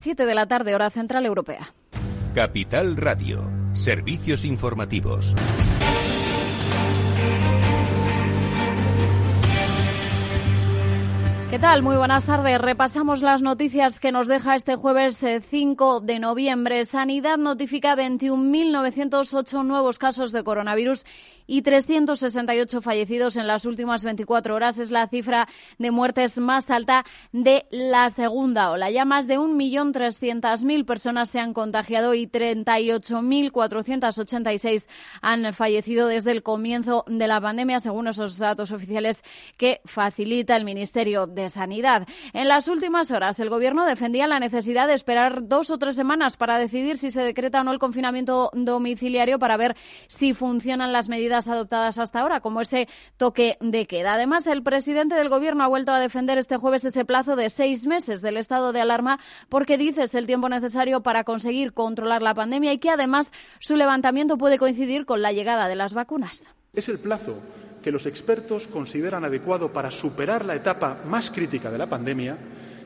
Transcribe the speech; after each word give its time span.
7 0.00 0.26
de 0.26 0.34
la 0.36 0.46
tarde, 0.46 0.76
hora 0.76 0.90
central 0.90 1.26
europea. 1.26 1.74
Capital 2.32 2.96
Radio. 2.96 3.50
Servicios 3.72 4.44
informativos. 4.44 5.34
¿Qué 11.50 11.58
tal? 11.58 11.82
Muy 11.82 11.96
buenas 11.96 12.26
tardes. 12.26 12.60
Repasamos 12.60 13.22
las 13.22 13.42
noticias 13.42 13.98
que 13.98 14.12
nos 14.12 14.28
deja 14.28 14.54
este 14.54 14.76
jueves 14.76 15.18
5 15.18 15.96
eh, 15.96 16.06
de 16.06 16.18
noviembre. 16.20 16.84
Sanidad 16.84 17.36
notifica 17.36 17.96
21.908 17.96 19.64
nuevos 19.64 19.98
casos 19.98 20.30
de 20.30 20.44
coronavirus 20.44 21.06
y 21.48 21.62
368 21.62 22.80
fallecidos 22.80 23.36
en 23.36 23.48
las 23.48 23.64
últimas 23.64 24.04
24 24.04 24.54
horas. 24.54 24.78
Es 24.78 24.92
la 24.92 25.08
cifra 25.08 25.48
de 25.78 25.90
muertes 25.90 26.38
más 26.38 26.70
alta 26.70 27.04
de 27.32 27.66
la 27.70 28.10
segunda 28.10 28.70
ola. 28.70 28.88
Ya 28.90 29.04
más 29.04 29.26
de 29.26 29.36
1.300.000 29.38 30.84
personas 30.84 31.30
se 31.30 31.40
han 31.40 31.54
contagiado 31.54 32.14
y 32.14 32.28
38.486 32.28 34.86
han 35.22 35.52
fallecido 35.52 36.06
desde 36.06 36.30
el 36.32 36.42
comienzo 36.42 37.06
de 37.08 37.26
la 37.26 37.40
pandemia, 37.40 37.80
según 37.80 38.08
esos 38.08 38.36
datos 38.36 38.70
oficiales 38.70 39.24
que 39.56 39.80
facilita 39.86 40.54
el 40.54 40.64
Ministerio 40.64 41.26
de 41.26 41.48
Sanidad. 41.48 42.06
En 42.34 42.48
las 42.48 42.68
últimas 42.68 43.10
horas, 43.10 43.40
el 43.40 43.48
Gobierno 43.48 43.86
defendía 43.86 44.26
la 44.26 44.38
necesidad 44.38 44.86
de 44.86 44.92
esperar 44.92 45.48
dos 45.48 45.70
o 45.70 45.78
tres 45.78 45.96
semanas 45.96 46.36
para 46.36 46.58
decidir 46.58 46.98
si 46.98 47.10
se 47.10 47.22
decreta 47.22 47.62
o 47.62 47.64
no 47.64 47.72
el 47.72 47.78
confinamiento 47.78 48.50
domiciliario 48.52 49.38
para 49.38 49.56
ver 49.56 49.78
si 50.08 50.34
funcionan 50.34 50.92
las 50.92 51.08
medidas 51.08 51.37
adoptadas 51.46 51.98
hasta 51.98 52.20
ahora, 52.20 52.40
como 52.40 52.60
ese 52.60 52.88
toque 53.16 53.56
de 53.60 53.86
queda. 53.86 54.14
Además, 54.14 54.46
el 54.48 54.62
presidente 54.62 55.14
del 55.14 55.28
Gobierno 55.28 55.62
ha 55.62 55.68
vuelto 55.68 55.92
a 55.92 56.00
defender 56.00 56.38
este 56.38 56.56
jueves 56.56 56.84
ese 56.84 57.04
plazo 57.04 57.36
de 57.36 57.50
seis 57.50 57.86
meses 57.86 58.22
del 58.22 58.36
estado 58.36 58.72
de 58.72 58.80
alarma 58.80 59.20
porque 59.48 59.78
dice 59.78 60.02
es 60.02 60.14
el 60.14 60.26
tiempo 60.26 60.48
necesario 60.48 61.02
para 61.02 61.24
conseguir 61.24 61.72
controlar 61.72 62.22
la 62.22 62.34
pandemia 62.34 62.72
y 62.72 62.78
que 62.78 62.90
además 62.90 63.32
su 63.58 63.76
levantamiento 63.76 64.38
puede 64.38 64.58
coincidir 64.58 65.04
con 65.04 65.22
la 65.22 65.32
llegada 65.32 65.68
de 65.68 65.76
las 65.76 65.94
vacunas. 65.94 66.44
Es 66.72 66.88
el 66.88 66.98
plazo 66.98 67.38
que 67.82 67.92
los 67.92 68.06
expertos 68.06 68.66
consideran 68.66 69.24
adecuado 69.24 69.72
para 69.72 69.90
superar 69.90 70.44
la 70.44 70.54
etapa 70.54 70.98
más 71.06 71.30
crítica 71.30 71.70
de 71.70 71.78
la 71.78 71.86
pandemia 71.86 72.36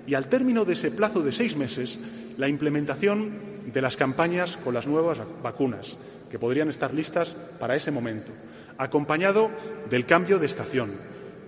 y 0.06 0.14
al 0.14 0.26
término 0.26 0.64
de 0.64 0.74
ese 0.74 0.90
plazo 0.90 1.22
de 1.22 1.32
seis 1.32 1.56
meses 1.56 1.98
la 2.36 2.48
implementación 2.48 3.52
de 3.72 3.80
las 3.80 3.96
campañas 3.96 4.56
con 4.56 4.74
las 4.74 4.86
nuevas 4.86 5.18
vacunas 5.42 5.96
que 6.32 6.38
podrían 6.38 6.70
estar 6.70 6.94
listas 6.94 7.36
para 7.60 7.76
ese 7.76 7.90
momento, 7.90 8.32
acompañado 8.78 9.50
del 9.90 10.06
cambio 10.06 10.38
de 10.38 10.46
estación. 10.46 10.90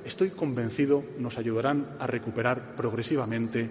Estoy 0.04 0.28
convencido 0.28 1.02
nos 1.18 1.38
ayudarán 1.38 1.96
a 1.98 2.06
recuperar 2.06 2.76
progresivamente 2.76 3.70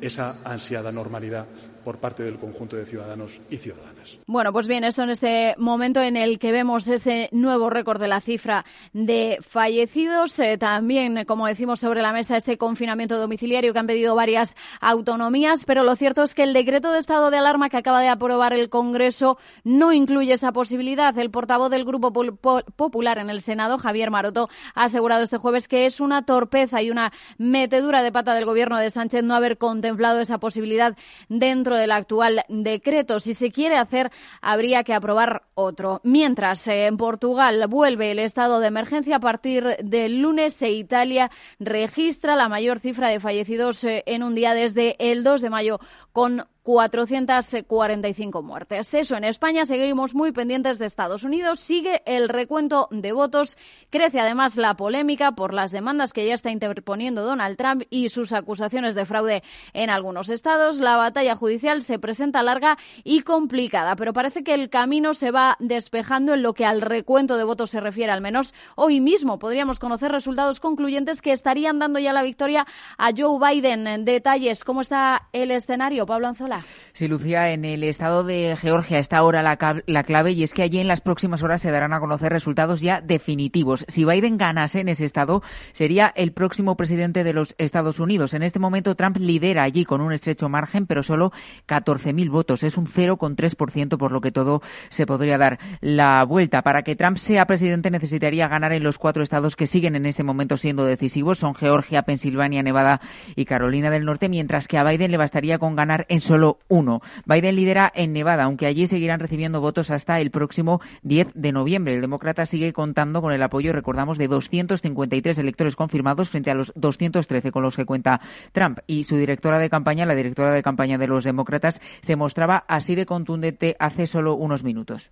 esa 0.00 0.40
ansiada 0.42 0.90
normalidad 0.90 1.44
por 1.84 1.98
parte 1.98 2.22
del 2.22 2.38
conjunto 2.38 2.76
de 2.76 2.86
ciudadanos 2.86 3.42
y 3.50 3.58
ciudadanas. 3.58 3.93
Bueno, 4.26 4.52
pues 4.52 4.68
bien, 4.68 4.84
eso 4.84 5.02
en 5.02 5.10
este 5.10 5.54
momento 5.58 6.00
en 6.00 6.16
el 6.16 6.38
que 6.38 6.52
vemos 6.52 6.88
ese 6.88 7.28
nuevo 7.32 7.70
récord 7.70 8.00
de 8.00 8.08
la 8.08 8.20
cifra 8.20 8.64
de 8.92 9.38
fallecidos, 9.40 10.38
eh, 10.38 10.58
también, 10.58 11.24
como 11.24 11.46
decimos 11.46 11.80
sobre 11.80 12.02
la 12.02 12.12
mesa, 12.12 12.36
ese 12.36 12.58
confinamiento 12.58 13.18
domiciliario 13.18 13.72
que 13.72 13.78
han 13.78 13.86
pedido 13.86 14.14
varias 14.14 14.56
autonomías, 14.80 15.64
pero 15.64 15.82
lo 15.82 15.96
cierto 15.96 16.22
es 16.22 16.34
que 16.34 16.42
el 16.42 16.52
decreto 16.52 16.92
de 16.92 16.98
estado 16.98 17.30
de 17.30 17.38
alarma 17.38 17.70
que 17.70 17.76
acaba 17.76 18.00
de 18.00 18.08
aprobar 18.08 18.52
el 18.52 18.68
Congreso 18.68 19.38
no 19.62 19.92
incluye 19.92 20.32
esa 20.32 20.52
posibilidad. 20.52 21.16
El 21.18 21.30
portavoz 21.30 21.70
del 21.70 21.84
Grupo 21.84 22.12
Popular 22.12 23.18
en 23.18 23.30
el 23.30 23.40
Senado, 23.40 23.78
Javier 23.78 24.10
Maroto, 24.10 24.48
ha 24.74 24.84
asegurado 24.84 25.22
este 25.24 25.38
jueves 25.38 25.68
que 25.68 25.86
es 25.86 26.00
una 26.00 26.24
torpeza 26.24 26.82
y 26.82 26.90
una 26.90 27.12
metedura 27.38 28.02
de 28.02 28.12
pata 28.12 28.34
del 28.34 28.44
Gobierno 28.44 28.78
de 28.78 28.90
Sánchez 28.90 29.22
no 29.22 29.34
haber 29.34 29.58
contemplado 29.58 30.20
esa 30.20 30.38
posibilidad 30.38 30.96
dentro 31.28 31.76
del 31.76 31.92
actual 31.92 32.44
decreto. 32.48 33.20
Si 33.20 33.34
se 33.34 33.50
quiere 33.50 33.76
hacer, 33.76 33.93
habría 34.40 34.84
que 34.84 34.94
aprobar 34.94 35.42
otro. 35.54 36.00
Mientras, 36.04 36.66
en 36.68 36.96
Portugal 36.96 37.66
vuelve 37.68 38.10
el 38.10 38.18
estado 38.18 38.60
de 38.60 38.68
emergencia 38.68 39.16
a 39.16 39.20
partir 39.20 39.76
del 39.82 40.20
lunes 40.20 40.60
e 40.62 40.70
Italia 40.70 41.30
registra 41.58 42.36
la 42.36 42.48
mayor 42.48 42.80
cifra 42.80 43.08
de 43.08 43.20
fallecidos 43.20 43.84
eh, 43.84 44.02
en 44.06 44.22
un 44.22 44.34
día 44.34 44.54
desde 44.54 44.96
el 44.98 45.24
2 45.24 45.40
de 45.40 45.50
mayo 45.50 45.80
con 46.12 46.46
445 46.64 48.42
muertes. 48.42 48.94
Eso 48.94 49.16
en 49.16 49.24
España 49.24 49.66
seguimos 49.66 50.14
muy 50.14 50.32
pendientes 50.32 50.78
de 50.78 50.86
Estados 50.86 51.22
Unidos. 51.22 51.60
Sigue 51.60 52.02
el 52.06 52.30
recuento 52.30 52.88
de 52.90 53.12
votos. 53.12 53.58
Crece 53.90 54.18
además 54.18 54.56
la 54.56 54.74
polémica 54.74 55.32
por 55.32 55.52
las 55.52 55.72
demandas 55.72 56.14
que 56.14 56.26
ya 56.26 56.32
está 56.32 56.50
interponiendo 56.50 57.22
Donald 57.22 57.58
Trump 57.58 57.82
y 57.90 58.08
sus 58.08 58.32
acusaciones 58.32 58.94
de 58.94 59.04
fraude 59.04 59.42
en 59.74 59.90
algunos 59.90 60.30
estados. 60.30 60.78
La 60.78 60.96
batalla 60.96 61.36
judicial 61.36 61.82
se 61.82 61.98
presenta 61.98 62.42
larga 62.42 62.78
y 63.04 63.20
complicada, 63.20 63.94
pero 63.94 64.14
parece 64.14 64.42
que 64.42 64.54
el 64.54 64.70
camino 64.70 65.12
se 65.12 65.30
va 65.30 65.58
despejando 65.60 66.32
en 66.32 66.42
lo 66.42 66.54
que 66.54 66.64
al 66.64 66.80
recuento 66.80 67.36
de 67.36 67.44
votos 67.44 67.70
se 67.70 67.80
refiere. 67.80 68.10
Al 68.10 68.22
menos 68.22 68.54
hoy 68.74 69.02
mismo 69.02 69.38
podríamos 69.38 69.78
conocer 69.78 70.10
resultados 70.10 70.60
concluyentes 70.60 71.20
que 71.20 71.32
estarían 71.32 71.78
dando 71.78 71.98
ya 71.98 72.14
la 72.14 72.22
victoria 72.22 72.66
a 72.96 73.10
Joe 73.14 73.38
Biden. 73.38 74.06
Detalles, 74.06 74.64
¿cómo 74.64 74.80
está 74.80 75.28
el 75.34 75.50
escenario, 75.50 76.06
Pablo 76.06 76.28
Anzola? 76.28 76.53
Sí, 76.92 77.08
Lucía, 77.08 77.50
en 77.50 77.64
el 77.64 77.82
estado 77.82 78.22
de 78.22 78.56
Georgia 78.56 79.00
está 79.00 79.16
ahora 79.16 79.42
la, 79.42 79.58
la, 79.86 80.04
clave 80.04 80.30
y 80.30 80.44
es 80.44 80.54
que 80.54 80.62
allí 80.62 80.78
en 80.78 80.86
las 80.86 81.00
próximas 81.00 81.42
horas 81.42 81.60
se 81.60 81.72
darán 81.72 81.92
a 81.92 81.98
conocer 81.98 82.30
resultados 82.32 82.80
ya 82.80 83.00
definitivos. 83.00 83.84
Si 83.88 84.04
Biden 84.04 84.36
ganase 84.36 84.78
en 84.78 84.88
ese 84.88 85.04
estado, 85.04 85.42
sería 85.72 86.12
el 86.14 86.32
próximo 86.32 86.76
presidente 86.76 87.24
de 87.24 87.32
los 87.32 87.56
Estados 87.58 87.98
Unidos. 87.98 88.32
En 88.32 88.44
este 88.44 88.60
momento 88.60 88.94
Trump 88.94 89.16
lidera 89.16 89.64
allí 89.64 89.84
con 89.84 90.00
un 90.00 90.12
estrecho 90.12 90.48
margen, 90.48 90.86
pero 90.86 91.02
solo 91.02 91.32
14.000 91.66 92.30
votos. 92.30 92.62
Es 92.62 92.76
un 92.76 92.86
0,3%, 92.86 93.98
por 93.98 94.12
lo 94.12 94.20
que 94.20 94.30
todo 94.30 94.62
se 94.88 95.04
podría 95.04 95.36
dar 95.36 95.58
la 95.80 96.24
vuelta. 96.24 96.62
Para 96.62 96.82
que 96.82 96.94
Trump 96.94 97.16
sea 97.16 97.46
presidente 97.46 97.90
necesitaría 97.90 98.46
ganar 98.46 98.72
en 98.72 98.84
los 98.84 98.98
cuatro 98.98 99.24
estados 99.24 99.56
que 99.56 99.66
siguen 99.66 99.96
en 99.96 100.06
este 100.06 100.22
momento 100.22 100.56
siendo 100.56 100.84
decisivos. 100.84 101.38
Son 101.38 101.56
Georgia, 101.56 102.02
Pensilvania, 102.02 102.62
Nevada 102.62 103.00
y 103.34 103.46
Carolina 103.46 103.90
del 103.90 104.04
Norte, 104.04 104.28
mientras 104.28 104.68
que 104.68 104.78
a 104.78 104.84
Biden 104.84 105.10
le 105.10 105.16
bastaría 105.16 105.58
con 105.58 105.74
ganar 105.74 106.06
en 106.08 106.20
solo 106.20 106.43
uno. 106.68 107.00
Biden 107.26 107.56
lidera 107.56 107.90
en 107.94 108.12
Nevada, 108.12 108.44
aunque 108.44 108.66
allí 108.66 108.86
seguirán 108.86 109.20
recibiendo 109.20 109.60
votos 109.60 109.90
hasta 109.90 110.20
el 110.20 110.30
próximo 110.30 110.80
10 111.02 111.28
de 111.34 111.52
noviembre. 111.52 111.94
El 111.94 112.00
demócrata 112.00 112.46
sigue 112.46 112.72
contando 112.72 113.20
con 113.22 113.32
el 113.32 113.42
apoyo, 113.42 113.72
recordamos, 113.72 114.18
de 114.18 114.28
253 114.28 115.38
electores 115.38 115.76
confirmados 115.76 116.30
frente 116.30 116.50
a 116.50 116.54
los 116.54 116.72
213 116.76 117.50
con 117.50 117.62
los 117.62 117.76
que 117.76 117.86
cuenta 117.86 118.20
Trump. 118.52 118.78
Y 118.86 119.04
su 119.04 119.16
directora 119.16 119.58
de 119.58 119.70
campaña, 119.70 120.06
la 120.06 120.14
directora 120.14 120.52
de 120.52 120.62
campaña 120.62 120.98
de 120.98 121.06
los 121.06 121.24
demócratas, 121.24 121.80
se 122.00 122.16
mostraba 122.16 122.64
así 122.68 122.94
de 122.94 123.06
contundente 123.06 123.76
hace 123.78 124.06
solo 124.06 124.34
unos 124.34 124.64
minutos. 124.64 125.10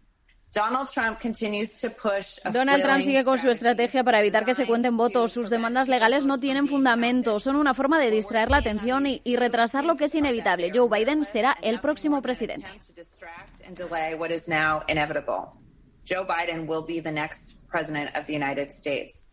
Donald 2.53 2.83
Trump 2.83 3.03
sigue 3.03 3.25
con 3.25 3.39
su 3.39 3.49
estrategia 3.49 4.05
para 4.05 4.21
evitar 4.21 4.45
que 4.45 4.55
se 4.55 4.67
cuenten 4.67 4.97
votos. 4.97 5.33
Sus 5.33 5.49
demandas 5.49 5.89
legales 5.89 6.27
no 6.27 6.39
tienen 6.39 6.69
fundamento. 6.69 7.41
Son 7.41 7.57
una 7.57 7.73
forma 7.73 7.99
de 7.99 8.11
distraer 8.11 8.51
la 8.51 8.59
atención 8.59 9.07
y, 9.07 9.23
y 9.25 9.37
retrasar 9.37 9.85
lo 9.85 9.97
que 9.97 10.05
es 10.05 10.15
inevitable. 10.15 10.71
Joe 10.75 10.89
Biden 10.91 11.25
será 11.25 11.57
el 11.63 11.81
próximo 11.81 12.21
presidente. 12.21 12.67
Joe 16.05 16.25
Biden 16.25 16.67
will 16.69 16.85
be 16.85 17.01
the 17.01 17.13
next 17.13 17.69
president 17.71 18.11
of 18.17 18.27
the 18.27 18.35
United 18.35 18.73
States. 18.73 19.32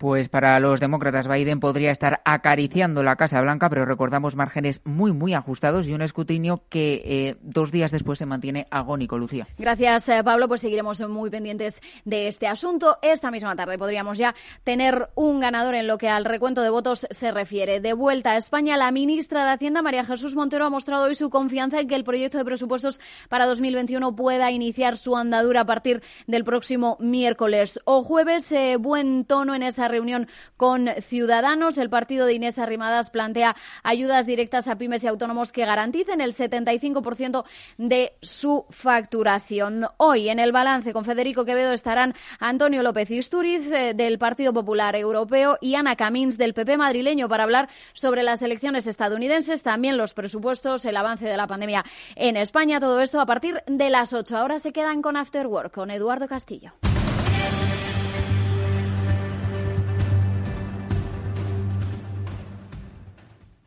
Pues 0.00 0.30
para 0.30 0.58
los 0.60 0.80
demócratas 0.80 1.28
Biden 1.28 1.60
podría 1.60 1.90
estar 1.90 2.22
acariciando 2.24 3.02
la 3.02 3.16
Casa 3.16 3.38
Blanca, 3.42 3.68
pero 3.68 3.84
recordamos 3.84 4.34
márgenes 4.34 4.80
muy, 4.86 5.12
muy 5.12 5.34
ajustados 5.34 5.86
y 5.86 5.92
un 5.92 6.00
escrutinio 6.00 6.62
que 6.70 7.02
eh, 7.04 7.36
dos 7.42 7.70
días 7.70 7.90
después 7.90 8.18
se 8.18 8.24
mantiene 8.24 8.66
agónico, 8.70 9.18
Lucía. 9.18 9.46
Gracias, 9.58 10.08
eh, 10.08 10.24
Pablo. 10.24 10.48
Pues 10.48 10.62
seguiremos 10.62 11.06
muy 11.06 11.28
pendientes 11.28 11.82
de 12.06 12.28
este 12.28 12.46
asunto. 12.46 12.96
Esta 13.02 13.30
misma 13.30 13.54
tarde 13.56 13.76
podríamos 13.76 14.16
ya 14.16 14.34
tener 14.64 15.10
un 15.16 15.38
ganador 15.38 15.74
en 15.74 15.86
lo 15.86 15.98
que 15.98 16.08
al 16.08 16.24
recuento 16.24 16.62
de 16.62 16.70
votos 16.70 17.06
se 17.10 17.30
refiere. 17.30 17.80
De 17.80 17.92
vuelta 17.92 18.30
a 18.30 18.36
España, 18.38 18.78
la 18.78 18.90
ministra 18.92 19.44
de 19.44 19.50
Hacienda, 19.50 19.82
María 19.82 20.06
Jesús 20.06 20.34
Montero, 20.34 20.64
ha 20.64 20.70
mostrado 20.70 21.04
hoy 21.04 21.14
su 21.14 21.28
confianza 21.28 21.78
en 21.78 21.88
que 21.88 21.94
el 21.94 22.04
proyecto 22.04 22.38
de 22.38 22.46
presupuestos 22.46 23.02
para 23.28 23.44
2021 23.44 24.16
pueda 24.16 24.50
iniciar 24.50 24.96
su 24.96 25.14
andadura 25.14 25.60
a 25.60 25.66
partir 25.66 26.02
del 26.26 26.44
próximo 26.44 26.96
miércoles 27.00 27.78
o 27.84 28.02
jueves. 28.02 28.50
Eh, 28.52 28.78
buen 28.78 29.26
tono 29.26 29.54
en 29.54 29.62
esa 29.62 29.89
reunión 29.90 30.28
con 30.56 30.88
Ciudadanos. 31.00 31.78
El 31.78 31.90
partido 31.90 32.26
de 32.26 32.34
Inés 32.34 32.58
Arrimadas 32.58 33.10
plantea 33.10 33.56
ayudas 33.82 34.26
directas 34.26 34.68
a 34.68 34.76
pymes 34.76 35.04
y 35.04 35.06
autónomos 35.06 35.52
que 35.52 35.64
garanticen 35.64 36.20
el 36.20 36.32
75% 36.32 37.44
de 37.78 38.12
su 38.22 38.66
facturación. 38.70 39.86
Hoy 39.96 40.28
en 40.28 40.38
el 40.38 40.52
balance 40.52 40.92
con 40.92 41.04
Federico 41.04 41.44
Quevedo 41.44 41.72
estarán 41.72 42.14
Antonio 42.38 42.82
López 42.82 43.10
Isturiz 43.10 43.70
eh, 43.72 43.94
del 43.94 44.18
Partido 44.18 44.52
Popular 44.52 44.96
Europeo 44.96 45.58
y 45.60 45.74
Ana 45.74 45.96
Camins 45.96 46.38
del 46.38 46.54
PP 46.54 46.76
madrileño 46.76 47.28
para 47.28 47.44
hablar 47.44 47.68
sobre 47.92 48.22
las 48.22 48.42
elecciones 48.42 48.86
estadounidenses, 48.86 49.62
también 49.62 49.96
los 49.96 50.14
presupuestos, 50.14 50.84
el 50.84 50.96
avance 50.96 51.26
de 51.26 51.36
la 51.36 51.46
pandemia 51.46 51.84
en 52.16 52.36
España. 52.36 52.80
Todo 52.80 53.00
esto 53.00 53.20
a 53.20 53.26
partir 53.26 53.62
de 53.66 53.90
las 53.90 54.12
8. 54.12 54.36
Ahora 54.36 54.58
se 54.58 54.72
quedan 54.72 55.02
con 55.02 55.16
After 55.16 55.46
Work 55.46 55.72
con 55.74 55.90
Eduardo 55.90 56.28
Castillo. 56.28 56.72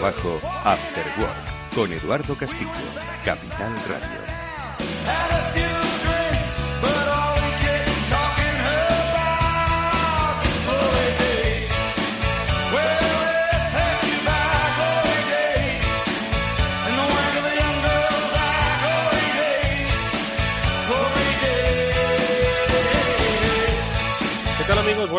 Trabajo, 0.00 0.40
After 0.64 1.04
Work, 1.18 1.74
con 1.74 1.92
Eduardo 1.92 2.34
Castillo, 2.34 2.70
Capital 3.22 3.70
Radio. 3.86 4.19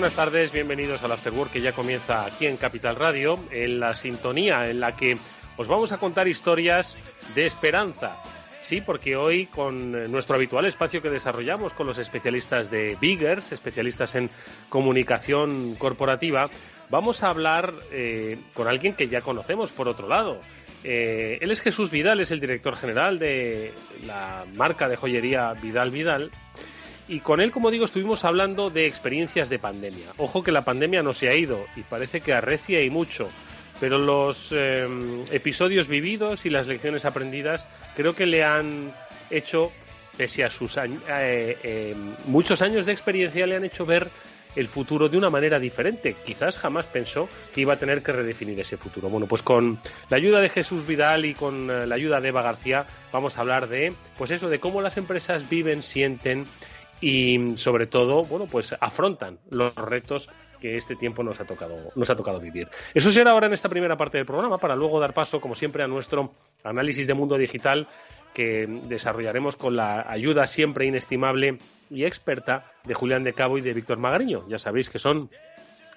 Buenas 0.02 0.16
tardes, 0.16 0.52
bienvenidos 0.52 1.04
al 1.04 1.12
After 1.12 1.32
Work 1.32 1.52
que 1.52 1.62
ya 1.62 1.74
comienza 1.74 2.26
aquí 2.26 2.48
en 2.48 2.58
Capital 2.58 2.96
Radio, 2.96 3.38
en 3.52 3.80
la 3.80 3.96
sintonía 3.96 4.68
en 4.68 4.80
la 4.80 4.96
que 4.96 5.16
os 5.58 5.68
vamos 5.68 5.92
a 5.92 6.00
contar 6.00 6.28
historias 6.28 6.98
de 7.36 7.46
esperanza. 7.46 8.20
Sí, 8.64 8.82
porque 8.82 9.16
hoy 9.16 9.46
con 9.46 10.12
nuestro 10.12 10.38
habitual 10.38 10.66
espacio 10.66 11.04
que 11.04 11.12
desarrollamos 11.12 11.74
con 11.74 11.86
los 11.86 12.00
especialistas 12.00 12.72
de 12.72 12.98
Biggers, 13.00 13.52
especialistas 13.52 14.16
en 14.16 14.32
comunicación 14.70 15.76
corporativa, 15.76 16.50
vamos 16.90 17.22
a 17.22 17.30
hablar 17.30 17.72
eh, 17.92 18.40
con 18.56 18.68
alguien 18.68 18.96
que 18.96 19.08
ya 19.08 19.22
conocemos 19.22 19.72
por 19.72 19.88
otro 19.88 20.08
lado. 20.08 20.42
Eh, 20.84 21.38
él 21.42 21.52
es 21.52 21.62
Jesús 21.62 21.92
Vidal, 21.92 22.22
es 22.22 22.32
el 22.32 22.40
director 22.40 22.76
general 22.76 23.20
de 23.20 23.72
la 24.08 24.46
marca 24.56 24.90
de 24.90 24.98
joyería 24.98 25.54
Vidal 25.62 25.92
Vidal. 25.92 26.32
Y 27.12 27.20
con 27.20 27.42
él, 27.42 27.52
como 27.52 27.72
digo, 27.72 27.84
estuvimos 27.84 28.24
hablando 28.24 28.70
de 28.70 28.88
experiencias 28.88 29.50
de 29.50 29.60
pandemia. 29.60 30.06
Ojo 30.16 30.44
que 30.44 30.54
la 30.54 30.62
pandemia 30.62 31.04
no 31.04 31.14
se 31.14 31.28
ha 31.28 31.36
ido 31.36 31.66
y 31.76 31.82
parece 31.82 32.22
que 32.22 32.32
arrecia 32.32 32.82
y 32.84 32.90
mucho, 32.90 33.30
pero 33.82 33.98
los 33.98 34.54
eh, 34.54 34.88
episodios 35.30 35.90
vividos 35.90 36.46
y 36.46 36.50
las 36.50 36.68
lecciones 36.68 37.04
aprendidas 37.04 37.68
creo 37.98 38.16
que 38.16 38.26
le 38.26 38.46
han 38.46 38.94
hecho, 39.30 39.74
pese 40.16 40.46
a 40.46 40.50
sus 40.50 40.78
eh, 40.78 40.88
eh, 41.10 41.96
muchos 42.28 42.62
años 42.62 42.86
de 42.86 42.94
experiencia, 42.94 43.46
le 43.46 43.58
han 43.58 43.66
hecho 43.66 43.86
ver 43.86 44.08
el 44.56 44.68
futuro 44.68 45.10
de 45.10 45.18
una 45.18 45.30
manera 45.30 45.60
diferente. 45.60 46.16
Quizás 46.26 46.58
jamás 46.58 46.86
pensó 46.86 47.30
que 47.54 47.62
iba 47.62 47.74
a 47.74 47.78
tener 47.78 48.02
que 48.02 48.12
redefinir 48.12 48.60
ese 48.60 48.78
futuro. 48.78 49.10
Bueno, 49.10 49.28
pues 49.28 49.42
con 49.42 49.80
la 50.10 50.18
ayuda 50.18 50.42
de 50.42 50.50
Jesús 50.50 50.86
Vidal 50.86 51.26
y 51.26 51.34
con 51.34 51.70
eh, 51.70 51.88
la 51.88 51.96
ayuda 51.96 52.22
de 52.22 52.30
Eva 52.30 52.42
García 52.42 52.86
vamos 53.12 53.38
a 53.38 53.42
hablar 53.42 53.68
de, 53.68 53.94
pues 54.18 54.32
eso, 54.32 54.50
de 54.50 54.60
cómo 54.60 54.82
las 54.82 54.98
empresas 54.98 55.50
viven, 55.50 55.84
sienten 55.84 56.46
y 57.02 57.58
sobre 57.58 57.88
todo, 57.88 58.24
bueno, 58.24 58.46
pues 58.46 58.76
afrontan 58.80 59.40
los 59.50 59.76
retos 59.76 60.30
que 60.62 60.78
este 60.78 60.96
tiempo 60.96 61.24
nos 61.24 61.42
ha 61.42 61.46
tocado 61.46 61.76
nos 61.96 62.10
ha 62.10 62.16
tocado 62.16 62.40
vivir. 62.40 62.70
Eso 62.94 63.12
será 63.12 63.32
ahora 63.32 63.48
en 63.48 63.54
esta 63.54 63.68
primera 63.68 63.98
parte 63.98 64.20
del 64.20 64.28
programa 64.28 64.60
para 64.60 64.76
luego 64.76 65.00
dar 65.00 65.14
paso, 65.14 65.42
como 65.42 65.56
siempre, 65.56 65.84
a 65.84 65.88
nuestro 65.88 66.32
análisis 66.64 67.08
de 67.08 67.16
mundo 67.16 67.36
digital 67.38 67.88
que 68.34 68.66
desarrollaremos 68.88 69.58
con 69.58 69.76
la 69.76 70.10
ayuda 70.10 70.48
siempre 70.48 70.86
inestimable 70.86 71.58
y 71.90 72.06
experta 72.06 72.72
de 72.86 72.94
Julián 72.94 73.24
de 73.24 73.34
Cabo 73.34 73.58
y 73.58 73.62
de 73.62 73.74
Víctor 73.74 73.98
Magariño. 73.98 74.48
Ya 74.48 74.60
sabéis 74.60 74.90
que 74.90 75.00
son 75.00 75.30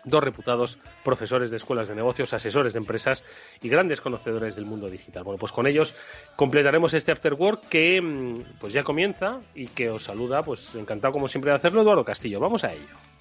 dos 0.05 0.23
reputados 0.23 0.79
profesores 1.03 1.51
de 1.51 1.57
escuelas 1.57 1.89
de 1.89 1.95
negocios, 1.95 2.33
asesores 2.33 2.73
de 2.73 2.79
empresas 2.79 3.25
y 3.63 3.69
grandes 3.69 4.01
conocedores 4.01 4.57
del 4.57 4.67
mundo 4.67 4.89
digital. 4.89 5.25
Bueno, 5.25 5.39
pues 5.39 5.53
con 5.53 5.67
ellos 5.67 5.95
completaremos 6.37 6.95
este 6.95 7.13
After 7.13 7.35
Work 7.35 7.69
que 7.69 8.01
mm, 8.01 8.59
pues 8.61 8.73
ya 8.73 8.83
comienza 8.83 9.41
y 9.55 9.69
que 9.69 9.91
os 9.91 10.05
saluda, 10.05 10.43
pues 10.43 10.75
encantado 10.75 11.13
como 11.13 11.29
siempre 11.29 11.51
de 11.51 11.57
hacerlo, 11.57 11.83
Eduardo 11.83 12.05
Castillo. 12.05 12.41
Vamos 12.41 12.65
a 12.65 12.73
ello. 12.73 13.14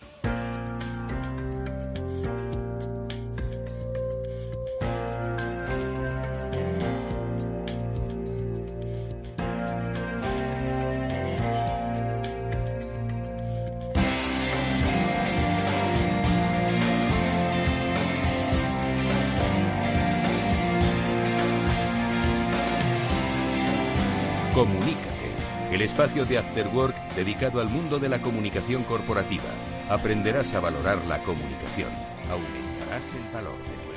Espacio 26.03 26.25
de 26.25 26.37
After 26.37 26.67
Work 26.67 26.95
dedicado 27.15 27.61
al 27.61 27.69
mundo 27.69 27.97
de 27.97 28.09
la 28.09 28.21
comunicación 28.21 28.83
corporativa. 28.83 29.45
Aprenderás 29.89 30.53
a 30.53 30.59
valorar 30.59 30.97
la 31.05 31.19
comunicación, 31.19 31.87
aumentarás 32.29 33.05
el 33.15 33.33
valor 33.33 33.57
de 33.57 33.87
tu 33.87 33.92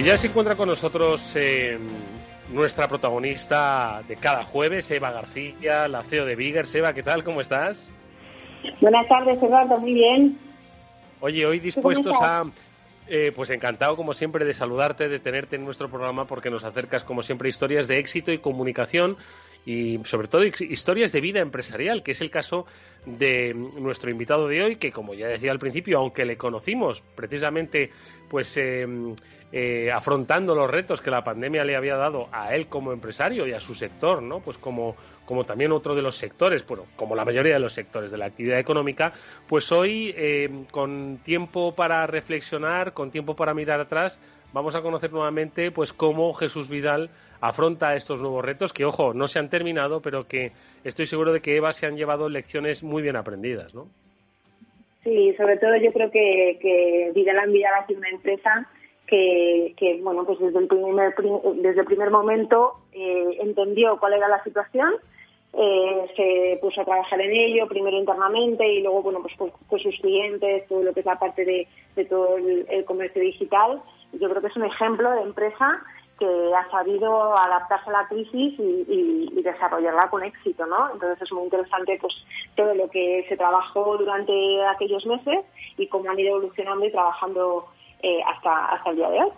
Y 0.00 0.02
ya 0.02 0.16
se 0.16 0.28
encuentra 0.28 0.56
con 0.56 0.66
nosotros 0.66 1.36
eh, 1.36 1.78
nuestra 2.50 2.88
protagonista 2.88 4.02
de 4.08 4.16
cada 4.16 4.44
jueves, 4.44 4.90
Eva 4.90 5.10
García, 5.10 5.88
la 5.88 6.02
CEO 6.02 6.24
de 6.24 6.36
Biggers. 6.36 6.74
Eva, 6.74 6.94
¿qué 6.94 7.02
tal? 7.02 7.22
¿Cómo 7.22 7.42
estás? 7.42 7.86
Buenas 8.80 9.06
tardes, 9.08 9.42
Eduardo. 9.42 9.76
Muy 9.76 9.92
bien. 9.92 10.38
Oye, 11.20 11.44
hoy 11.44 11.60
dispuestos 11.60 12.16
a... 12.18 12.44
Eh, 13.08 13.32
pues 13.36 13.50
encantado, 13.50 13.94
como 13.94 14.14
siempre, 14.14 14.46
de 14.46 14.54
saludarte, 14.54 15.08
de 15.08 15.18
tenerte 15.18 15.56
en 15.56 15.66
nuestro 15.66 15.90
programa, 15.90 16.24
porque 16.24 16.48
nos 16.48 16.64
acercas, 16.64 17.04
como 17.04 17.22
siempre, 17.22 17.50
historias 17.50 17.86
de 17.86 17.98
éxito 17.98 18.32
y 18.32 18.38
comunicación. 18.38 19.18
Y 19.66 20.00
sobre 20.04 20.28
todo 20.28 20.44
historias 20.44 21.12
de 21.12 21.20
vida 21.20 21.40
empresarial, 21.40 22.02
que 22.02 22.12
es 22.12 22.20
el 22.20 22.30
caso 22.30 22.66
de 23.06 23.54
nuestro 23.54 24.10
invitado 24.10 24.48
de 24.48 24.62
hoy, 24.62 24.76
que 24.76 24.92
como 24.92 25.14
ya 25.14 25.28
decía 25.28 25.52
al 25.52 25.58
principio, 25.58 25.98
aunque 25.98 26.24
le 26.24 26.36
conocimos 26.36 27.02
precisamente 27.14 27.90
pues 28.28 28.56
em, 28.56 29.14
eh, 29.52 29.90
afrontando 29.92 30.54
los 30.54 30.70
retos 30.70 31.00
que 31.00 31.10
la 31.10 31.24
pandemia 31.24 31.64
le 31.64 31.74
había 31.74 31.96
dado 31.96 32.28
a 32.30 32.54
él 32.54 32.68
como 32.68 32.92
empresario 32.92 33.46
y 33.46 33.52
a 33.52 33.60
su 33.60 33.74
sector, 33.74 34.22
¿no? 34.22 34.40
Pues 34.40 34.58
como, 34.58 34.94
como 35.24 35.44
también 35.44 35.72
otro 35.72 35.94
de 35.94 36.02
los 36.02 36.16
sectores, 36.16 36.64
bueno, 36.66 36.86
como 36.94 37.16
la 37.16 37.24
mayoría 37.24 37.54
de 37.54 37.60
los 37.60 37.72
sectores 37.72 38.10
de 38.12 38.18
la 38.18 38.26
actividad 38.26 38.60
económica, 38.60 39.12
pues 39.48 39.72
hoy, 39.72 40.14
em, 40.16 40.66
con 40.66 41.18
tiempo 41.24 41.74
para 41.74 42.06
reflexionar, 42.06 42.92
con 42.92 43.10
tiempo 43.10 43.34
para 43.34 43.52
mirar 43.52 43.80
atrás, 43.80 44.20
vamos 44.52 44.74
a 44.74 44.82
conocer 44.82 45.12
nuevamente 45.12 45.70
pues 45.70 45.92
cómo 45.92 46.32
Jesús 46.34 46.68
Vidal 46.68 47.10
afronta 47.40 47.94
estos 47.94 48.20
nuevos 48.20 48.44
retos 48.44 48.72
que, 48.72 48.84
ojo, 48.84 49.14
no 49.14 49.26
se 49.26 49.38
han 49.38 49.48
terminado, 49.48 50.00
pero 50.00 50.26
que 50.26 50.52
estoy 50.84 51.06
seguro 51.06 51.32
de 51.32 51.40
que 51.40 51.56
Eva 51.56 51.72
se 51.72 51.86
han 51.86 51.96
llevado 51.96 52.28
lecciones 52.28 52.82
muy 52.82 53.02
bien 53.02 53.16
aprendidas, 53.16 53.74
¿no? 53.74 53.86
Sí, 55.02 55.34
sobre 55.36 55.56
todo 55.56 55.76
yo 55.76 55.92
creo 55.92 56.10
que, 56.10 56.58
que 56.60 57.12
Vidal 57.14 57.50
Vidal 57.50 57.74
ha 57.74 57.86
sido 57.86 58.00
una 58.00 58.10
empresa 58.10 58.68
que, 59.10 60.00
bueno, 60.02 60.24
pues 60.24 60.38
desde 60.38 60.58
el 60.58 60.68
primer, 60.68 61.14
desde 61.56 61.80
el 61.80 61.86
primer 61.86 62.10
momento 62.10 62.74
eh, 62.92 63.38
entendió 63.40 63.98
cuál 63.98 64.12
era 64.14 64.28
la 64.28 64.42
situación, 64.44 64.94
eh, 65.52 66.06
se 66.14 66.60
puso 66.60 66.80
a 66.80 66.84
trabajar 66.84 67.20
en 67.20 67.32
ello, 67.32 67.66
primero 67.66 67.96
internamente 67.98 68.66
y 68.72 68.82
luego, 68.82 69.02
bueno, 69.02 69.20
pues 69.20 69.34
con, 69.36 69.80
sus 69.80 69.96
clientes, 70.00 70.66
todo 70.68 70.82
lo 70.82 70.92
que 70.92 71.00
es 71.00 71.06
la 71.06 71.18
parte 71.18 71.44
de, 71.44 71.66
todo 72.04 72.36
el, 72.36 72.84
comercio 72.84 73.20
digital. 73.20 73.82
Yo 74.12 74.28
creo 74.28 74.40
que 74.40 74.48
es 74.48 74.56
un 74.56 74.64
ejemplo 74.64 75.10
de 75.10 75.22
empresa 75.22 75.82
que 76.20 76.54
ha 76.54 76.70
sabido 76.70 77.36
adaptarse 77.36 77.88
a 77.88 78.02
la 78.02 78.08
crisis 78.08 78.54
y, 78.58 78.84
y, 79.32 79.42
desarrollarla 79.42 80.10
con 80.10 80.22
éxito, 80.22 80.66
¿no? 80.66 80.92
Entonces 80.92 81.22
es 81.22 81.32
muy 81.32 81.44
interesante 81.44 81.98
pues 81.98 82.14
todo 82.54 82.74
lo 82.74 82.90
que 82.90 83.24
se 83.26 83.38
trabajó 83.38 83.96
durante 83.96 84.32
aquellos 84.66 85.04
meses 85.06 85.46
y 85.78 85.88
cómo 85.88 86.10
han 86.10 86.20
ido 86.20 86.36
evolucionando 86.36 86.84
y 86.84 86.92
trabajando 86.92 87.66
eh, 88.02 88.20
hasta, 88.26 88.66
hasta 88.66 88.90
el 88.90 88.96
día 88.96 89.08
de 89.08 89.18
hoy. 89.18 89.30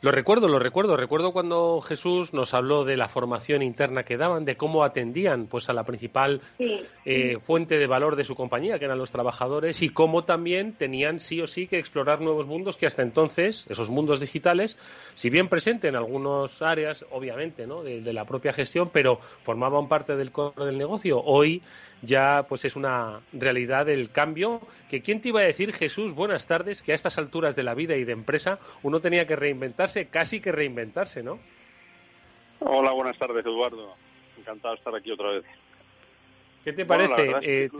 Lo 0.00 0.10
recuerdo, 0.10 0.48
lo 0.48 0.58
recuerdo. 0.58 0.96
Recuerdo 0.96 1.32
cuando 1.32 1.80
Jesús 1.80 2.32
nos 2.34 2.54
habló 2.54 2.84
de 2.84 2.96
la 2.96 3.08
formación 3.08 3.62
interna 3.62 4.02
que 4.02 4.16
daban, 4.16 4.44
de 4.44 4.56
cómo 4.56 4.84
atendían 4.84 5.46
pues 5.46 5.68
a 5.68 5.72
la 5.72 5.84
principal 5.84 6.40
eh, 6.58 7.38
fuente 7.42 7.78
de 7.78 7.86
valor 7.86 8.16
de 8.16 8.24
su 8.24 8.34
compañía, 8.34 8.78
que 8.78 8.84
eran 8.84 8.98
los 8.98 9.10
trabajadores, 9.10 9.82
y 9.82 9.88
cómo 9.88 10.24
también 10.24 10.74
tenían 10.74 11.20
sí 11.20 11.40
o 11.40 11.46
sí 11.46 11.66
que 11.66 11.78
explorar 11.78 12.20
nuevos 12.20 12.46
mundos 12.46 12.76
que 12.76 12.86
hasta 12.86 13.02
entonces, 13.02 13.66
esos 13.68 13.90
mundos 13.90 14.20
digitales, 14.20 14.78
si 15.14 15.30
bien 15.30 15.48
presentes 15.48 15.88
en 15.88 15.96
algunas 15.96 16.60
áreas, 16.62 17.04
obviamente, 17.10 17.66
¿no? 17.66 17.82
de, 17.82 18.00
de 18.00 18.12
la 18.12 18.24
propia 18.24 18.52
gestión, 18.52 18.90
pero 18.92 19.18
formaban 19.40 19.88
parte 19.88 20.16
del 20.16 20.30
core 20.30 20.66
del 20.66 20.78
negocio. 20.78 21.20
Hoy 21.22 21.62
ya 22.02 22.44
pues 22.48 22.64
es 22.64 22.76
una 22.76 23.20
realidad 23.32 23.88
el 23.88 24.10
cambio 24.10 24.60
que 24.90 25.02
quién 25.02 25.20
te 25.20 25.28
iba 25.28 25.40
a 25.40 25.44
decir 25.44 25.72
Jesús 25.72 26.14
buenas 26.14 26.46
tardes 26.46 26.82
que 26.82 26.92
a 26.92 26.94
estas 26.94 27.18
alturas 27.18 27.56
de 27.56 27.62
la 27.62 27.74
vida 27.74 27.96
y 27.96 28.04
de 28.04 28.12
empresa 28.12 28.58
uno 28.82 29.00
tenía 29.00 29.26
que 29.26 29.36
reinventarse 29.36 30.08
casi 30.08 30.40
que 30.40 30.52
reinventarse 30.52 31.22
no 31.22 31.38
hola 32.60 32.92
buenas 32.92 33.18
tardes 33.18 33.44
Eduardo 33.44 33.94
encantado 34.38 34.74
de 34.74 34.78
estar 34.78 34.94
aquí 34.94 35.10
otra 35.10 35.30
vez 35.30 35.44
qué 36.64 36.72
te 36.72 36.84
parece 36.84 37.70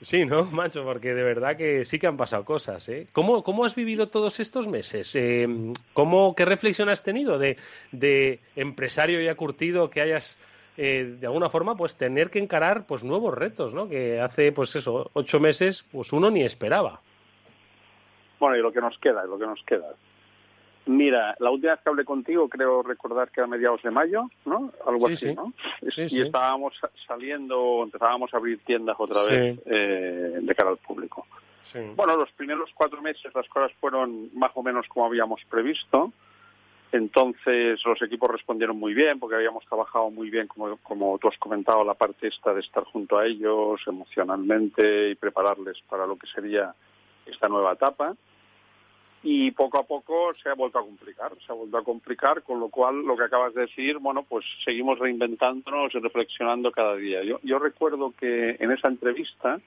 sí. 0.00 0.24
no, 0.24 0.44
macho, 0.44 0.84
porque 0.84 1.14
de 1.14 1.22
verdad 1.22 1.56
que 1.56 1.84
sí 1.84 1.98
que 1.98 2.06
han 2.06 2.16
pasado 2.16 2.44
cosas, 2.44 2.88
¿eh? 2.88 3.06
¿Cómo, 3.12 3.42
cómo 3.42 3.64
has 3.64 3.74
vivido 3.74 4.08
todos 4.08 4.38
estos 4.38 4.68
meses? 4.68 5.14
Eh, 5.14 5.48
¿cómo, 5.92 6.34
¿Qué 6.34 6.44
reflexión 6.44 6.90
has 6.90 7.02
tenido 7.02 7.38
de, 7.38 7.56
de 7.90 8.40
empresario 8.54 9.20
ya 9.22 9.34
curtido 9.34 9.88
que 9.90 10.02
hayas 10.02 10.36
eh, 10.76 11.16
de 11.20 11.26
alguna 11.26 11.48
forma 11.48 11.76
pues 11.76 11.96
tener 11.96 12.30
que 12.30 12.40
encarar 12.40 12.86
pues 12.86 13.04
nuevos 13.04 13.32
retos 13.34 13.74
no 13.74 13.88
que 13.88 14.20
hace 14.20 14.50
pues 14.50 14.74
eso 14.74 15.10
ocho 15.12 15.38
meses 15.38 15.84
pues 15.92 16.12
uno 16.12 16.30
ni 16.30 16.42
esperaba. 16.42 17.00
Bueno 18.40 18.56
y 18.56 18.60
lo 18.60 18.72
que 18.72 18.80
nos 18.80 18.98
queda 18.98 19.24
lo 19.24 19.38
que 19.38 19.46
nos 19.46 19.62
queda. 19.64 19.94
Mira 20.86 21.36
la 21.38 21.50
última 21.50 21.72
vez 21.72 21.80
que 21.80 21.88
hablé 21.88 22.04
contigo 22.04 22.48
creo 22.48 22.82
recordar 22.82 23.30
que 23.30 23.40
a 23.40 23.46
mediados 23.46 23.82
de 23.82 23.90
mayo 23.90 24.28
no 24.44 24.72
algo 24.84 25.06
así 25.06 25.32
no 25.32 25.52
y 25.80 26.20
estábamos 26.20 26.74
saliendo 27.06 27.82
empezábamos 27.84 28.34
a 28.34 28.38
abrir 28.38 28.58
tiendas 28.64 28.96
otra 28.98 29.22
vez 29.24 29.60
eh, 29.66 30.38
de 30.42 30.54
cara 30.54 30.70
al 30.70 30.78
público. 30.78 31.26
Bueno 31.94 32.16
los 32.16 32.32
primeros 32.32 32.70
cuatro 32.74 33.00
meses 33.00 33.32
las 33.32 33.48
cosas 33.48 33.72
fueron 33.80 34.30
más 34.34 34.50
o 34.54 34.62
menos 34.62 34.88
como 34.88 35.06
habíamos 35.06 35.40
previsto 35.48 36.12
entonces 36.94 37.84
los 37.84 38.00
equipos 38.02 38.30
respondieron 38.30 38.78
muy 38.78 38.94
bien 38.94 39.18
porque 39.18 39.34
habíamos 39.34 39.64
trabajado 39.66 40.10
muy 40.10 40.30
bien, 40.30 40.46
como, 40.46 40.76
como 40.78 41.18
tú 41.18 41.26
has 41.26 41.36
comentado, 41.38 41.82
la 41.82 41.94
parte 41.94 42.28
esta 42.28 42.54
de 42.54 42.60
estar 42.60 42.84
junto 42.84 43.18
a 43.18 43.26
ellos 43.26 43.80
emocionalmente 43.86 45.10
y 45.10 45.16
prepararles 45.16 45.76
para 45.88 46.06
lo 46.06 46.16
que 46.16 46.28
sería 46.28 46.72
esta 47.26 47.48
nueva 47.48 47.72
etapa. 47.72 48.14
Y 49.24 49.50
poco 49.52 49.78
a 49.78 49.82
poco 49.82 50.34
se 50.34 50.48
ha 50.50 50.54
vuelto 50.54 50.78
a 50.78 50.84
complicar, 50.84 51.32
se 51.44 51.50
ha 51.50 51.54
vuelto 51.56 51.78
a 51.78 51.82
complicar, 51.82 52.42
con 52.42 52.60
lo 52.60 52.68
cual 52.68 53.04
lo 53.04 53.16
que 53.16 53.24
acabas 53.24 53.54
de 53.54 53.62
decir, 53.62 53.98
bueno, 53.98 54.22
pues 54.22 54.44
seguimos 54.64 54.98
reinventándonos 55.00 55.92
y 55.94 55.98
reflexionando 55.98 56.70
cada 56.70 56.94
día. 56.94 57.24
Yo, 57.24 57.40
yo 57.42 57.58
recuerdo 57.58 58.12
que 58.16 58.56
en 58.60 58.70
esa 58.70 58.86
entrevista 58.86 59.60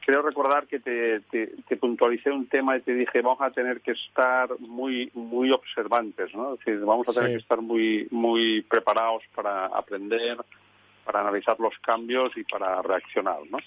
Creo 0.00 0.22
recordar 0.22 0.66
que 0.66 0.78
te, 0.78 1.20
te, 1.20 1.76
puntualicé 1.76 2.30
un 2.30 2.46
tema 2.46 2.76
y 2.76 2.82
te 2.82 2.94
dije 2.94 3.20
vamos 3.20 3.40
a 3.40 3.50
tener 3.50 3.80
que 3.80 3.92
estar 3.92 4.48
muy 4.60 5.10
muy 5.14 5.50
observantes, 5.50 6.32
¿no? 6.34 6.54
Es 6.54 6.60
decir, 6.60 6.80
vamos 6.84 7.08
a 7.08 7.12
tener 7.12 7.32
que 7.32 7.42
estar 7.42 7.60
muy 7.60 8.06
muy 8.10 8.62
preparados 8.62 9.24
para 9.34 9.66
aprender, 9.66 10.38
para 11.04 11.20
analizar 11.20 11.58
los 11.58 11.76
cambios 11.80 12.36
y 12.36 12.44
para 12.44 12.80
reaccionar, 12.80 13.38
¿no? 13.50 13.58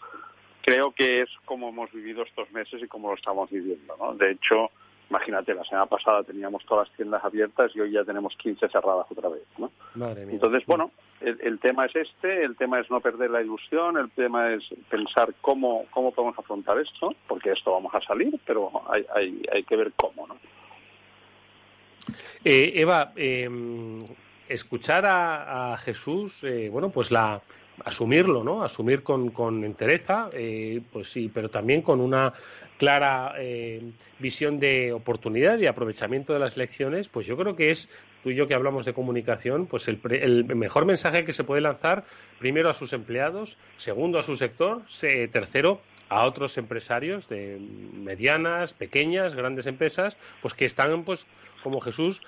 Creo 0.61 0.91
que 0.91 1.21
es 1.21 1.29
como 1.45 1.69
hemos 1.69 1.91
vivido 1.91 2.23
estos 2.23 2.49
meses 2.51 2.81
y 2.81 2.87
como 2.87 3.09
lo 3.09 3.15
estamos 3.15 3.49
viviendo, 3.49 3.95
¿no? 3.97 4.13
De 4.13 4.31
hecho, 4.31 4.71
imagínate, 5.09 5.53
la 5.53 5.65
semana 5.65 5.85
pasada 5.87 6.23
teníamos 6.23 6.63
todas 6.65 6.87
las 6.87 6.95
tiendas 6.95 7.23
abiertas 7.23 7.71
y 7.75 7.81
hoy 7.81 7.91
ya 7.91 8.05
tenemos 8.05 8.35
15 8.37 8.69
cerradas 8.69 9.05
otra 9.09 9.29
vez, 9.29 9.43
¿no? 9.57 9.71
Entonces, 10.31 10.65
bueno, 10.65 10.91
el, 11.21 11.59
tema 11.59 11.85
es 11.85 11.95
este, 11.95 12.43
el 12.43 12.55
tema 12.55 12.79
es 12.79 12.89
no 12.89 13.01
perder 13.01 13.29
la 13.29 13.41
ilusión, 13.41 13.97
el 13.97 14.09
tema 14.11 14.51
es 14.53 14.63
pensar 14.89 15.33
cómo, 15.41 15.85
cómo 15.91 16.13
podemos 16.13 16.37
afrontar 16.39 16.79
esto, 16.79 17.13
porque 17.27 17.51
esto 17.51 17.71
vamos 17.71 17.93
a 17.93 18.01
salir, 18.01 18.39
pero 18.45 18.71
hay, 18.89 19.05
hay, 19.13 19.41
hay 19.51 19.63
que 19.63 19.75
ver 19.75 19.91
cómo, 19.95 20.27
¿no? 20.27 20.37
Eh, 22.43 22.71
Eva, 22.75 23.11
em, 23.15 24.05
escuchar 24.47 25.05
a, 25.05 25.77
Jesús, 25.77 26.43
eh, 26.43 26.69
bueno, 26.71 26.89
pues 26.89 27.11
la 27.11 27.41
asumirlo, 27.85 28.43
¿no? 28.43 28.63
Asumir 28.63 29.03
con, 29.03 29.29
con 29.29 29.63
entereza, 29.63 30.29
eh, 30.33 30.81
pues 30.91 31.09
sí, 31.09 31.29
pero 31.33 31.49
también 31.49 31.81
con 31.81 31.99
una 31.99 32.33
clara 32.77 33.33
eh, 33.37 33.81
visión 34.19 34.59
de 34.59 34.93
oportunidad 34.93 35.57
y 35.59 35.67
aprovechamiento 35.67 36.33
de 36.33 36.39
las 36.39 36.55
lecciones, 36.57 37.09
pues 37.09 37.27
yo 37.27 37.35
creo 37.35 37.55
que 37.55 37.71
es 37.71 37.89
tú 38.23 38.31
y 38.31 38.35
yo 38.35 38.47
que 38.47 38.53
hablamos 38.53 38.85
de 38.85 38.93
comunicación, 38.93 39.65
pues 39.65 39.87
el, 39.87 39.99
el 40.11 40.43
mejor 40.55 40.85
mensaje 40.85 41.25
que 41.25 41.33
se 41.33 41.43
puede 41.43 41.61
lanzar 41.61 42.05
primero 42.39 42.69
a 42.69 42.73
sus 42.73 42.93
empleados, 42.93 43.57
segundo 43.77 44.19
a 44.19 44.23
su 44.23 44.35
sector, 44.35 44.83
tercero 45.31 45.81
a 46.09 46.25
otros 46.25 46.57
empresarios 46.57 47.29
de 47.29 47.59
medianas, 47.59 48.73
pequeñas, 48.73 49.35
grandes 49.35 49.67
empresas, 49.67 50.17
pues 50.41 50.53
que 50.53 50.65
están 50.65 51.03
pues 51.03 51.25
como 51.63 51.79
Jesús 51.79 52.21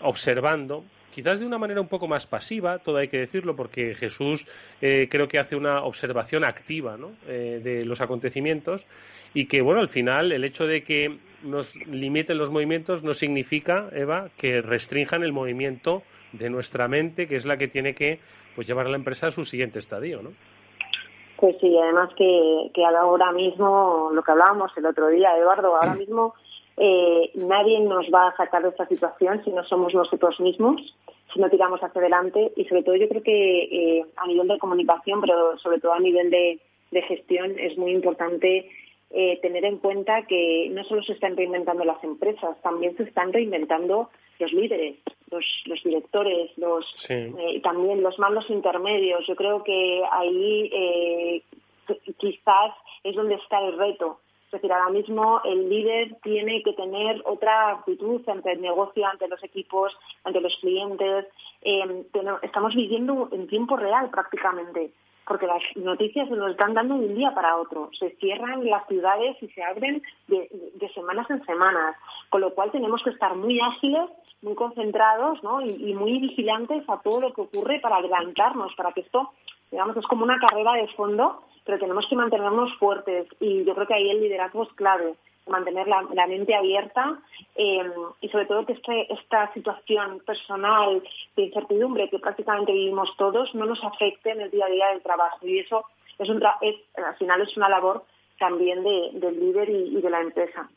observando 0.00 0.84
quizás 1.18 1.40
de 1.40 1.46
una 1.46 1.58
manera 1.58 1.80
un 1.80 1.88
poco 1.88 2.06
más 2.06 2.28
pasiva, 2.28 2.78
todo 2.78 2.98
hay 2.98 3.08
que 3.08 3.18
decirlo, 3.18 3.56
porque 3.56 3.96
Jesús 3.96 4.46
eh, 4.80 5.08
creo 5.10 5.26
que 5.26 5.40
hace 5.40 5.56
una 5.56 5.82
observación 5.82 6.44
activa 6.44 6.96
¿no? 6.96 7.10
Eh, 7.26 7.60
de 7.60 7.84
los 7.84 8.00
acontecimientos 8.00 8.86
y 9.34 9.46
que, 9.46 9.60
bueno, 9.60 9.80
al 9.80 9.88
final 9.88 10.30
el 10.30 10.44
hecho 10.44 10.68
de 10.68 10.84
que 10.84 11.18
nos 11.42 11.74
limiten 11.74 12.38
los 12.38 12.52
movimientos 12.52 13.02
no 13.02 13.14
significa, 13.14 13.88
Eva, 13.92 14.28
que 14.36 14.62
restrinjan 14.62 15.24
el 15.24 15.32
movimiento 15.32 16.04
de 16.30 16.50
nuestra 16.50 16.86
mente, 16.86 17.26
que 17.26 17.34
es 17.34 17.46
la 17.46 17.56
que 17.56 17.66
tiene 17.66 17.96
que 17.96 18.20
pues, 18.54 18.68
llevar 18.68 18.86
a 18.86 18.90
la 18.90 18.96
empresa 18.96 19.26
a 19.26 19.32
su 19.32 19.44
siguiente 19.44 19.80
estadio, 19.80 20.22
¿no? 20.22 20.30
Pues 21.36 21.56
sí, 21.60 21.76
además 21.82 22.10
que, 22.16 22.70
que 22.72 22.84
ahora 22.84 23.32
mismo, 23.32 24.10
lo 24.12 24.22
que 24.22 24.30
hablábamos 24.30 24.70
el 24.76 24.86
otro 24.86 25.08
día, 25.08 25.36
Eduardo, 25.36 25.74
ahora 25.74 25.96
mismo 25.96 26.34
eh, 26.80 27.32
nadie 27.34 27.80
nos 27.80 28.06
va 28.06 28.28
a 28.28 28.36
sacar 28.36 28.62
de 28.62 28.68
esta 28.68 28.86
situación 28.86 29.42
si 29.44 29.50
no 29.50 29.64
somos 29.64 29.94
nosotros 29.94 30.38
mismos, 30.38 30.94
si 31.32 31.40
no 31.40 31.50
tiramos 31.50 31.82
hacia 31.82 32.00
adelante 32.00 32.52
y 32.54 32.64
sobre 32.66 32.84
todo 32.84 32.94
yo 32.94 33.08
creo 33.08 33.22
que 33.22 33.62
eh, 33.64 34.04
a 34.16 34.26
nivel 34.28 34.46
de 34.46 34.58
comunicación, 34.58 35.20
pero 35.20 35.58
sobre 35.58 35.80
todo 35.80 35.92
a 35.92 35.98
nivel 35.98 36.30
de, 36.30 36.60
gestión 37.06 37.58
es 37.58 37.76
muy 37.76 37.92
importante 37.92 38.70
eh, 39.10 39.38
tener 39.42 39.64
en 39.64 39.78
cuenta 39.78 40.22
que 40.26 40.68
no 40.70 40.84
solo 40.84 41.02
se 41.02 41.12
están 41.12 41.36
reinventando 41.36 41.84
las 41.84 42.02
empresas, 42.02 42.60
también 42.62 42.96
se 42.96 43.02
están 43.02 43.32
reinventando 43.32 44.10
los 44.38 44.52
líderes, 44.52 44.96
los, 45.30 45.82
directores, 45.84 46.56
los 46.56 47.08
también 47.62 48.02
los 48.02 48.18
mandos 48.18 48.48
intermedios. 48.50 49.26
Yo 49.26 49.36
creo 49.36 49.64
que 49.64 50.02
ahí 50.12 51.42
quizás 52.18 52.72
es 53.02 53.16
donde 53.16 53.34
está 53.34 53.60
el 53.66 53.76
reto 53.76 54.20
Es 54.48 54.52
decir, 54.52 54.72
ahora 54.72 54.88
mismo 54.88 55.42
el 55.44 55.68
líder 55.68 56.16
tiene 56.22 56.62
que 56.62 56.72
tener 56.72 57.20
otra 57.26 57.72
actitud 57.72 58.26
ante 58.26 58.52
el 58.52 58.62
negocio, 58.62 59.06
ante 59.06 59.28
los 59.28 59.44
equipos, 59.44 59.94
ante 60.24 60.40
los 60.40 60.56
clientes. 60.56 61.26
Eh, 61.60 62.06
estamos 62.40 62.74
viviendo 62.74 63.28
en 63.30 63.46
tiempo 63.46 63.76
real 63.76 64.08
prácticamente 64.08 64.90
porque 65.28 65.46
las 65.46 65.62
noticias 65.76 66.26
se 66.28 66.34
nos 66.34 66.52
están 66.52 66.72
dando 66.72 66.96
de 66.96 67.06
un 67.06 67.14
día 67.14 67.32
para 67.34 67.58
otro. 67.58 67.90
Se 67.98 68.10
cierran 68.16 68.64
las 68.64 68.86
ciudades 68.88 69.36
y 69.42 69.48
se 69.48 69.62
abren 69.62 70.02
de, 70.26 70.48
semanas 70.94 71.28
en 71.30 71.44
semanas, 71.44 71.96
con 72.30 72.40
lo 72.40 72.54
cual 72.54 72.70
tenemos 72.70 73.02
que 73.02 73.10
estar 73.10 73.36
muy 73.36 73.60
ágiles, 73.60 74.08
muy 74.40 74.54
concentrados 74.54 75.38
y, 75.66 75.92
muy 75.92 76.18
vigilantes 76.18 76.82
a 76.88 76.98
todo 77.02 77.20
lo 77.20 77.34
que 77.34 77.42
ocurre 77.42 77.78
para 77.80 77.96
adelantarnos, 77.96 78.74
para 78.74 78.92
que 78.92 79.02
esto, 79.02 79.30
digamos, 79.70 79.96
es 79.98 80.06
como 80.06 80.24
una 80.24 80.38
carrera 80.38 80.72
de 80.72 80.88
fondo, 80.88 81.42
pero 81.68 81.78
tenemos 81.78 82.06
que 82.08 82.16
mantenernos 82.16 82.74
fuertes 82.78 83.28
y 83.40 83.62
yo 83.62 83.74
creo 83.74 83.86
que 83.86 83.92
ahí 83.92 84.08
el 84.08 84.22
liderazgo 84.22 84.62
es 84.62 84.72
clave 84.72 85.16
mantener 85.46 85.86
la, 85.86 86.26
mente 86.26 86.54
abierta 86.54 87.18
eh, 87.56 87.82
y 88.22 88.28
sobre 88.30 88.46
todo 88.46 88.64
que 88.64 88.72
este, 88.72 89.12
esta 89.12 89.52
situación 89.52 90.20
personal 90.24 91.02
de 91.36 91.42
incertidumbre 91.42 92.08
que 92.08 92.20
prácticamente 92.20 92.72
vivimos 92.72 93.14
todos 93.18 93.54
no 93.54 93.66
nos 93.66 93.84
afecte 93.84 94.30
en 94.30 94.40
el 94.40 94.50
día 94.50 94.64
a 94.64 94.70
día 94.70 94.86
del 94.88 95.02
trabajo 95.02 95.46
y 95.46 95.58
eso 95.58 95.84
es, 96.18 96.30
un 96.30 96.42
es 96.62 96.76
al 96.96 97.16
final 97.16 97.42
es 97.42 97.54
una 97.54 97.68
labor 97.68 98.02
también 98.38 98.82
del 98.82 99.38
líder 99.38 99.68
y, 99.68 100.00
de 100.00 100.08
la 100.08 100.22
empresa. 100.22 100.70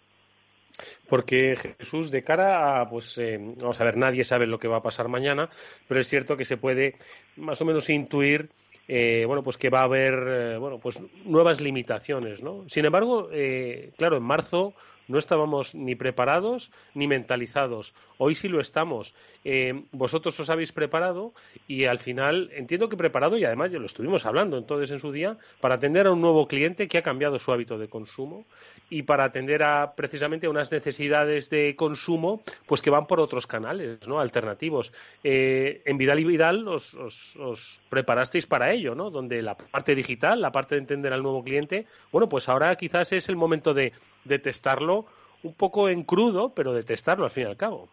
Porque 1.07 1.55
Jesús, 1.55 2.11
de 2.11 2.21
cara 2.21 2.81
a, 2.81 2.89
pues, 2.89 3.17
eh, 3.17 3.37
vamos 3.39 3.79
a 3.79 3.85
ver, 3.85 3.95
nadie 3.95 4.25
sabe 4.25 4.45
lo 4.45 4.59
que 4.59 4.67
va 4.67 4.77
a 4.77 4.83
pasar 4.83 5.07
mañana, 5.07 5.49
pero 5.87 6.01
es 6.01 6.07
cierto 6.07 6.35
que 6.35 6.43
se 6.43 6.57
puede 6.57 6.95
más 7.37 7.61
o 7.61 7.65
menos 7.65 7.89
intuir 7.89 8.49
eh, 8.87 9.23
bueno, 9.25 9.43
pues 9.43 9.57
que 9.57 9.69
va 9.69 9.81
a 9.81 9.85
haber, 9.85 10.13
eh, 10.27 10.57
bueno, 10.57 10.79
pues 10.79 10.99
nuevas 11.25 11.61
limitaciones, 11.61 12.41
¿no? 12.41 12.65
Sin 12.67 12.85
embargo, 12.85 13.29
eh, 13.31 13.91
claro, 13.97 14.17
en 14.17 14.23
marzo 14.23 14.73
no 15.11 15.19
estábamos 15.19 15.75
ni 15.75 15.95
preparados 15.95 16.71
ni 16.93 17.07
mentalizados. 17.07 17.93
Hoy 18.17 18.35
sí 18.35 18.47
lo 18.47 18.61
estamos. 18.61 19.13
Eh, 19.43 19.83
vosotros 19.91 20.39
os 20.39 20.49
habéis 20.49 20.71
preparado 20.71 21.33
y 21.67 21.85
al 21.85 21.99
final 21.99 22.49
entiendo 22.53 22.89
que 22.89 22.97
preparado 22.97 23.37
y 23.37 23.43
además 23.43 23.71
ya 23.71 23.79
lo 23.79 23.87
estuvimos 23.87 24.25
hablando 24.25 24.57
entonces 24.57 24.91
en 24.91 24.99
su 24.99 25.11
día 25.11 25.37
para 25.59 25.75
atender 25.75 26.05
a 26.05 26.11
un 26.11 26.21
nuevo 26.21 26.47
cliente 26.47 26.87
que 26.87 26.99
ha 26.99 27.01
cambiado 27.01 27.39
su 27.39 27.51
hábito 27.51 27.77
de 27.77 27.87
consumo 27.87 28.45
y 28.91 29.03
para 29.03 29.23
atender 29.23 29.63
a 29.63 29.95
precisamente 29.95 30.45
a 30.45 30.49
unas 30.51 30.71
necesidades 30.71 31.49
de 31.49 31.75
consumo 31.75 32.41
pues 32.67 32.81
que 32.81 32.91
van 32.91 33.07
por 33.07 33.19
otros 33.19 33.47
canales 33.47 34.07
no 34.07 34.19
alternativos 34.19 34.93
eh, 35.23 35.81
en 35.85 35.97
Vidal 35.97 36.19
y 36.19 36.25
Vidal 36.25 36.67
os, 36.67 36.93
os, 36.93 37.81
preparasteis 37.89 38.45
para 38.45 38.71
ello 38.71 38.93
no 38.93 39.09
donde 39.09 39.41
la 39.41 39.55
parte 39.57 39.95
digital 39.95 40.39
la 40.39 40.51
parte 40.51 40.75
de 40.75 40.81
entender 40.81 41.13
al 41.13 41.23
nuevo 41.23 41.43
cliente 41.43 41.87
bueno 42.11 42.29
pues 42.29 42.47
ahora 42.47 42.75
quizás 42.75 43.11
es 43.11 43.27
el 43.29 43.35
momento 43.35 43.73
de, 43.73 43.93
de 44.25 44.39
testarlo 44.39 45.05
un 45.43 45.53
poco 45.53 45.89
en 45.89 46.03
crudo 46.03 46.53
pero 46.53 46.73
de 46.73 46.83
testarlo 46.83 47.25
al 47.25 47.31
fin 47.31 47.43
y 47.43 47.47
al 47.47 47.57
cabo 47.57 47.89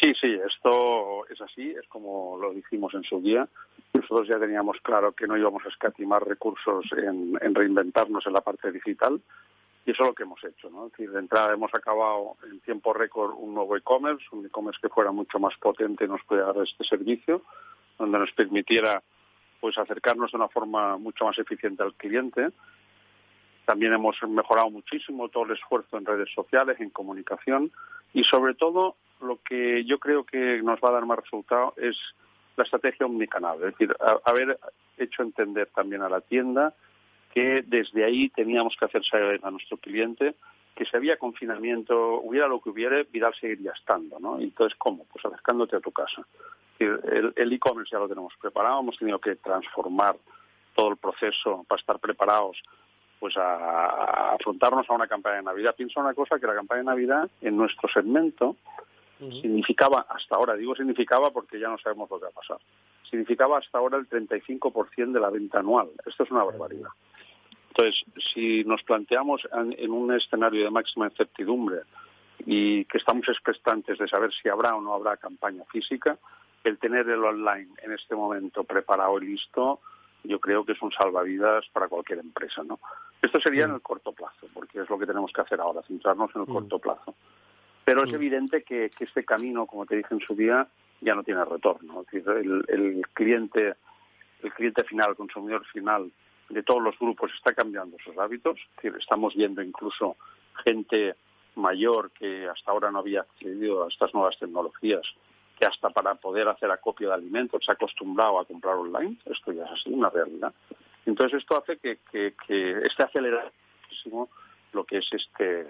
Sí, 0.00 0.14
sí, 0.20 0.38
esto 0.46 1.26
es 1.28 1.40
así, 1.40 1.70
es 1.70 1.86
como 1.88 2.38
lo 2.40 2.52
dijimos 2.52 2.94
en 2.94 3.02
su 3.04 3.20
guía. 3.20 3.48
Nosotros 3.92 4.26
ya 4.28 4.38
teníamos 4.38 4.78
claro 4.82 5.12
que 5.12 5.26
no 5.26 5.36
íbamos 5.36 5.64
a 5.64 5.68
escatimar 5.68 6.26
recursos 6.26 6.86
en, 6.96 7.34
reinventarnos 7.54 8.26
en 8.26 8.32
la 8.32 8.40
parte 8.40 8.72
digital 8.72 9.20
y 9.84 9.90
eso 9.90 10.02
es 10.04 10.08
lo 10.08 10.14
que 10.14 10.22
hemos 10.22 10.42
hecho. 10.44 10.70
¿no? 10.70 10.86
Es 10.86 10.92
decir, 10.92 11.10
de 11.10 11.18
entrada 11.18 11.52
hemos 11.52 11.74
acabado 11.74 12.36
en 12.50 12.60
tiempo 12.60 12.92
récord 12.92 13.34
un 13.36 13.54
nuevo 13.54 13.76
e-commerce, 13.76 14.24
un 14.32 14.46
e-commerce 14.46 14.80
que 14.80 14.88
fuera 14.88 15.12
mucho 15.12 15.38
más 15.38 15.56
potente 15.58 16.06
nos 16.08 16.22
pudiera 16.24 16.52
dar 16.52 16.64
este 16.64 16.84
servicio, 16.84 17.42
donde 17.98 18.18
nos 18.18 18.32
permitiera 18.32 19.02
pues 19.60 19.78
acercarnos 19.78 20.32
de 20.32 20.36
una 20.36 20.48
forma 20.48 20.96
mucho 20.96 21.24
más 21.24 21.38
eficiente 21.38 21.82
al 21.82 21.94
cliente. 21.94 22.50
También 23.64 23.92
hemos 23.92 24.16
mejorado 24.28 24.70
muchísimo 24.70 25.28
todo 25.28 25.44
el 25.44 25.52
esfuerzo 25.52 25.96
en 25.96 26.06
redes 26.06 26.28
sociales, 26.34 26.80
en 26.80 26.90
comunicación 26.90 27.70
y 28.12 28.24
sobre 28.24 28.54
todo 28.54 28.96
lo 29.20 29.38
que 29.42 29.84
yo 29.84 29.98
creo 29.98 30.24
que 30.24 30.60
nos 30.62 30.80
va 30.80 30.88
a 30.88 30.92
dar 30.92 31.06
más 31.06 31.18
resultado 31.18 31.74
es 31.76 31.96
la 32.56 32.64
estrategia 32.64 33.06
omnicanal, 33.06 33.56
es 33.56 33.72
decir, 33.72 33.96
haber 34.24 34.58
hecho 34.98 35.22
entender 35.22 35.68
también 35.74 36.02
a 36.02 36.08
la 36.08 36.20
tienda 36.20 36.74
que 37.32 37.62
desde 37.66 38.04
ahí 38.04 38.28
teníamos 38.28 38.76
que 38.76 38.84
hacer 38.84 39.04
saber 39.04 39.40
a 39.42 39.50
nuestro 39.50 39.78
cliente 39.78 40.34
que 40.74 40.84
si 40.84 40.96
había 40.96 41.18
confinamiento, 41.18 42.20
hubiera 42.20 42.48
lo 42.48 42.60
que 42.60 42.70
hubiera, 42.70 43.02
Vidal 43.04 43.34
seguiría 43.38 43.72
estando, 43.72 44.18
¿no? 44.18 44.38
Entonces, 44.38 44.76
¿cómo? 44.78 45.04
Pues 45.12 45.24
acercándote 45.24 45.76
a 45.76 45.80
tu 45.80 45.92
casa. 45.92 46.26
El 46.78 47.52
e-commerce 47.52 47.90
ya 47.92 47.98
lo 47.98 48.08
tenemos 48.08 48.32
preparado, 48.40 48.80
hemos 48.80 48.98
tenido 48.98 49.18
que 49.18 49.36
transformar 49.36 50.16
todo 50.74 50.90
el 50.90 50.96
proceso 50.96 51.64
para 51.68 51.78
estar 51.78 51.98
preparados 51.98 52.62
pues 53.22 53.36
a, 53.36 54.32
afrontarnos 54.32 54.90
a 54.90 54.94
una 54.94 55.06
campaña 55.06 55.36
de 55.36 55.42
Navidad. 55.44 55.76
Pienso 55.76 56.00
una 56.00 56.12
cosa, 56.12 56.40
que 56.40 56.46
la 56.48 56.56
campaña 56.56 56.80
de 56.80 56.86
Navidad 56.86 57.30
en 57.40 57.56
nuestro 57.56 57.88
segmento 57.88 58.56
significaba, 59.40 60.06
hasta 60.08 60.34
ahora, 60.34 60.56
digo 60.56 60.74
significaba 60.74 61.30
porque 61.30 61.60
ya 61.60 61.68
no 61.68 61.78
sabemos 61.78 62.10
lo 62.10 62.18
que 62.18 62.24
va 62.24 62.30
a 62.30 62.34
pasar, 62.34 62.56
significaba 63.08 63.58
hasta 63.58 63.78
ahora 63.78 63.96
el 63.98 64.08
35% 64.08 65.12
de 65.12 65.20
la 65.20 65.30
venta 65.30 65.60
anual. 65.60 65.90
Esto 66.04 66.24
es 66.24 66.32
una 66.32 66.42
barbaridad. 66.42 66.88
Entonces, 67.68 68.02
si 68.34 68.64
nos 68.64 68.82
planteamos 68.82 69.46
en, 69.52 69.92
un 69.92 70.12
escenario 70.12 70.64
de 70.64 70.70
máxima 70.70 71.06
incertidumbre 71.06 71.82
y 72.44 72.86
que 72.86 72.98
estamos 72.98 73.28
expectantes 73.28 73.98
de 73.98 74.08
saber 74.08 74.32
si 74.32 74.48
habrá 74.48 74.74
o 74.74 74.80
no 74.80 74.94
habrá 74.94 75.16
campaña 75.16 75.62
física, 75.70 76.18
el 76.64 76.76
tener 76.78 77.08
el 77.08 77.22
online 77.22 77.70
en 77.84 77.92
este 77.92 78.16
momento 78.16 78.64
preparado 78.64 79.22
y 79.22 79.26
listo, 79.26 79.78
yo 80.24 80.40
creo 80.40 80.64
que 80.64 80.72
es 80.72 80.82
un 80.82 80.92
salvavidas 80.92 81.64
para 81.72 81.88
cualquier 81.88 82.20
empresa, 82.20 82.62
¿no? 82.62 82.78
Esto 83.20 83.40
sería 83.40 83.64
en 83.64 83.74
el 83.74 83.80
corto 83.80 84.12
plazo, 84.12 84.48
porque 84.52 84.80
es 84.80 84.90
lo 84.90 84.98
que 84.98 85.06
tenemos 85.06 85.32
que 85.32 85.40
hacer 85.40 85.60
ahora, 85.60 85.82
centrarnos 85.82 86.34
en 86.34 86.42
el 86.42 86.46
corto 86.48 86.78
plazo. 86.78 87.14
Pero 87.84 88.04
es 88.04 88.12
evidente 88.12 88.62
que, 88.62 88.90
este 88.98 89.24
camino, 89.24 89.66
como 89.66 89.86
te 89.86 89.96
dije 89.96 90.14
en 90.14 90.20
su 90.20 90.34
día, 90.34 90.66
ya 91.00 91.14
no 91.14 91.24
tiene 91.24 91.44
retorno. 91.44 92.04
El, 92.12 92.64
el, 92.68 93.02
cliente, 93.12 93.74
el 94.42 94.52
cliente 94.52 94.84
final, 94.84 95.10
el 95.10 95.16
consumidor 95.16 95.64
final 95.66 96.12
de 96.48 96.62
todos 96.62 96.82
los 96.82 96.98
grupos 96.98 97.32
está 97.34 97.54
cambiando 97.54 97.96
sus 98.04 98.16
hábitos. 98.18 98.58
estamos 98.82 99.34
viendo 99.34 99.62
incluso 99.62 100.16
gente 100.64 101.16
mayor 101.56 102.10
que 102.12 102.48
hasta 102.48 102.70
ahora 102.70 102.90
no 102.90 103.00
había 103.00 103.22
accedido 103.22 103.84
a 103.84 103.88
estas 103.88 104.14
nuevas 104.14 104.38
tecnologías, 104.38 105.02
que 105.62 105.66
hasta 105.66 105.90
para 105.90 106.16
poder 106.16 106.48
hacer 106.48 106.68
acopio 106.72 107.10
de 107.10 107.14
alimentos 107.14 107.64
se 107.64 107.70
ha 107.70 107.74
acostumbrado 107.74 108.40
a 108.40 108.44
comprar 108.44 108.74
online. 108.74 109.16
Esto 109.24 109.52
ya 109.52 109.64
es 109.64 109.70
así, 109.70 109.90
una 109.90 110.10
realidad. 110.10 110.52
Entonces 111.06 111.38
esto 111.38 111.56
hace 111.56 111.76
que, 111.76 112.00
que, 112.10 112.34
que 112.48 112.78
esté 112.84 113.04
acelerando 113.04 113.52
muchísimo 113.84 114.28
lo 114.72 114.82
que 114.82 114.98
es 114.98 115.08
este 115.12 115.68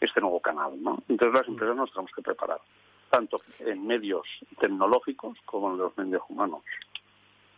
este 0.00 0.20
nuevo 0.22 0.40
canal. 0.40 0.82
¿no? 0.82 1.02
Entonces 1.10 1.38
las 1.38 1.46
empresas 1.46 1.76
nos 1.76 1.90
tenemos 1.90 2.10
que 2.16 2.22
preparar, 2.22 2.58
tanto 3.10 3.42
en 3.58 3.86
medios 3.86 4.26
tecnológicos 4.58 5.36
como 5.44 5.72
en 5.72 5.76
los 5.76 5.98
medios 5.98 6.22
humanos. 6.30 6.62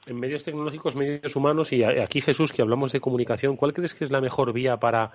En 0.06 0.18
medios 0.18 0.42
tecnológicos, 0.42 0.96
medios 0.96 1.36
humanos, 1.36 1.72
y 1.72 1.84
aquí 1.84 2.20
Jesús, 2.20 2.52
que 2.52 2.62
hablamos 2.62 2.90
de 2.90 3.00
comunicación, 3.00 3.56
¿cuál 3.56 3.72
crees 3.72 3.94
que 3.94 4.04
es 4.04 4.10
la 4.10 4.20
mejor 4.20 4.52
vía 4.52 4.76
para 4.78 5.12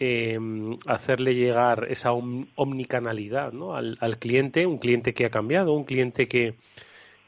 eh, 0.00 0.38
hacerle 0.86 1.34
llegar 1.34 1.86
esa 1.90 2.12
omnicanalidad 2.12 3.52
¿no? 3.52 3.76
al, 3.76 4.18
cliente? 4.18 4.66
Un 4.66 4.78
cliente 4.78 5.12
que 5.12 5.26
ha 5.26 5.30
cambiado, 5.30 5.74
un 5.74 5.84
cliente 5.84 6.26
que, 6.26 6.54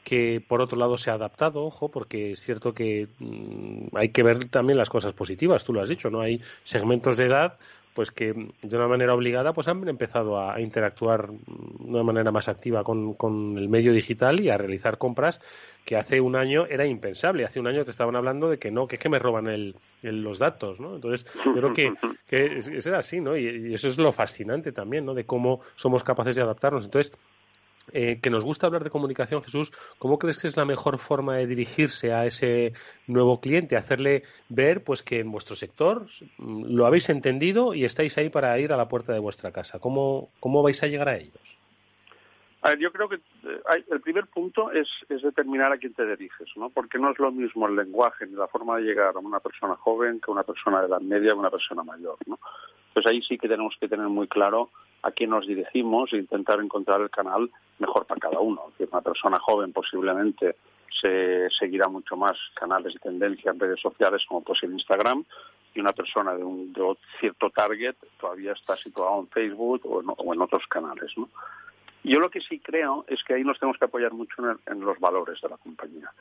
que 0.03 0.43
por 0.45 0.59
otro 0.59 0.79
lado 0.79 0.97
se 0.97 1.11
ha 1.11 1.13
adaptado, 1.13 1.63
ojo, 1.63 1.89
porque 1.89 2.31
es 2.31 2.41
cierto 2.41 2.73
que 2.73 3.07
mm, 3.19 3.95
hay 3.95 4.09
que 4.09 4.23
ver 4.23 4.49
también 4.49 4.77
las 4.77 4.89
cosas 4.89 5.13
positivas, 5.13 5.63
tú 5.63 5.71
lo 5.71 5.81
has 5.81 5.89
dicho, 5.89 6.09
¿no? 6.09 6.21
Hay 6.21 6.41
segmentos 6.63 7.17
de 7.17 7.25
edad 7.25 7.59
pues 7.93 8.11
que 8.11 8.33
de 8.33 8.75
una 8.75 8.87
manera 8.87 9.13
obligada 9.13 9.53
pues 9.53 9.67
han 9.67 9.87
empezado 9.87 10.39
a, 10.39 10.59
interactuar 10.59 11.29
de 11.29 11.89
una 11.89 12.03
manera 12.03 12.31
más 12.31 12.49
activa 12.49 12.83
con, 12.83 13.13
con, 13.13 13.57
el 13.57 13.69
medio 13.69 13.93
digital 13.93 14.39
y 14.41 14.49
a 14.49 14.57
realizar 14.57 14.97
compras 14.97 15.39
que 15.85 15.95
hace 15.95 16.19
un 16.19 16.35
año 16.35 16.65
era 16.65 16.85
impensable. 16.85 17.45
Hace 17.45 17.59
un 17.59 17.67
año 17.67 17.83
te 17.83 17.91
estaban 17.91 18.15
hablando 18.15 18.49
de 18.49 18.57
que 18.57 18.71
no, 18.71 18.87
que 18.87 18.95
es 18.95 19.01
que 19.01 19.09
me 19.09 19.19
roban 19.19 19.47
el, 19.47 19.75
los 20.01 20.39
datos, 20.39 20.79
¿no? 20.79 20.95
Entonces, 20.95 21.25
yo 21.45 21.53
creo 21.53 21.73
que, 21.73 21.93
que 22.27 22.57
es, 22.57 22.87
así, 22.87 23.19
¿no? 23.19 23.35
Y, 23.37 23.69
y, 23.69 23.73
eso 23.73 23.89
es 23.89 23.97
lo 23.97 24.11
fascinante 24.11 24.71
también, 24.71 25.05
¿no? 25.05 25.13
De 25.13 25.25
cómo 25.25 25.61
somos 25.75 26.03
capaces 26.03 26.35
de 26.35 26.41
adaptarnos. 26.41 26.85
Entonces, 26.85 27.11
eh, 27.91 28.19
que 28.21 28.29
nos 28.29 28.43
gusta 28.43 28.67
hablar 28.67 28.83
de 28.83 28.89
comunicación, 28.89 29.43
Jesús, 29.43 29.71
¿cómo 29.99 30.17
crees 30.17 30.37
que 30.37 30.47
es 30.47 30.55
la 30.55 30.65
mejor 30.65 30.97
forma 30.97 31.35
de 31.35 31.47
dirigirse 31.47 32.13
a 32.13 32.25
ese 32.25 32.73
nuevo 33.07 33.39
cliente? 33.39 33.75
Hacerle 33.75 34.23
ver 34.49 34.83
pues 34.83 35.03
que 35.03 35.19
en 35.19 35.31
vuestro 35.31 35.55
sector 35.55 36.07
mm, 36.37 36.65
lo 36.65 36.85
habéis 36.85 37.09
entendido 37.09 37.73
y 37.73 37.85
estáis 37.85 38.17
ahí 38.17 38.29
para 38.29 38.57
ir 38.59 38.71
a 38.71 38.77
la 38.77 38.87
puerta 38.87 39.13
de 39.13 39.19
vuestra 39.19 39.51
casa. 39.51 39.79
¿Cómo, 39.79 40.29
cómo 40.39 40.63
vais 40.63 40.81
a 40.83 40.87
llegar 40.87 41.09
a 41.09 41.17
ellos? 41.17 41.62
A 42.63 42.69
ver, 42.69 42.79
yo 42.79 42.93
creo 42.93 43.09
que 43.09 43.15
eh, 43.15 43.83
el 43.91 43.99
primer 43.99 44.27
punto 44.27 44.71
es, 44.71 44.87
determinar 45.09 45.73
a 45.73 45.77
quién 45.77 45.93
te 45.93 46.05
diriges, 46.05 46.47
¿no? 46.55 46.69
Porque 46.69 46.97
no 46.97 47.11
es 47.11 47.19
lo 47.19 47.29
mismo 47.29 47.67
el 47.67 47.75
lenguaje 47.75 48.25
ni 48.25 48.35
la 48.35 48.47
forma 48.47 48.77
de 48.77 48.83
llegar 48.83 49.15
a 49.15 49.19
una 49.19 49.41
persona 49.41 49.75
joven 49.75 50.21
que 50.21 50.31
una 50.31 50.43
persona 50.43 50.79
de 50.79 50.87
edad 50.87 51.01
media 51.01 51.33
o 51.33 51.39
una 51.39 51.51
persona 51.51 51.83
mayor, 51.83 52.17
¿no? 52.25 52.39
Pues 52.93 53.05
ahí 53.05 53.21
sí 53.21 53.37
que 53.37 53.49
tenemos 53.49 53.75
que 53.81 53.89
tener 53.89 54.07
muy 54.07 54.29
claro 54.29 54.69
a 55.01 55.11
quién 55.11 55.31
nos 55.31 55.45
dirigimos 55.45 56.13
e 56.13 56.17
intentar 56.17 56.61
encontrar 56.61 57.01
el 57.01 57.09
canal 57.09 57.51
mejor 57.79 58.05
para 58.05 58.21
cada 58.21 58.39
uno. 58.39 58.71
Es 58.79 58.89
una 58.89 59.01
persona 59.01 59.39
joven 59.39 59.73
posiblemente 59.73 60.55
se 61.01 61.49
seguirá 61.49 61.89
mucho 61.89 62.15
más 62.15 62.37
canales 62.53 62.93
de 62.93 62.99
tendencia 62.99 63.51
en 63.51 63.59
redes 63.59 63.81
sociales 63.81 64.23
como 64.27 64.41
puede 64.41 64.61
ser 64.61 64.69
Instagram 64.69 65.25
y 65.73 65.79
una 65.81 65.91
persona 65.91 66.33
de 66.35 66.43
un 66.43 66.73
cierto 67.19 67.49
target 67.49 67.95
todavía 68.19 68.53
está 68.53 68.75
situado 68.75 69.19
en 69.19 69.27
Facebook 69.27 69.81
o 69.85 70.33
en, 70.33 70.41
otros 70.41 70.65
canales. 70.67 71.11
¿no? 71.17 71.27
Yo 72.03 72.19
lo 72.19 72.29
que 72.29 72.41
sí 72.41 72.59
creo 72.59 73.05
es 73.07 73.23
que 73.23 73.35
ahí 73.35 73.43
nos 73.43 73.59
tenemos 73.59 73.77
que 73.77 73.85
apoyar 73.85 74.13
mucho 74.13 74.35
en, 74.67 74.81
los 74.81 74.99
valores 74.99 75.39
de 75.41 75.49
la 75.49 75.57
compañía. 75.57 76.11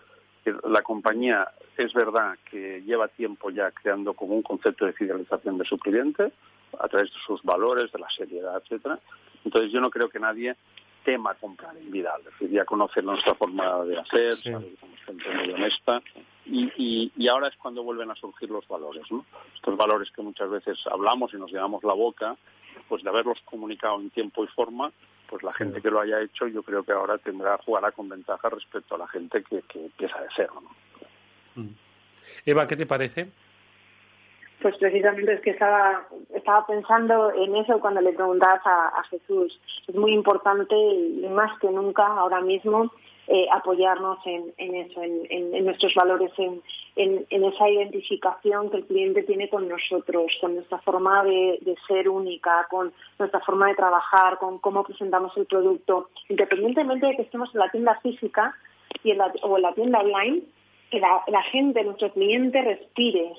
La 0.68 0.82
compañía 0.82 1.48
es 1.76 1.92
verdad 1.92 2.36
que 2.50 2.82
lleva 2.82 3.08
tiempo 3.08 3.50
ya 3.50 3.70
creando 3.70 4.14
como 4.14 4.34
un 4.34 4.42
concepto 4.42 4.86
de 4.86 4.92
fidelización 4.92 5.58
de 5.58 5.64
su 5.64 5.78
cliente 5.78 6.32
a 6.78 6.88
través 6.88 7.12
de 7.12 7.18
sus 7.26 7.42
valores, 7.42 7.92
de 7.92 7.98
la 7.98 8.08
seriedad, 8.10 8.60
etcétera. 8.62 8.98
Entonces 9.44 9.72
yo 9.72 9.80
no 9.80 9.90
creo 9.90 10.08
que 10.08 10.18
nadie 10.18 10.56
tema 11.04 11.34
comprar 11.34 11.76
en 11.76 11.90
Vidal. 11.90 12.20
Es 12.20 12.26
decir, 12.26 12.50
ya 12.50 12.64
conocer 12.64 13.04
nuestra 13.04 13.34
forma 13.34 13.84
de 13.84 13.98
hacer, 13.98 14.36
somos 14.36 14.64
gente 15.04 15.34
muy 15.34 15.52
honesta 15.52 16.02
y, 16.46 17.10
y, 17.16 17.28
ahora 17.28 17.48
es 17.48 17.56
cuando 17.56 17.82
vuelven 17.82 18.10
a 18.10 18.14
surgir 18.14 18.50
los 18.50 18.66
valores, 18.68 19.04
¿no? 19.10 19.24
Estos 19.54 19.76
valores 19.76 20.10
que 20.10 20.22
muchas 20.22 20.50
veces 20.50 20.78
hablamos 20.90 21.32
y 21.34 21.36
nos 21.36 21.50
llenamos 21.50 21.82
la 21.84 21.92
boca, 21.92 22.36
pues 22.88 23.02
de 23.02 23.10
haberlos 23.10 23.40
comunicado 23.44 24.00
en 24.00 24.10
tiempo 24.10 24.44
y 24.44 24.48
forma, 24.48 24.92
pues 25.32 25.42
la 25.44 25.52
gente 25.54 25.80
que 25.80 25.90
lo 25.90 25.98
haya 25.98 26.20
hecho 26.20 26.46
yo 26.46 26.62
creo 26.62 26.82
que 26.82 26.92
ahora 26.92 27.16
tendrá, 27.16 27.56
jugará 27.64 27.90
con 27.90 28.06
ventaja 28.06 28.50
respecto 28.50 28.96
a 28.96 28.98
la 28.98 29.08
gente 29.08 29.42
que, 29.42 29.62
que 29.62 29.86
empieza 29.86 30.20
de 30.20 30.28
cero, 30.36 30.52
¿no? 30.62 31.62
Mm. 31.62 31.74
Eva, 32.44 32.66
¿qué 32.66 32.76
te 32.76 32.84
parece? 32.84 33.28
Pues 34.60 34.76
precisamente 34.76 35.32
es 35.32 35.40
que 35.40 35.52
estaba, 35.52 36.06
estaba 36.34 36.66
pensando 36.66 37.32
en 37.32 37.56
eso 37.56 37.80
cuando 37.80 38.02
le 38.02 38.12
preguntabas 38.12 38.60
a, 38.66 39.02
Jesús. 39.04 39.58
Es 39.88 39.94
muy 39.94 40.12
importante 40.12 40.76
y 40.76 41.26
más 41.30 41.58
que 41.60 41.70
nunca 41.70 42.06
ahora 42.06 42.42
mismo 42.42 42.92
eh, 43.28 43.46
apoyarnos 43.52 44.18
en, 44.26 44.74
eso, 44.74 45.00
en, 45.02 45.64
nuestros 45.64 45.94
valores, 45.94 46.32
en, 46.38 46.62
esa 47.30 47.68
identificación 47.68 48.70
que 48.70 48.78
el 48.78 48.86
cliente 48.86 49.22
tiene 49.22 49.48
con 49.48 49.68
nosotros, 49.68 50.32
con 50.40 50.56
nuestra 50.56 50.78
forma 50.78 51.22
de, 51.24 51.76
ser 51.86 52.08
única, 52.08 52.66
con 52.68 52.92
nuestra 53.18 53.40
forma 53.40 53.68
de 53.68 53.76
trabajar, 53.76 54.38
con 54.38 54.58
cómo 54.58 54.82
presentamos 54.82 55.36
el 55.36 55.46
producto, 55.46 56.10
independientemente 56.28 57.06
de 57.06 57.16
que 57.16 57.22
estemos 57.22 57.54
en 57.54 57.60
la 57.60 57.70
tienda 57.70 57.98
física 58.02 58.56
y 59.04 59.12
o 59.42 59.56
en 59.56 59.62
la 59.62 59.72
tienda 59.72 60.00
online 60.00 60.42
que 60.90 61.00
la, 61.00 61.42
gente, 61.50 61.82
nuestro 61.84 62.12
cliente, 62.12 62.60
respire 62.60 63.32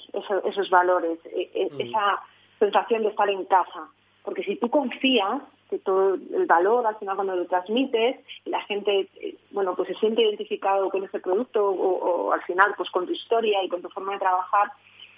esos 0.46 0.70
valores, 0.72 1.20
e, 1.26 1.52
e, 1.54 1.70
mm. 1.70 1.82
esa 1.82 2.24
sensación 2.58 3.04
de 3.04 3.10
estar 3.10 3.30
en 3.30 3.46
casa. 3.46 3.90
Porque 4.24 4.44
si 4.44 4.56
tú 4.56 4.70
confías 4.72 5.42
que 5.74 5.80
todo 5.80 6.14
el 6.14 6.46
valor 6.46 6.86
al 6.86 6.98
final 6.98 7.16
cuando 7.16 7.36
lo 7.36 7.48
transmites 7.48 8.20
y 8.46 8.50
la 8.52 8.62
gente 8.62 9.10
eh, 9.16 9.36
bueno 9.50 9.76
pues 9.76 9.88
se 9.88 9.96
siente 9.96 10.22
identificado 10.22 10.92
con 10.92 11.04
ese 11.04 11.20
producto 11.20 11.68
o, 11.68 12.32
al 12.32 12.44
final 12.44 12.76
pues 12.78 12.92
con 12.92 13.08
tu 13.08 13.12
historia 13.12 13.64
y 13.64 13.70
con 13.70 13.82
tu 13.82 13.90
forma 13.90 14.14
de 14.14 14.20
trabajar 14.20 14.72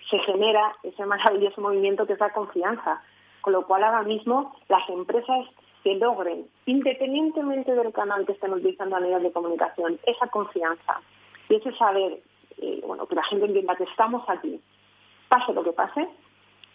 se 0.10 0.18
genera 0.20 0.74
ese 0.84 1.06
maravilloso 1.06 1.60
movimiento 1.60 2.08
que 2.08 2.14
es 2.14 2.20
la 2.20 2.32
confianza 2.32 3.04
con 3.42 3.52
lo 3.52 3.68
cual 3.68 3.84
ahora 3.84 4.04
mismo 4.04 4.56
las 4.70 4.88
empresas 4.90 5.46
que 5.84 5.96
logren 5.96 6.48
independientemente 6.66 7.76
del 7.76 7.92
canal 7.92 8.26
que 8.26 8.32
estén 8.32 8.54
utilizando 8.54 8.96
a 8.96 9.02
nivel 9.02 9.24
de 9.24 9.34
comunicación 9.34 10.00
esa 10.06 10.28
confianza 10.28 11.02
y 11.50 11.56
ese 11.56 11.72
saber, 11.74 12.20
eh, 12.58 12.82
bueno, 12.88 13.06
que 13.06 13.16
la 13.16 13.24
gente 13.24 13.46
entienda 13.46 13.76
que 13.76 13.84
estamos 13.84 14.28
aquí, 14.30 14.60
pase 15.28 15.54
lo 15.54 15.64
que 15.64 15.74
pase, 15.74 16.08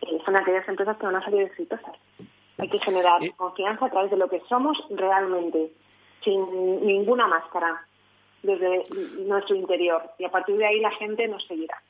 eh, 0.02 0.18
son 0.24 0.36
aquellas 0.36 0.68
empresas 0.68 0.96
que 0.96 1.06
van 1.06 1.16
a 1.16 1.24
salir 1.24 1.42
exitosas. 1.42 1.96
Hay 2.60 2.68
que 2.68 2.78
generar 2.78 3.20
confianza 3.36 3.86
a 3.86 3.90
través 3.90 4.10
de 4.10 4.16
lo 4.16 4.28
que 4.28 4.40
somos 4.48 4.76
realmente, 4.90 5.72
sin 6.22 6.86
ninguna 6.86 7.26
máscara, 7.26 7.86
desde 8.42 8.82
nuestro 9.26 9.56
interior. 9.56 10.02
Y 10.18 10.24
a 10.24 10.30
partir 10.30 10.56
de 10.56 10.66
ahí 10.66 10.80
la 10.80 10.90
gente 10.92 11.26
nos 11.28 11.44
seguirá. 11.46 11.82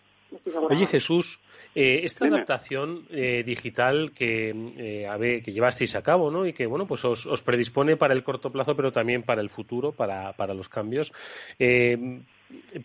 Oye 0.71 0.87
Jesús, 0.87 1.41
eh, 1.75 2.03
esta 2.05 2.27
adaptación 2.27 3.05
digital 3.09 4.13
que, 4.13 5.41
que 5.45 5.53
llevasteis 5.53 5.97
a 5.97 6.03
cabo, 6.03 6.31
¿no? 6.31 6.47
Y 6.47 6.53
que 6.53 6.67
bueno, 6.67 6.87
pues 6.87 7.05
os, 7.05 7.27
os, 7.27 7.43
predispone 7.43 7.97
para 7.97 8.15
el 8.15 8.23
corto 8.23 8.51
plazo, 8.51 8.77
pero 8.77 8.93
también 8.93 9.25
para 9.25 9.41
el 9.41 9.51
futuro, 9.51 9.91
para, 9.91 10.33
para 10.35 10.55
los 10.55 10.69
cambios 10.69 11.13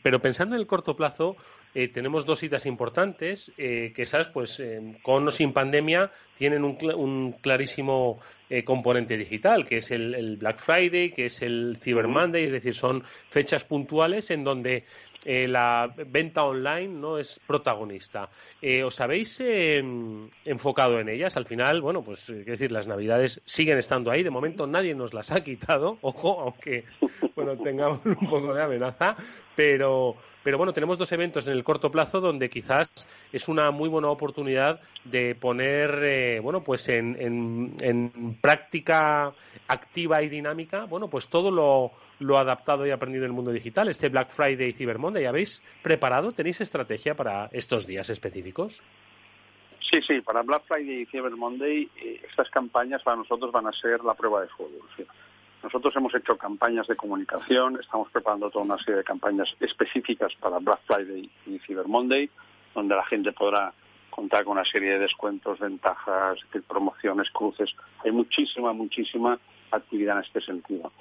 pero 0.04 0.20
pensando 0.20 0.56
en 0.56 0.62
el 0.62 0.68
corto 0.68 0.96
plazo, 0.96 1.36
eh, 1.78 1.90
tenemos 1.90 2.26
dos 2.26 2.40
citas 2.40 2.66
importantes 2.66 3.52
eh, 3.58 3.92
que 3.94 4.04
esas, 4.04 4.28
pues, 4.28 4.62
eh, 4.62 4.96
con 5.02 5.28
o 5.28 5.32
sin 5.32 5.52
pandemia, 5.52 6.10
tienen 6.38 6.64
un, 6.64 7.34
clarísimo 7.42 8.20
componente 8.64 9.18
digital, 9.18 9.66
que 9.66 9.78
es 9.78 9.92
el, 9.92 10.38
Black 10.38 10.60
Friday, 10.60 11.12
que 11.12 11.26
es 11.26 11.42
el 11.42 11.78
Cyber 11.82 12.08
Monday, 12.08 12.46
es 12.46 12.54
decir, 12.54 12.76
son 12.76 13.04
fechas 13.30 13.66
puntuales 13.66 14.30
en 14.32 14.44
donde 14.44 14.86
la 15.26 15.92
venta 16.08 16.44
online 16.44 16.88
no 16.88 17.18
es 17.18 17.40
protagonista. 17.48 18.30
¿Os 18.86 19.02
habéis 19.02 19.42
enfocado 20.46 21.00
en 21.00 21.10
ellas? 21.10 21.36
Al 21.36 21.46
final, 21.46 21.82
bueno, 21.82 22.04
pues, 22.04 22.26
quiero 22.26 22.52
decir, 22.52 22.72
las 22.72 22.88
navidades 22.88 23.42
siguen 23.46 23.78
estando 23.78 24.12
ahí. 24.12 24.24
De 24.24 24.30
momento 24.30 24.68
nadie 24.68 24.94
nos 24.96 25.14
las 25.14 25.32
ha 25.32 25.42
quitado, 25.42 25.98
ojo, 26.02 26.40
aunque, 26.42 26.86
bueno, 27.36 27.58
tengamos 27.58 28.06
un 28.06 28.30
poco 28.30 28.54
de 28.54 28.62
amenaza, 28.62 29.16
pero, 29.56 30.16
pero 30.44 30.58
bueno, 30.58 30.74
tenemos 30.74 30.98
dos 30.98 31.12
eventos 31.12 31.48
en 31.48 31.54
el 31.54 31.64
corto 31.64 31.92
plazo 31.92 32.22
donde 32.22 32.50
quizás 32.50 32.90
es 33.32 33.48
una 33.48 33.72
muy 33.72 33.90
buena 33.90 34.10
oportunidad 34.10 34.80
de 35.06 35.36
poner, 35.36 36.00
eh, 36.04 36.40
bueno, 36.40 36.64
pues 36.64 36.88
en, 36.90 37.16
en, 37.80 38.38
práctica 38.42 39.34
activa 39.68 40.22
y 40.22 40.30
dinámica, 40.30 40.86
bueno, 40.86 41.10
pues 41.10 41.28
todo 41.28 41.52
lo, 41.52 41.92
lo 42.20 42.38
adaptado 42.38 42.86
y 42.86 42.92
aprendido 42.92 43.26
en 43.26 43.32
el 43.32 43.36
mundo 43.36 43.52
digital, 43.52 43.88
este 43.90 44.10
Black 44.10 44.30
Friday 44.30 44.70
y 44.70 44.74
Cyber 44.74 45.00
Monday. 45.00 45.26
¿Habéis 45.26 45.62
preparado? 45.82 46.32
¿Tenéis 46.32 46.62
estrategia 46.62 47.16
para 47.16 47.50
estos 47.52 47.86
días 47.88 48.10
específicos? 48.10 48.82
Sí, 49.90 50.02
sí, 50.02 50.22
para 50.22 50.42
Black 50.42 50.64
Friday 50.68 51.02
y 51.02 51.06
Cyber 51.06 51.36
Monday 51.36 51.90
eh, 51.98 52.22
estas 52.28 52.50
campañas 52.50 53.04
para 53.04 53.18
nosotros 53.18 53.52
van 53.52 53.68
a 53.68 53.72
ser 53.72 54.04
la 54.04 54.14
prueba 54.14 54.42
de 54.42 54.48
fuego. 54.48 54.74
Nosotros 55.62 55.96
hemos 55.96 56.14
hecho 56.14 56.38
campañas 56.38 56.88
de 56.88 56.96
comunicación, 56.96 57.80
estamos 57.80 58.10
preparando 58.12 58.50
toda 58.50 58.66
una 58.66 58.78
serie 58.78 58.98
de 58.98 59.04
campañas 59.04 59.50
específicas 59.60 60.34
para 60.40 60.60
Black 60.60 60.80
Friday 60.86 61.30
y 61.48 61.60
Cyber 61.60 61.88
Monday, 61.88 62.30
donde 62.74 62.96
la 62.96 63.04
gente 63.06 63.32
podrá 63.32 63.74
contar 64.10 64.44
con 64.44 64.54
una 64.54 64.66
serie 64.66 64.92
de 64.92 65.00
descuentos, 65.00 65.60
ventajas, 65.60 66.40
promociones, 66.68 67.30
cruces. 67.32 67.76
Hay 68.04 68.12
muchísima, 68.12 68.74
muchísima 68.74 69.38
actividad 69.72 70.18
en 70.18 70.24
este 70.24 70.42
sentido. 70.42 70.92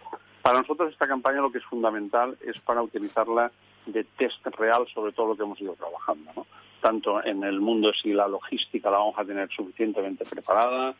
Para 0.44 0.58
nosotros 0.58 0.92
esta 0.92 1.08
campaña 1.08 1.40
lo 1.40 1.50
que 1.50 1.56
es 1.56 1.64
fundamental 1.64 2.36
es 2.44 2.60
para 2.60 2.82
utilizarla 2.82 3.50
de 3.86 4.04
test 4.04 4.46
real 4.58 4.86
sobre 4.92 5.12
todo 5.12 5.28
lo 5.28 5.36
que 5.36 5.42
hemos 5.42 5.58
ido 5.58 5.72
trabajando. 5.72 6.46
Tanto 6.82 7.24
en 7.24 7.42
el 7.44 7.62
mundo 7.62 7.94
si 7.94 8.12
la 8.12 8.28
logística 8.28 8.90
la 8.90 8.98
vamos 8.98 9.18
a 9.18 9.24
tener 9.24 9.48
suficientemente 9.48 10.26
preparada, 10.26 10.94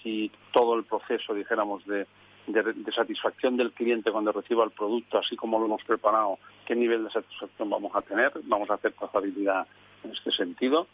si 0.00 0.30
todo 0.52 0.76
el 0.76 0.84
proceso, 0.84 1.34
dijéramos, 1.34 1.84
de 1.86 2.06
de, 2.46 2.92
satisfacción 2.92 3.56
del 3.56 3.72
cliente 3.72 4.12
cuando 4.12 4.30
reciba 4.30 4.62
el 4.62 4.70
producto, 4.70 5.18
así 5.18 5.34
como 5.34 5.58
lo 5.58 5.64
hemos 5.64 5.82
preparado, 5.82 6.38
qué 6.64 6.76
nivel 6.76 7.02
de 7.02 7.10
satisfacción 7.10 7.68
vamos 7.68 7.96
a 7.96 8.02
tener. 8.02 8.30
Vamos 8.44 8.70
a 8.70 8.74
hacer 8.74 8.92
trazabilidad 8.92 9.66
en 10.04 10.12
este 10.12 10.30
sentido 10.30 10.86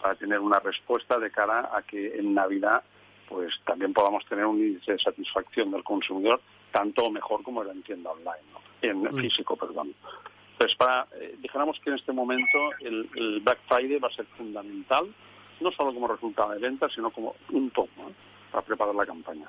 para 0.00 0.14
tener 0.14 0.38
una 0.38 0.60
respuesta 0.60 1.18
de 1.18 1.32
cara 1.32 1.70
a 1.72 1.82
que 1.82 2.18
en 2.20 2.34
Navidad 2.34 2.84
pues 3.28 3.52
también 3.66 3.92
podamos 3.92 4.24
tener 4.26 4.46
un 4.46 4.58
índice 4.58 4.92
de 4.92 4.98
satisfacción 5.00 5.72
del 5.72 5.82
consumidor 5.82 6.40
tanto 6.70 7.04
o 7.04 7.10
mejor 7.10 7.42
como 7.42 7.62
en 7.64 7.82
tienda 7.82 8.10
online, 8.10 8.46
en 8.82 9.02
mm. 9.02 9.20
físico, 9.20 9.56
perdón. 9.56 9.94
Pues 10.56 10.74
para, 10.74 11.06
eh, 11.20 11.36
dijéramos 11.38 11.78
que 11.80 11.90
en 11.90 11.96
este 11.96 12.12
momento 12.12 12.58
el, 12.80 13.08
el, 13.14 13.40
Black 13.40 13.60
Friday 13.68 13.98
va 13.98 14.08
a 14.08 14.12
ser 14.12 14.26
fundamental, 14.36 15.06
no 15.60 15.70
solo 15.72 15.94
como 15.94 16.08
resultado 16.08 16.50
de 16.50 16.58
ventas, 16.58 16.92
sino 16.92 17.10
como 17.10 17.36
un 17.50 17.70
tomo 17.70 18.12
para 18.50 18.64
preparar 18.64 18.94
la 18.94 19.06
campaña. 19.06 19.48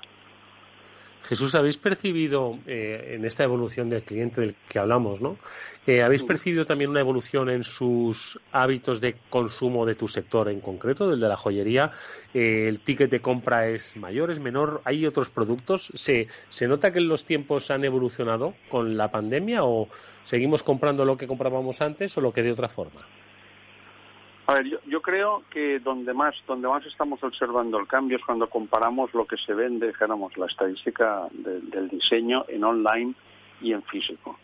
Jesús, 1.24 1.54
¿habéis 1.54 1.78
percibido 1.78 2.58
eh, 2.66 3.16
en 3.16 3.26
esta 3.26 3.44
evolución 3.44 3.90
del 3.90 4.04
cliente 4.04 4.42
del 4.42 4.56
que 4.68 4.80
hablamos, 4.80 5.22
¿no? 5.22 5.38
Eh, 5.86 6.02
¿Habéis 6.02 6.24
percibido 6.24 6.66
también 6.66 6.90
una 6.90 7.02
evolución 7.02 7.50
en 7.50 7.64
sus 7.64 8.40
hábitos 8.52 9.00
de 9.00 9.16
consumo 9.30 9.86
de 9.86 9.96
tu 9.96 10.08
sector 10.08 10.50
en 10.50 10.60
concreto, 10.60 11.10
del 11.10 11.20
de 11.20 11.28
la 11.28 11.38
joyería? 11.38 11.92
Eh, 12.34 12.66
¿El 12.68 12.80
ticket 12.80 13.12
de 13.12 13.22
compra 13.22 13.68
es 13.68 13.96
mayor, 13.96 14.32
es 14.32 14.40
menor? 14.40 14.82
¿Hay 14.86 15.06
otros 15.06 15.30
productos? 15.30 15.92
¿Se, 15.94 16.28
¿Se 16.50 16.68
nota 16.68 16.92
que 16.92 17.00
los 17.00 17.26
tiempos 17.26 17.70
han 17.70 17.84
evolucionado 17.86 18.56
con 18.70 18.98
la 18.98 19.12
pandemia 19.12 19.64
o 19.64 19.88
seguimos 20.26 20.64
comprando 20.64 21.06
lo 21.06 21.18
que 21.18 21.28
comprábamos 21.28 21.82
antes 21.82 22.18
o 22.18 22.22
lo 22.22 22.32
que 22.34 22.44
de 22.44 22.52
otra 22.52 22.70
forma? 22.70 23.02
A 24.50 24.54
ver, 24.54 24.80
yo, 24.88 25.02
creo 25.04 25.44
que 25.52 25.78
donde 25.78 26.12
más, 26.12 26.34
donde 26.48 26.68
más 26.68 26.84
estamos 26.84 27.24
observando 27.24 27.78
el 27.78 27.86
cambio 27.86 28.18
es 28.18 28.26
cuando 28.26 28.50
comparamos 28.50 29.14
lo 29.14 29.28
que 29.28 29.38
se 29.38 29.54
vende, 29.54 29.90
dijéramos, 29.90 30.36
la 30.40 30.48
estadística 30.48 31.28
del 31.32 31.88
diseño 31.88 32.46
en 32.48 32.64
online 32.64 33.14
y 33.62 33.74
en 33.74 33.84
físico. 33.84 34.40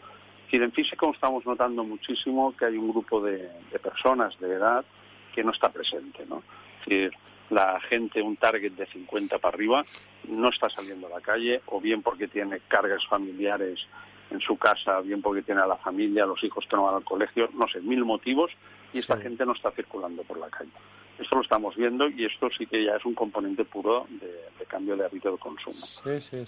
Es 0.51 0.61
en 0.61 0.71
físico 0.71 1.11
estamos 1.11 1.43
notando 1.47 1.83
muchísimo 1.83 2.55
que 2.55 2.65
hay 2.65 2.77
un 2.77 2.91
grupo 2.91 3.19
de, 3.19 3.49
personas 3.81 4.39
de 4.39 4.53
edad 4.53 4.85
que 5.33 5.43
no 5.43 5.49
está 5.49 5.69
presente, 5.69 6.23
¿no? 6.29 6.43
Es 6.81 6.85
decir, 6.85 7.11
la 7.49 7.79
gente, 7.79 8.21
un 8.21 8.35
target 8.35 8.73
de 8.73 8.85
50 8.85 9.39
para 9.39 9.55
arriba, 9.55 9.83
no 10.29 10.49
está 10.49 10.69
saliendo 10.69 11.07
a 11.07 11.17
la 11.17 11.21
calle, 11.21 11.61
o 11.65 11.81
bien 11.81 12.03
porque 12.03 12.27
tiene 12.27 12.59
cargas 12.67 13.03
familiares 13.07 13.87
en 14.29 14.39
su 14.39 14.55
casa, 14.55 15.01
bien 15.01 15.23
porque 15.23 15.41
tiene 15.41 15.61
a 15.61 15.67
la 15.67 15.77
familia, 15.77 16.27
los 16.27 16.43
hijos 16.43 16.63
que 16.69 16.75
no 16.75 16.83
van 16.83 16.95
al 16.95 17.03
colegio, 17.03 17.49
no 17.55 17.67
sé, 17.67 17.81
mil 17.81 18.05
motivos, 18.05 18.51
y 18.95 18.99
esta 18.99 19.17
gente 19.17 19.45
no 19.45 19.51
está 19.51 19.71
circulando 19.71 20.23
por 20.23 20.37
la 20.37 20.49
calle. 20.49 20.71
Esto 21.19 21.35
lo 21.35 21.41
estamos 21.41 21.75
viendo 21.75 22.07
y 22.07 22.25
esto 22.25 22.49
sí 22.57 22.65
que 22.65 22.83
ya 22.83 22.95
es 22.95 23.05
un 23.05 23.13
componente 23.13 23.65
puro 23.65 24.07
de, 24.09 24.65
cambio 24.67 24.95
de 24.95 25.05
hábito 25.05 25.31
de 25.33 25.37
consumo. 25.37 25.85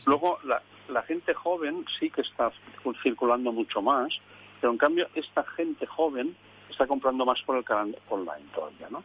Luego, 0.06 0.40
la, 0.44 0.62
la 0.88 1.02
gente 1.04 1.34
joven 1.34 1.86
sí 2.00 2.10
que 2.10 2.22
está 2.22 2.52
circulando 3.04 3.52
mucho 3.52 3.82
más, 3.82 4.18
pero 4.62 4.72
en 4.72 4.78
cambio 4.78 5.10
esta 5.14 5.44
gente 5.44 5.86
joven 5.86 6.36
está 6.70 6.88
comprando 6.88 7.26
más 7.26 7.42
por 7.42 7.58
el 7.58 7.66
canal 7.66 7.98
online 8.10 8.46
todavía, 8.54 8.88
¿no? 8.90 9.04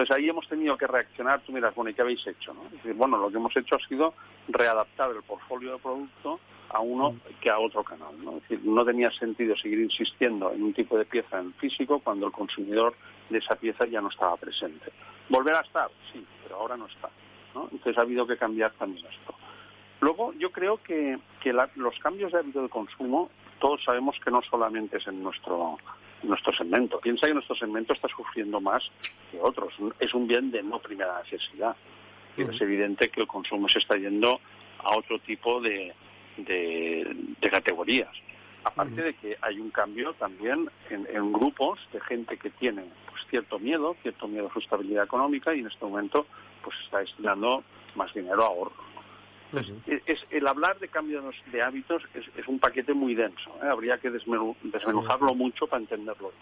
Entonces 0.00 0.16
ahí 0.16 0.30
hemos 0.30 0.48
tenido 0.48 0.78
que 0.78 0.86
reaccionar, 0.86 1.42
tú 1.42 1.52
miras, 1.52 1.74
bueno, 1.74 1.90
¿y 1.90 1.94
qué 1.94 2.00
habéis 2.00 2.26
hecho? 2.26 2.54
No? 2.54 2.64
Es 2.64 2.72
decir, 2.72 2.94
bueno, 2.94 3.18
lo 3.18 3.28
que 3.28 3.36
hemos 3.36 3.54
hecho 3.54 3.76
ha 3.76 3.86
sido 3.86 4.14
readaptar 4.48 5.10
el 5.10 5.22
portfolio 5.22 5.72
de 5.72 5.78
producto 5.78 6.40
a 6.70 6.80
uno 6.80 7.12
mm. 7.12 7.18
que 7.42 7.50
a 7.50 7.58
otro 7.58 7.84
canal. 7.84 8.14
¿no? 8.24 8.38
Es 8.38 8.48
decir, 8.48 8.60
no 8.64 8.82
tenía 8.82 9.10
sentido 9.10 9.54
seguir 9.56 9.78
insistiendo 9.78 10.54
en 10.54 10.62
un 10.62 10.72
tipo 10.72 10.96
de 10.96 11.04
pieza 11.04 11.38
en 11.38 11.52
físico 11.52 11.98
cuando 11.98 12.24
el 12.24 12.32
consumidor 12.32 12.94
de 13.28 13.36
esa 13.36 13.56
pieza 13.56 13.84
ya 13.84 14.00
no 14.00 14.08
estaba 14.08 14.38
presente. 14.38 14.90
Volver 15.28 15.54
a 15.56 15.60
estar, 15.60 15.90
sí, 16.14 16.26
pero 16.44 16.56
ahora 16.56 16.78
no 16.78 16.86
está. 16.86 17.10
¿no? 17.54 17.64
Entonces 17.64 17.98
ha 17.98 18.00
habido 18.00 18.26
que 18.26 18.38
cambiar 18.38 18.72
también 18.78 19.04
esto. 19.04 19.34
Luego, 20.00 20.32
yo 20.38 20.50
creo 20.50 20.78
que, 20.82 21.18
que 21.42 21.52
los 21.52 21.98
cambios 21.98 22.32
de 22.32 22.38
hábito 22.38 22.62
de 22.62 22.70
consumo, 22.70 23.28
todos 23.58 23.84
sabemos 23.84 24.16
que 24.24 24.30
no 24.30 24.40
solamente 24.40 24.96
es 24.96 25.06
en 25.06 25.22
nuestro 25.22 25.76
nuestro 26.22 26.52
segmento. 26.52 27.00
Piensa 27.00 27.26
que 27.26 27.34
nuestro 27.34 27.56
segmento 27.56 27.92
está 27.92 28.08
sufriendo 28.08 28.60
más 28.60 28.82
que 29.30 29.38
otros. 29.40 29.74
Es 29.98 30.14
un 30.14 30.26
bien 30.26 30.50
de 30.50 30.62
no 30.62 30.78
primera 30.78 31.20
necesidad. 31.22 31.76
Es 32.36 32.60
evidente 32.60 33.10
que 33.10 33.20
el 33.20 33.26
consumo 33.26 33.68
se 33.68 33.80
está 33.80 33.96
yendo 33.96 34.40
a 34.78 34.96
otro 34.96 35.18
tipo 35.18 35.60
de, 35.60 35.92
de, 36.36 37.50
categorías. 37.50 38.10
Aparte 38.64 39.02
de 39.02 39.14
que 39.14 39.36
hay 39.40 39.58
un 39.58 39.70
cambio 39.70 40.12
también 40.14 40.70
en, 40.90 41.32
grupos 41.32 41.80
de 41.92 42.00
gente 42.00 42.36
que 42.36 42.50
tiene 42.50 42.84
pues, 43.10 43.22
cierto 43.30 43.58
miedo, 43.58 43.96
cierto 44.02 44.28
miedo 44.28 44.48
a 44.48 44.52
su 44.52 44.58
estabilidad 44.58 45.04
económica 45.04 45.54
y 45.54 45.60
en 45.60 45.66
este 45.66 45.84
momento 45.84 46.26
pues 46.62 46.76
está 46.84 46.98
destinando 46.98 47.64
más 47.94 48.12
dinero 48.12 48.42
a 48.44 48.46
ahorro. 48.46 48.89
Es, 49.86 50.26
el 50.30 50.46
hablar 50.46 50.78
de 50.78 50.88
cambios 50.88 51.34
de 51.52 51.62
hábitos 51.62 52.02
es, 52.14 52.48
un 52.48 52.58
paquete 52.58 52.94
muy 52.94 53.14
denso. 53.14 53.50
¿eh? 53.62 53.66
Habría 53.70 53.98
que 53.98 54.10
desmenujarlo 54.10 55.34
mucho 55.34 55.66
para 55.66 55.82
entenderlo. 55.82 56.32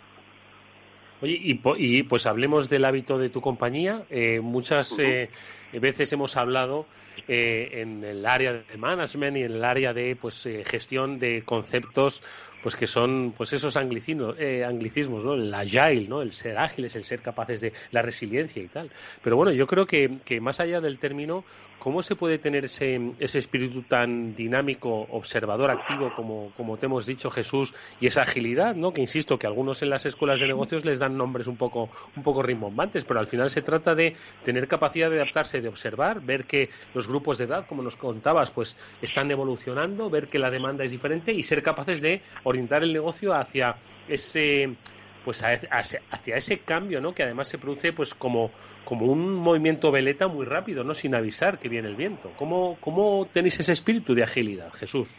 Oye, 1.21 1.37
y, 1.40 2.03
pues 2.05 2.27
hablemos 2.27 2.68
del 2.68 2.85
hábito 2.85 3.18
de 3.18 3.29
tu 3.29 3.40
compañía. 3.40 4.05
Eh, 4.09 4.40
muchas 4.40 4.97
eh, 5.01 5.31
veces 5.73 6.12
hemos 6.12 6.37
hablado 6.37 6.87
eh, 7.27 7.81
en 7.81 8.05
el 8.05 8.25
área 8.25 8.53
de 8.53 8.77
management 8.77 9.37
y 9.37 9.42
en 9.42 9.53
el 9.53 9.64
área 9.64 9.92
de 9.92 10.14
pues 10.14 10.49
gestión 10.64 11.18
de 11.18 11.42
conceptos 11.42 12.23
pues 12.62 12.77
que 12.77 12.87
son 12.87 13.33
pues 13.37 13.53
esos 13.53 13.77
eh, 13.77 14.64
anglicismos 14.64 15.25
¿no? 15.25 15.35
el 15.35 15.53
agile, 15.55 16.09
¿no? 16.09 16.23
el 16.23 16.33
ser 16.33 16.59
ágiles, 16.59 16.97
el 16.97 17.05
ser 17.05 17.21
capaces 17.21 17.61
de 17.61 17.73
la 17.90 18.03
resiliencia 18.03 18.62
y 18.62 18.68
tal. 18.68 18.90
Pero 19.23 19.37
bueno, 19.37 19.53
yo 19.53 19.66
creo 19.66 19.87
que, 19.87 20.18
que 20.25 20.40
más 20.40 20.61
allá 20.61 20.81
del 20.81 20.99
término, 20.99 21.44
¿cómo 21.79 22.03
se 22.03 22.16
puede 22.16 22.38
tener 22.38 22.64
ese, 22.64 23.12
ese 23.21 23.38
espíritu 23.38 23.83
tan 23.83 24.35
dinámico, 24.35 25.07
observador, 25.11 25.71
activo, 25.71 26.12
como, 26.14 26.53
como 26.57 26.77
te 26.77 26.87
hemos 26.87 27.07
dicho, 27.07 27.31
Jesús, 27.31 27.75
y 28.01 28.07
esa 28.07 28.23
agilidad, 28.23 28.75
¿no? 28.75 28.92
que 28.92 29.01
insisto, 29.01 29.38
que 29.38 29.47
algunos 29.47 29.83
en 29.83 29.90
las 29.90 30.07
escuelas 30.07 30.40
de 30.40 30.47
negocios 30.47 30.85
les 30.85 30.99
dan 30.99 31.16
nombres 31.16 31.47
un 31.47 31.57
poco, 31.57 31.88
un 32.16 32.23
poco 32.23 32.42
rimbombantes, 32.42 33.05
pero 33.05 33.21
al 33.21 33.27
final 33.27 33.51
se 33.51 33.62
trata 33.62 33.94
de 33.94 34.14
tener 34.44 34.66
capacidad 34.66 35.11
de 35.11 35.16
adaptarse, 35.16 35.61
de 35.61 35.68
observar, 35.68 36.21
ver 36.21 36.44
que 36.44 36.68
los 36.94 37.07
grupos 37.07 37.38
de 37.38 37.44
edad, 37.44 37.66
como 37.66 37.83
nos 37.83 37.97
contabas, 37.97 38.51
pues 38.51 38.77
están 39.01 39.31
evolucionando, 39.31 40.11
ver 40.11 40.29
que 40.29 40.38
la 40.38 40.51
demanda 40.51 40.85
es 40.85 40.90
diferente 40.90 41.33
y 41.33 41.42
ser 41.42 41.62
capaces 41.62 42.01
de 42.01 42.21
orientar 42.49 42.83
el 42.83 42.93
negocio 42.93 43.35
hacia 43.35 43.77
ese 44.09 44.77
pues 45.25 45.43
hacia 45.43 46.37
ese 46.37 46.61
cambio, 46.61 47.03
¿no? 47.03 47.13
Que 47.13 47.23
además 47.23 47.49
se 47.49 47.59
produce 47.59 47.93
pues 47.93 48.15
como, 48.15 48.51
como 48.87 49.07
un 49.07 49.35
movimiento 49.35 49.91
veleta 49.91 50.27
muy 50.27 50.47
rápido, 50.47 50.85
¿no? 50.85 50.95
Sin 50.95 51.15
avisar 51.15 51.59
que 51.59 51.69
viene 51.69 51.89
el 51.89 51.97
viento. 51.97 52.33
¿Cómo, 52.39 52.79
cómo 52.81 53.29
tenéis 53.31 53.61
ese 53.61 53.73
espíritu 53.73 54.15
de 54.15 54.23
agilidad, 54.23 54.73
Jesús? 54.73 55.15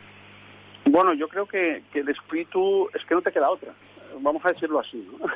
Bueno, 0.85 1.13
yo 1.13 1.27
creo 1.27 1.45
que, 1.45 1.83
que 1.93 1.99
el 1.99 2.09
espíritu 2.09 2.89
es 2.93 3.05
que 3.05 3.13
no 3.13 3.21
te 3.21 3.31
queda 3.31 3.51
otra. 3.51 3.71
Vamos 4.19 4.43
a 4.45 4.49
decirlo 4.49 4.79
así, 4.79 4.97
¿no? 4.97 5.27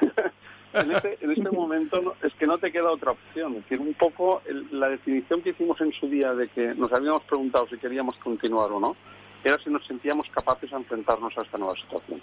en, 0.74 0.92
este, 0.92 1.18
en 1.22 1.32
este 1.32 1.52
momento 1.52 2.16
es 2.24 2.34
que 2.34 2.48
no 2.48 2.58
te 2.58 2.72
queda 2.72 2.90
otra 2.92 3.12
opción. 3.12 3.56
Es 3.58 3.64
decir, 3.64 3.80
un 3.80 3.94
poco 3.94 4.42
la 4.72 4.90
definición 4.90 5.42
que 5.42 5.52
hicimos 5.52 5.80
en 5.82 5.94
su 5.94 6.08
día 6.08 6.34
de 6.34 6.48
que 6.48 6.74
nos 6.74 6.92
habíamos 6.92 7.24
preguntado 7.26 7.68
si 7.68 7.78
queríamos 7.78 8.18
continuar 8.18 8.72
o 8.72 8.80
no, 8.80 8.96
era 9.44 9.58
si 9.60 9.70
nos 9.70 9.86
sentíamos 9.86 10.28
capaces 10.30 10.70
de 10.70 10.78
enfrentarnos 10.78 11.38
a 11.38 11.42
esta 11.42 11.58
nueva 11.58 11.76
situación. 11.76 12.22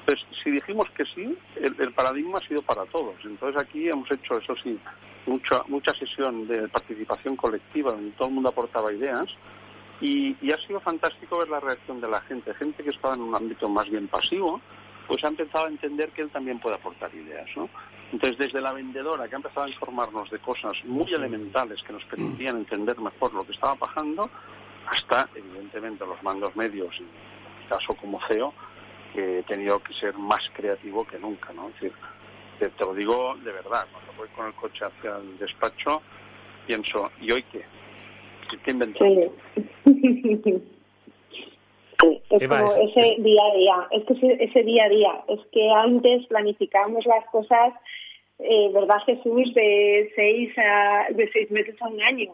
Entonces, 0.00 0.26
si 0.42 0.50
dijimos 0.50 0.88
que 0.90 1.04
sí, 1.04 1.36
el, 1.56 1.92
paradigma 1.92 2.38
ha 2.38 2.48
sido 2.48 2.62
para 2.62 2.84
todos. 2.86 3.14
Entonces, 3.24 3.60
aquí 3.60 3.88
hemos 3.88 4.10
hecho, 4.10 4.38
eso 4.38 4.54
sí, 4.62 4.78
mucha, 5.26 5.62
mucha 5.68 5.94
sesión 5.94 6.48
de 6.48 6.68
participación 6.68 7.36
colectiva, 7.36 7.92
donde 7.92 8.10
todo 8.12 8.28
el 8.28 8.34
mundo 8.34 8.48
aportaba 8.48 8.92
ideas, 8.92 9.28
y, 10.00 10.50
ha 10.50 10.56
sido 10.66 10.80
fantástico 10.80 11.38
ver 11.38 11.48
la 11.48 11.60
reacción 11.60 12.00
de 12.00 12.08
la 12.08 12.22
gente. 12.22 12.54
Gente 12.54 12.82
que 12.82 12.90
estaba 12.90 13.14
en 13.14 13.20
un 13.20 13.34
ámbito 13.34 13.68
más 13.68 13.88
bien 13.90 14.08
pasivo, 14.08 14.60
pues 15.06 15.22
ha 15.24 15.28
empezado 15.28 15.66
a 15.66 15.68
entender 15.68 16.10
que 16.10 16.22
él 16.22 16.30
también 16.30 16.58
puede 16.58 16.76
aportar 16.76 17.14
ideas, 17.14 17.48
¿no? 17.56 17.68
Entonces, 18.12 18.38
desde 18.38 18.60
la 18.60 18.72
vendedora 18.72 19.28
que 19.28 19.34
ha 19.34 19.38
empezado 19.38 19.66
a 19.66 19.68
informarnos 19.68 20.30
de 20.30 20.38
cosas 20.38 20.76
muy 20.84 21.12
elementales 21.12 21.82
que 21.82 21.92
nos 21.92 22.04
permitían 22.06 22.56
entender 22.56 22.98
mejor 22.98 23.34
lo 23.34 23.44
que 23.44 23.52
estaba 23.52 23.76
pasando, 23.76 24.30
hasta, 24.88 25.28
evidentemente, 25.34 26.04
los 26.06 26.22
mandos 26.22 26.54
medios, 26.56 26.94
y 26.98 27.02
en 27.02 27.08
mi 27.08 27.66
caso 27.68 27.94
como 27.94 28.20
CEO, 28.26 28.52
que 29.12 29.40
he 29.40 29.42
tenido 29.44 29.80
que 29.80 29.92
ser 29.94 30.14
más 30.14 30.42
creativo 30.54 31.06
que 31.06 31.18
nunca, 31.18 31.52
¿no? 31.52 31.68
Es 31.68 31.74
decir, 31.74 31.92
te, 32.58 32.84
lo 32.84 32.94
digo 32.94 33.36
de 33.36 33.52
verdad, 33.52 33.86
cuando 33.92 34.12
voy 34.16 34.28
con 34.28 34.46
el 34.46 34.54
coche 34.54 34.84
hacia 34.84 35.16
el 35.16 35.38
despacho, 35.38 36.02
pienso, 36.66 37.10
¿y 37.20 37.30
hoy 37.32 37.42
qué? 37.44 37.64
¿Qué 38.64 38.70
inventó? 38.70 39.04
Es 42.30 42.48
como 42.48 42.74
ese 42.76 43.16
día 43.18 43.42
a 43.42 43.56
día, 43.56 43.88
es 43.90 44.04
que 44.04 44.12
ese, 44.14 44.44
ese, 44.44 44.62
día 44.62 44.84
a 44.84 44.88
día, 44.88 45.24
es 45.28 45.40
que 45.52 45.70
antes 45.70 46.26
planificábamos 46.28 47.04
las 47.04 47.26
cosas, 47.26 47.74
eh, 48.38 48.70
¿verdad 48.72 48.98
Jesús? 49.04 49.52
De 49.52 50.10
seis, 50.14 50.50
a, 50.56 51.08
de 51.10 51.28
seis 51.32 51.50
meses 51.50 51.74
a 51.82 51.88
un 51.88 52.00
año. 52.00 52.32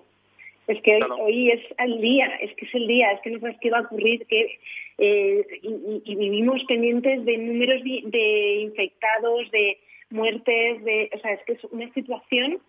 Es 0.66 0.82
que 0.82 0.98
hoy, 1.20 1.50
es 1.50 1.62
el 1.78 2.00
día, 2.00 2.26
es 2.40 2.52
que 2.56 2.66
es 2.66 2.74
el 2.74 2.88
día, 2.88 3.12
es 3.12 3.20
que 3.20 3.30
no 3.30 3.40
sabes 3.40 3.56
qué 3.60 3.70
va 3.70 3.78
a 3.78 3.82
ocurrir, 3.82 4.26
que 4.26 4.58
eh, 4.98 5.46
y, 5.62 6.14
vivimos 6.16 6.64
pendientes 6.64 7.24
de 7.24 7.38
números 7.38 7.82
de, 7.84 8.56
infectados, 8.62 9.50
de 9.52 9.78
muertes, 10.10 10.84
de, 10.84 11.10
o 11.14 11.18
sea, 11.18 11.32
es 11.32 11.42
que 11.44 11.52
es 11.52 11.64
una 11.64 11.92
situación 11.92 12.60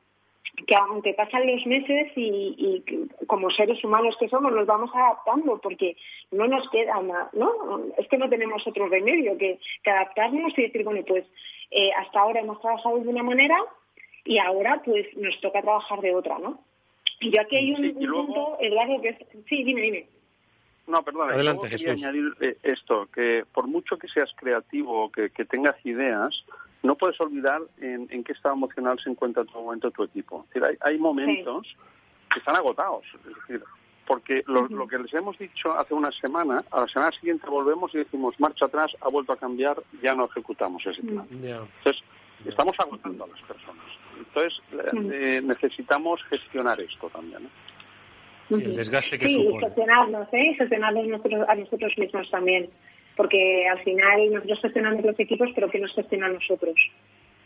que 0.65 0.75
aunque 0.75 1.13
pasan 1.13 1.45
los 1.45 1.65
meses 1.65 2.11
y, 2.15 2.83
como 3.27 3.49
seres 3.51 3.83
humanos 3.83 4.15
que 4.19 4.29
somos 4.29 4.51
nos 4.51 4.65
vamos 4.65 4.89
adaptando 4.93 5.59
porque 5.61 5.97
no 6.31 6.47
nos 6.47 6.69
queda 6.69 7.01
nada, 7.01 7.29
¿no? 7.33 7.83
Es 7.97 8.07
que 8.07 8.17
no 8.17 8.29
tenemos 8.29 8.65
otro 8.65 8.87
remedio 8.87 9.37
que, 9.37 9.59
adaptarnos 9.85 10.57
y 10.57 10.63
decir, 10.63 10.83
bueno, 10.83 11.03
pues 11.05 11.25
eh, 11.71 11.91
hasta 11.97 12.19
ahora 12.19 12.41
hemos 12.41 12.59
trabajado 12.61 12.99
de 12.99 13.09
una 13.09 13.23
manera 13.23 13.57
y 14.23 14.37
ahora 14.39 14.81
pues 14.83 15.05
nos 15.15 15.39
toca 15.41 15.61
trabajar 15.61 16.01
de 16.01 16.15
otra, 16.15 16.37
¿no? 16.39 16.59
Y 17.19 17.31
yo 17.31 17.41
aquí 17.41 17.55
hay 17.55 17.71
un, 17.73 17.93
punto, 17.93 18.57
Eduardo, 18.59 19.01
que 19.01 19.09
es... 19.09 19.17
Sí, 19.47 19.63
dime, 19.63 19.81
dime. 19.81 20.07
No, 20.87 21.03
perdón, 21.03 21.31
Adelante, 21.31 21.67
quería 21.67 21.91
añadir 21.91 22.33
eh, 22.39 22.57
esto, 22.63 23.07
que 23.13 23.43
por 23.53 23.67
mucho 23.67 23.97
que 23.97 24.07
seas 24.07 24.31
creativo, 24.37 25.11
que, 25.11 25.29
que 25.31 25.43
tengas 25.43 25.75
ideas, 25.85 26.45
no 26.81 26.95
puedes 26.95 27.19
olvidar 27.19 27.61
en, 27.81 28.23
qué 28.23 28.31
estado 28.31 28.55
emocional 28.55 28.97
se 29.03 29.09
encuentra 29.09 29.41
en 29.41 29.49
todo 29.49 29.63
momento 29.63 29.91
tu 29.91 30.03
equipo. 30.03 30.45
Es 30.47 30.61
decir, 30.61 30.79
hay, 30.79 30.97
momentos 30.97 31.75
que 32.31 32.39
están 32.39 32.55
agotados, 32.55 33.03
es 33.13 33.35
decir, 33.35 33.63
porque 34.05 34.43
lo, 34.47 34.67
lo, 34.69 34.87
que 34.87 34.97
les 34.97 35.13
hemos 35.13 35.37
dicho 35.37 35.77
hace 35.77 35.93
una 35.93 36.11
semana, 36.13 36.63
a 36.71 36.81
la 36.81 36.87
semana 36.87 37.11
siguiente 37.11 37.45
volvemos 37.47 37.93
y 37.93 37.97
decimos 37.97 38.39
marcha 38.39 38.65
atrás, 38.65 38.95
ha 39.01 39.09
vuelto 39.09 39.33
a 39.33 39.37
cambiar, 39.37 39.83
ya 40.01 40.15
no 40.15 40.25
ejecutamos 40.25 40.85
ese 40.85 41.01
plan. 41.01 41.27
Entonces, 41.29 42.01
estamos 42.45 42.79
agotando 42.79 43.25
a 43.25 43.27
las 43.27 43.41
personas. 43.41 43.85
Entonces, 44.17 44.61
eh, 45.13 45.41
necesitamos 45.43 46.23
gestionar 46.23 46.79
esto 46.81 47.09
también. 47.09 47.49
Sí, 48.49 48.55
el 48.55 48.75
desgaste 48.75 49.17
que 49.19 49.27
sí, 49.27 49.49
gestionarnos, 49.59 50.27
¿eh? 50.31 50.55
gestionarnos 50.57 51.07
nosotros, 51.07 51.45
a 51.47 51.55
nosotros 51.55 51.97
mismos 51.97 52.29
también. 52.31 52.69
Porque 53.15 53.67
al 53.67 53.79
final 53.79 54.31
nosotros 54.31 54.61
gestionamos 54.61 55.03
los 55.03 55.19
equipos, 55.19 55.49
pero 55.55 55.69
que 55.69 55.79
nos 55.79 55.93
gestiona 55.93 56.27
a 56.27 56.29
nosotros? 56.29 56.75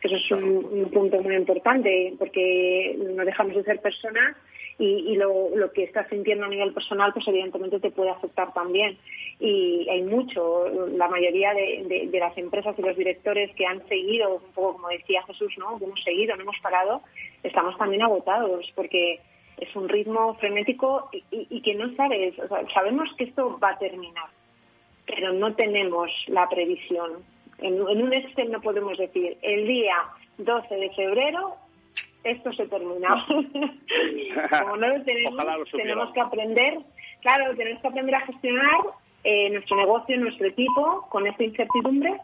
Eso 0.03 0.15
es 0.15 0.31
un, 0.31 0.89
punto 0.91 1.21
muy 1.21 1.36
importante, 1.36 2.13
porque 2.17 2.97
no 3.15 3.23
dejamos 3.23 3.55
de 3.55 3.63
ser 3.63 3.79
personas 3.79 4.36
y, 4.77 5.15
lo, 5.15 5.55
lo, 5.55 5.71
que 5.71 5.84
estás 5.84 6.07
sintiendo 6.10 6.45
a 6.45 6.49
nivel 6.49 6.73
personal, 6.73 7.13
pues 7.13 7.27
evidentemente 7.27 7.79
te 7.79 7.91
puede 7.91 8.10
afectar 8.10 8.53
también. 8.53 8.97
Y 9.39 9.88
hay 9.89 10.01
mucho, 10.01 10.67
la 10.89 11.07
mayoría 11.07 11.53
de, 11.53 12.10
las 12.13 12.38
empresas 12.38 12.77
y 12.77 12.81
los 12.81 12.97
directores 12.97 13.53
que 13.55 13.65
han 13.65 13.88
seguido, 13.88 14.36
un 14.36 14.53
poco 14.53 14.73
como 14.73 14.89
decía 14.89 15.23
Jesús, 15.23 15.53
¿no? 15.57 15.77
Que 15.77 15.86
hemos 15.86 16.03
seguido, 16.03 16.36
no 16.36 16.43
hemos 16.43 16.60
parado, 16.62 17.01
estamos 17.43 17.77
también 17.77 18.01
agotados, 18.01 18.71
porque 18.75 19.19
es 19.57 19.75
un 19.75 19.88
ritmo 19.88 20.34
frenético 20.36 21.10
y, 21.29 21.62
que 21.62 21.75
no 21.75 21.95
sabes, 21.95 22.34
sabemos 22.73 23.10
que 23.17 23.25
esto 23.25 23.60
va 23.62 23.71
a 23.71 23.79
terminar 23.79 24.29
pero 25.05 25.34
no 25.34 25.53
tenemos 25.55 26.10
la 26.27 26.47
previsión. 26.47 27.23
En 27.60 27.81
un 27.81 28.13
Excel 28.13 28.51
no 28.51 28.62
podemos 28.62 28.97
decir 28.97 29.38
el 29.41 29.67
día 29.67 29.95
12 30.38 30.75
de 30.75 30.89
febrero 30.91 31.55
esto 32.23 32.51
se 32.54 32.67
termina. 32.67 33.25
Como 33.27 34.77
no 34.77 34.88
lo 34.88 35.04
tenemos, 35.04 35.71
tenemos 35.71 36.13
que 36.13 36.21
aprender, 36.21 36.80
claro, 37.21 37.56
tenemos 37.56 37.82
que 37.82 37.88
aprender 37.88 38.15
a 38.15 38.25
gestionar 38.25 38.82
eh, 39.23 39.49
nuestro 39.49 39.77
negocio, 39.77 40.17
nuestro 40.17 40.47
equipo 40.47 41.08
con 41.10 41.27
esta 41.27 41.43
incertidumbre, 41.43 42.19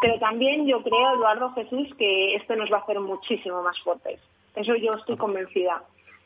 pero 0.00 0.18
también 0.18 0.66
yo 0.66 0.82
creo, 0.82 1.14
Eduardo 1.14 1.52
Jesús, 1.54 1.88
que 1.96 2.34
esto 2.34 2.56
nos 2.56 2.70
va 2.72 2.78
a 2.78 2.80
hacer 2.80 3.00
muchísimo 3.00 3.62
más 3.62 3.78
fuertes. 3.80 4.20
Eso 4.54 4.74
yo 4.76 4.94
estoy 4.94 5.16
convencida. 5.16 5.82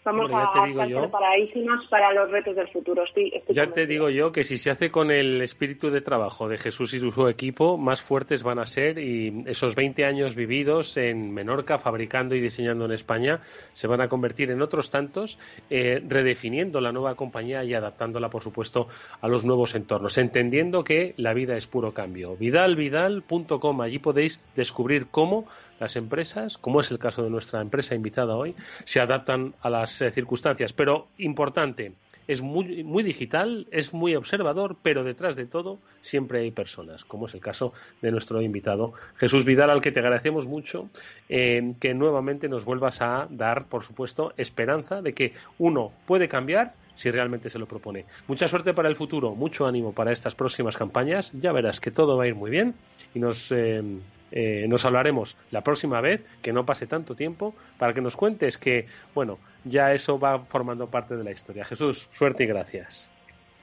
Vamos 0.08 0.30
a 0.32 0.44
estar 0.44 0.88
preparadísimas 0.88 1.84
para 1.86 2.14
los 2.14 2.30
retos 2.30 2.56
del 2.56 2.68
futuro. 2.68 3.04
ya 3.48 3.66
te 3.66 3.86
digo 3.86 4.08
yo 4.08 4.32
que 4.32 4.42
si 4.42 4.56
se 4.56 4.70
hace 4.70 4.90
con 4.90 5.10
el 5.10 5.42
espíritu 5.42 5.90
de 5.90 6.00
trabajo 6.00 6.48
de 6.48 6.56
Jesús 6.56 6.94
y 6.94 6.98
su 6.98 7.28
equipo, 7.28 7.76
más 7.76 8.00
fuertes 8.00 8.42
van 8.42 8.58
a 8.58 8.64
ser 8.64 8.98
y 8.98 9.44
esos 9.46 9.74
20 9.74 10.06
años 10.06 10.34
vividos 10.34 10.96
en 10.96 11.32
Menorca, 11.34 11.78
fabricando 11.78 12.34
y 12.34 12.40
diseñando 12.40 12.86
en 12.86 12.92
España, 12.92 13.40
se 13.74 13.86
van 13.86 14.00
a 14.00 14.08
convertir 14.08 14.50
en 14.50 14.62
otros 14.62 14.90
tantos, 14.90 15.38
eh, 15.68 16.00
redefiniendo 16.06 16.80
la 16.80 16.90
nueva 16.90 17.14
compañía 17.14 17.62
y 17.64 17.74
adaptándola, 17.74 18.30
por 18.30 18.42
supuesto, 18.42 18.88
a 19.20 19.28
los 19.28 19.44
nuevos 19.44 19.74
entornos, 19.74 20.16
entendiendo 20.16 20.84
que 20.84 21.12
la 21.18 21.34
vida 21.34 21.56
es 21.56 21.66
puro 21.66 21.92
cambio. 21.92 22.34
Vidalvidal.com, 22.36 23.80
allí 23.82 23.98
podéis 23.98 24.40
descubrir 24.56 25.08
cómo 25.10 25.46
las 25.80 25.96
empresas, 25.96 26.58
como 26.58 26.80
es 26.80 26.90
el 26.90 26.98
caso 26.98 27.22
de 27.22 27.30
nuestra 27.30 27.60
empresa 27.60 27.94
invitada 27.94 28.36
hoy, 28.36 28.54
se 28.84 29.00
adaptan 29.00 29.54
a 29.60 29.70
las 29.70 30.00
eh, 30.00 30.10
circunstancias. 30.10 30.72
Pero 30.72 31.08
importante, 31.18 31.92
es 32.28 32.42
muy, 32.42 32.84
muy, 32.84 33.02
digital, 33.02 33.66
es 33.70 33.94
muy 33.94 34.14
observador, 34.14 34.76
pero 34.82 35.02
detrás 35.02 35.34
de 35.34 35.46
todo 35.46 35.78
siempre 36.02 36.40
hay 36.40 36.50
personas, 36.50 37.04
como 37.04 37.26
es 37.26 37.34
el 37.34 37.40
caso 37.40 37.72
de 38.02 38.10
nuestro 38.10 38.42
invitado 38.42 38.92
Jesús 39.16 39.46
Vidal, 39.46 39.70
al 39.70 39.80
que 39.80 39.92
te 39.92 40.00
agradecemos 40.00 40.46
mucho 40.46 40.90
eh, 41.30 41.72
que 41.80 41.94
nuevamente 41.94 42.48
nos 42.48 42.66
vuelvas 42.66 43.00
a 43.00 43.26
dar, 43.30 43.64
por 43.64 43.82
supuesto, 43.82 44.34
esperanza 44.36 45.00
de 45.00 45.14
que 45.14 45.32
uno 45.58 45.90
puede 46.06 46.28
cambiar 46.28 46.74
si 46.96 47.10
realmente 47.10 47.48
se 47.48 47.58
lo 47.58 47.66
propone. 47.66 48.04
Mucha 48.26 48.48
suerte 48.48 48.74
para 48.74 48.88
el 48.88 48.96
futuro, 48.96 49.34
mucho 49.34 49.66
ánimo 49.66 49.92
para 49.92 50.12
estas 50.12 50.34
próximas 50.34 50.76
campañas. 50.76 51.30
Ya 51.32 51.52
verás 51.52 51.80
que 51.80 51.92
todo 51.92 52.16
va 52.16 52.24
a 52.24 52.26
ir 52.26 52.34
muy 52.34 52.50
bien 52.50 52.74
y 53.14 53.20
nos 53.20 53.52
eh, 53.52 53.82
eh, 54.30 54.66
nos 54.68 54.84
hablaremos 54.84 55.36
la 55.50 55.62
próxima 55.62 56.00
vez, 56.00 56.24
que 56.42 56.52
no 56.52 56.64
pase 56.64 56.86
tanto 56.86 57.14
tiempo, 57.14 57.54
para 57.78 57.94
que 57.94 58.00
nos 58.00 58.16
cuentes 58.16 58.58
que, 58.58 58.86
bueno, 59.14 59.38
ya 59.64 59.92
eso 59.92 60.18
va 60.18 60.38
formando 60.40 60.88
parte 60.88 61.16
de 61.16 61.24
la 61.24 61.30
historia. 61.30 61.64
Jesús, 61.64 62.08
suerte 62.12 62.44
y 62.44 62.46
gracias. 62.46 63.08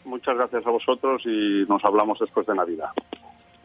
Muchas 0.04 0.38
gracias 0.38 0.66
a 0.66 0.70
vosotros 0.70 1.22
y 1.26 1.66
nos 1.68 1.84
hablamos 1.84 2.20
después 2.20 2.46
de 2.46 2.56
Navidad. 2.56 2.90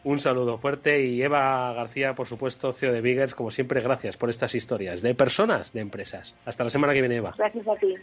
Un 0.03 0.17
saludo 0.17 0.57
fuerte 0.57 1.05
y 1.05 1.21
Eva 1.21 1.71
García, 1.73 2.15
por 2.15 2.25
supuesto, 2.25 2.73
CEO 2.73 2.91
de 2.91 3.01
Biggers, 3.01 3.35
como 3.35 3.51
siempre, 3.51 3.81
gracias 3.81 4.17
por 4.17 4.31
estas 4.31 4.55
historias 4.55 5.03
de 5.03 5.13
personas, 5.13 5.73
de 5.73 5.81
empresas. 5.81 6.35
Hasta 6.45 6.63
la 6.63 6.71
semana 6.71 6.93
que 6.93 7.01
viene, 7.01 7.17
Eva. 7.17 7.35
Gracias 7.37 7.67
a 7.67 7.75
ti. 7.75 7.93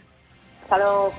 Hasta 0.63 0.77
luego. 0.77 1.11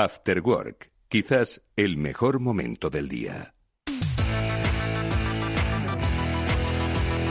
After 0.00 0.40
Work, 0.42 0.92
quizás 1.08 1.60
el 1.74 1.96
mejor 1.96 2.38
momento 2.38 2.88
del 2.88 3.08
día. 3.08 3.52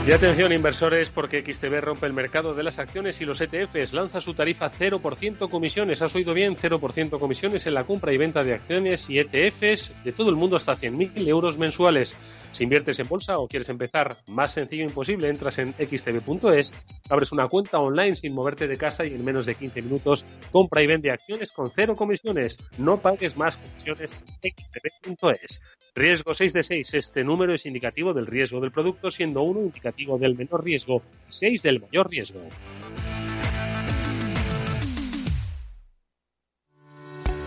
Y 0.06 0.12
atención 0.12 0.52
inversores 0.52 1.08
porque 1.08 1.42
XTB 1.42 1.80
rompe 1.80 2.04
el 2.04 2.12
mercado 2.12 2.52
de 2.52 2.62
las 2.62 2.78
acciones 2.78 3.22
y 3.22 3.24
los 3.24 3.40
ETFs, 3.40 3.94
lanza 3.94 4.20
su 4.20 4.34
tarifa 4.34 4.70
0% 4.70 5.48
comisiones, 5.48 6.02
has 6.02 6.14
oído 6.14 6.34
bien, 6.34 6.56
0% 6.56 7.18
comisiones 7.18 7.66
en 7.66 7.72
la 7.72 7.84
compra 7.84 8.12
y 8.12 8.18
venta 8.18 8.42
de 8.42 8.52
acciones 8.52 9.08
y 9.08 9.18
ETFs 9.18 9.92
de 10.04 10.12
todo 10.12 10.28
el 10.28 10.36
mundo 10.36 10.56
hasta 10.56 10.74
100.000 10.74 11.26
euros 11.26 11.56
mensuales. 11.56 12.16
Si 12.52 12.64
inviertes 12.64 12.98
en 12.98 13.08
bolsa 13.08 13.34
o 13.36 13.46
quieres 13.46 13.68
empezar 13.68 14.16
más 14.26 14.52
sencillo 14.52 14.84
imposible, 14.84 15.28
entras 15.28 15.58
en 15.58 15.74
xtb.es, 15.74 16.74
abres 17.08 17.32
una 17.32 17.48
cuenta 17.48 17.78
online 17.78 18.16
sin 18.16 18.34
moverte 18.34 18.66
de 18.66 18.76
casa 18.76 19.04
y 19.04 19.14
en 19.14 19.24
menos 19.24 19.46
de 19.46 19.54
15 19.54 19.82
minutos 19.82 20.24
compra 20.50 20.82
y 20.82 20.86
vende 20.86 21.10
acciones 21.10 21.52
con 21.52 21.70
cero 21.74 21.94
comisiones. 21.94 22.58
No 22.78 22.98
pagues 22.98 23.36
más 23.36 23.56
comisiones 23.56 24.12
en 24.42 24.52
xtb.es. 24.52 25.60
Riesgo 25.94 26.34
6 26.34 26.52
de 26.52 26.62
6. 26.62 26.94
Este 26.94 27.24
número 27.24 27.54
es 27.54 27.66
indicativo 27.66 28.12
del 28.12 28.26
riesgo 28.26 28.60
del 28.60 28.72
producto, 28.72 29.10
siendo 29.10 29.42
1 29.42 29.60
indicativo 29.60 30.18
del 30.18 30.36
menor 30.36 30.64
riesgo, 30.64 31.02
6 31.28 31.62
del 31.62 31.80
mayor 31.80 32.08
riesgo. 32.08 32.40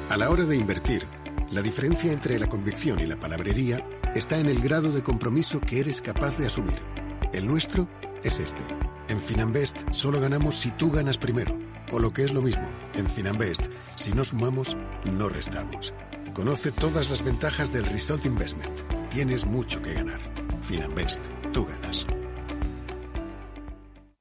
A 0.10 0.18
la 0.18 0.30
hora 0.30 0.44
de 0.44 0.58
invertir, 0.58 1.04
la 1.52 1.62
diferencia 1.62 2.12
entre 2.12 2.38
la 2.38 2.48
convicción 2.48 3.00
y 3.00 3.08
la 3.08 3.16
palabrería 3.16 3.82
está 4.16 4.40
en 4.40 4.48
el 4.48 4.60
grado 4.60 4.92
de 4.92 5.04
compromiso 5.04 5.60
que 5.62 5.80
eres 5.80 6.02
capaz 6.02 6.38
de 6.38 6.48
asumir. 6.48 6.80
El 7.34 7.48
nuestro 7.48 7.88
es 8.24 8.40
este. 8.40 8.62
En 9.08 9.22
Finanbest 9.22 9.78
solo 9.94 10.20
ganamos 10.20 10.58
si 10.58 10.72
tú 10.72 10.92
ganas 10.92 11.18
primero. 11.18 11.58
O 11.92 12.00
lo 12.00 12.14
que 12.14 12.24
es 12.24 12.34
lo 12.34 12.42
mismo, 12.42 12.70
en 12.94 13.10
Finanbest, 13.10 13.64
si 13.96 14.12
no 14.14 14.24
sumamos, 14.24 14.78
no 15.04 15.28
restamos. 15.28 15.94
Conoce 16.34 16.72
todas 16.72 17.10
las 17.10 17.24
ventajas 17.24 17.74
del 17.74 17.86
Result 17.86 18.26
Investment. 18.26 18.78
Tienes 19.10 19.46
mucho 19.46 19.82
que 19.82 19.94
ganar. 19.94 20.20
Finanbest, 20.62 21.26
tú 21.52 21.66
ganas. 21.66 22.06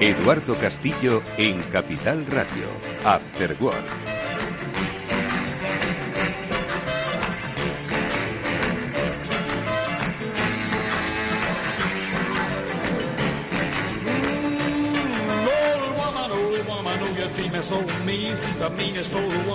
Eduardo 0.00 0.54
Castillo 0.54 1.22
en 1.36 1.60
Capital 1.64 2.24
Radio, 2.24 2.64
After 3.04 3.54
Work. 3.60 3.84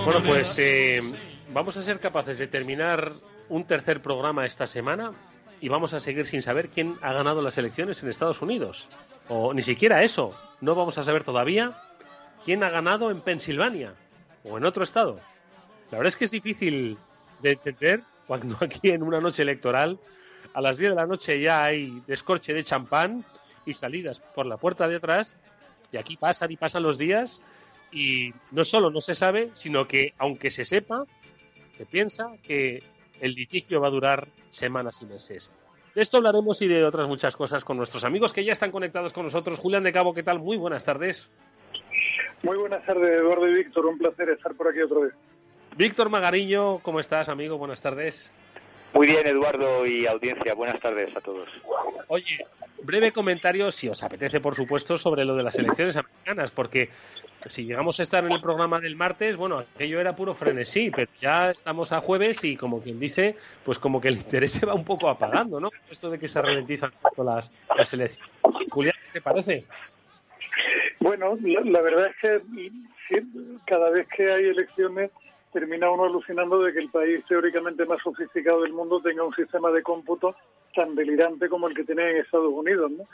Bueno, 0.04 0.22
pues 0.24 0.54
eh, 0.58 1.02
vamos 1.52 1.76
a 1.76 1.82
ser 1.82 1.98
capaces 1.98 2.38
de 2.38 2.46
terminar 2.46 3.10
un 3.48 3.64
tercer 3.64 4.00
programa 4.00 4.46
esta 4.46 4.68
semana 4.68 5.10
y 5.60 5.68
vamos 5.68 5.92
a 5.92 5.98
seguir 5.98 6.24
sin 6.28 6.40
saber 6.40 6.68
quién 6.68 6.94
ha 7.02 7.12
ganado 7.12 7.42
las 7.42 7.58
elecciones 7.58 8.00
en 8.04 8.10
Estados 8.10 8.40
Unidos. 8.42 8.88
O 9.28 9.52
ni 9.52 9.62
siquiera 9.62 10.02
eso. 10.02 10.34
No 10.60 10.74
vamos 10.74 10.98
a 10.98 11.02
saber 11.02 11.24
todavía 11.24 11.76
quién 12.44 12.62
ha 12.62 12.70
ganado 12.70 13.10
en 13.10 13.20
Pensilvania 13.20 13.94
o 14.44 14.56
en 14.56 14.64
otro 14.64 14.84
estado. 14.84 15.20
La 15.90 15.98
verdad 15.98 16.08
es 16.08 16.16
que 16.16 16.24
es 16.24 16.30
difícil 16.30 16.98
de 17.40 17.50
entender 17.52 18.02
cuando 18.26 18.56
aquí 18.60 18.90
en 18.90 19.02
una 19.02 19.20
noche 19.20 19.42
electoral 19.42 19.98
a 20.54 20.60
las 20.60 20.78
10 20.78 20.90
de 20.90 20.96
la 20.96 21.06
noche 21.06 21.40
ya 21.40 21.64
hay 21.64 22.02
descorche 22.06 22.52
de 22.52 22.64
champán 22.64 23.24
y 23.64 23.74
salidas 23.74 24.20
por 24.20 24.46
la 24.46 24.56
puerta 24.56 24.88
de 24.88 24.96
atrás 24.96 25.34
y 25.92 25.96
aquí 25.96 26.16
pasan 26.16 26.50
y 26.50 26.56
pasan 26.56 26.82
los 26.82 26.98
días 26.98 27.40
y 27.92 28.32
no 28.50 28.64
solo 28.64 28.90
no 28.90 29.00
se 29.00 29.14
sabe, 29.14 29.50
sino 29.54 29.86
que 29.86 30.14
aunque 30.18 30.50
se 30.50 30.64
sepa, 30.64 31.04
se 31.76 31.86
piensa 31.86 32.32
que 32.42 32.82
el 33.20 33.34
litigio 33.34 33.80
va 33.80 33.88
a 33.88 33.90
durar 33.90 34.28
semanas 34.50 35.00
y 35.02 35.06
meses. 35.06 35.50
De 35.96 36.02
esto 36.02 36.18
hablaremos 36.18 36.60
y 36.60 36.68
de 36.68 36.84
otras 36.84 37.08
muchas 37.08 37.34
cosas 37.34 37.64
con 37.64 37.78
nuestros 37.78 38.04
amigos 38.04 38.30
que 38.30 38.44
ya 38.44 38.52
están 38.52 38.70
conectados 38.70 39.14
con 39.14 39.24
nosotros. 39.24 39.58
Julián 39.58 39.82
de 39.82 39.94
Cabo, 39.94 40.12
¿qué 40.12 40.22
tal? 40.22 40.38
Muy 40.38 40.58
buenas 40.58 40.84
tardes. 40.84 41.30
Muy 42.42 42.58
buenas 42.58 42.84
tardes, 42.84 43.18
Eduardo 43.18 43.48
y 43.48 43.54
Víctor. 43.54 43.86
Un 43.86 43.96
placer 43.96 44.28
estar 44.28 44.54
por 44.54 44.68
aquí 44.68 44.82
otra 44.82 44.98
vez. 44.98 45.14
Víctor 45.74 46.10
Magariño, 46.10 46.80
¿cómo 46.80 47.00
estás, 47.00 47.30
amigo? 47.30 47.56
Buenas 47.56 47.80
tardes. 47.80 48.30
Muy 48.92 49.06
bien, 49.06 49.26
Eduardo 49.26 49.86
y 49.86 50.06
audiencia. 50.06 50.54
Buenas 50.54 50.80
tardes 50.80 51.14
a 51.16 51.20
todos. 51.20 51.48
Oye, 52.08 52.38
breve 52.82 53.12
comentario, 53.12 53.70
si 53.70 53.88
os 53.88 54.02
apetece, 54.02 54.40
por 54.40 54.54
supuesto, 54.54 54.96
sobre 54.96 55.24
lo 55.24 55.34
de 55.36 55.42
las 55.42 55.58
elecciones 55.58 55.96
americanas, 55.96 56.50
porque 56.50 56.88
si 57.46 57.64
llegamos 57.64 58.00
a 58.00 58.02
estar 58.02 58.24
en 58.24 58.32
el 58.32 58.40
programa 58.40 58.80
del 58.80 58.96
martes, 58.96 59.36
bueno, 59.36 59.58
aquello 59.58 60.00
era 60.00 60.16
puro 60.16 60.34
frenesí, 60.34 60.90
pero 60.90 61.10
ya 61.20 61.50
estamos 61.50 61.92
a 61.92 62.00
jueves 62.00 62.42
y 62.44 62.56
como 62.56 62.80
quien 62.80 62.98
dice, 62.98 63.36
pues 63.64 63.78
como 63.78 64.00
que 64.00 64.08
el 64.08 64.16
interés 64.16 64.52
se 64.52 64.66
va 64.66 64.74
un 64.74 64.84
poco 64.84 65.08
apagando, 65.08 65.60
¿no? 65.60 65.70
Esto 65.90 66.10
de 66.10 66.18
que 66.18 66.28
se 66.28 66.40
ralentizan 66.40 66.92
tanto 67.02 67.22
las, 67.22 67.52
las 67.76 67.92
elecciones. 67.92 68.42
Julián, 68.70 68.96
¿qué 69.06 69.12
te 69.12 69.20
parece? 69.20 69.64
Bueno, 71.00 71.38
la, 71.42 71.80
verdad 71.82 72.08
es 72.08 72.16
que 72.16 73.22
cada 73.66 73.90
vez 73.90 74.08
que 74.08 74.32
hay 74.32 74.46
elecciones 74.46 75.10
termina 75.56 75.88
uno 75.88 76.04
alucinando 76.04 76.62
de 76.62 76.70
que 76.70 76.80
el 76.80 76.90
país 76.90 77.24
teóricamente 77.26 77.86
más 77.86 78.02
sofisticado 78.02 78.60
del 78.60 78.74
mundo 78.74 79.00
tenga 79.00 79.24
un 79.24 79.34
sistema 79.34 79.70
de 79.70 79.82
cómputo 79.82 80.36
tan 80.74 80.94
delirante 80.94 81.48
como 81.48 81.66
el 81.66 81.74
que 81.74 81.82
tiene 81.82 82.10
en 82.10 82.16
Estados 82.18 82.52
Unidos, 82.52 82.90
¿no? 82.90 83.04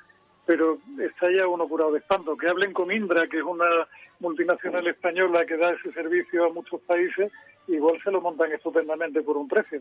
Pero 0.45 0.78
está 0.99 1.30
ya 1.30 1.47
uno 1.47 1.68
curado 1.68 1.93
de 1.93 2.01
espanto. 2.01 2.36
Que 2.36 2.49
hablen 2.49 2.72
con 2.72 2.90
Indra, 2.90 3.28
que 3.28 3.36
es 3.36 3.45
una 3.45 3.86
multinacional 4.18 4.84
española 4.88 5.47
que 5.47 5.57
da 5.57 5.70
ese 5.70 5.93
servicio 5.93 6.47
a 6.47 6.53
muchos 6.53 6.80
países, 6.80 7.30
igual 7.68 8.03
se 8.03 8.11
lo 8.11 8.20
montan 8.20 8.51
estupendamente 8.51 9.22
por 9.22 9.36
un 9.36 9.47
precio. 9.47 9.80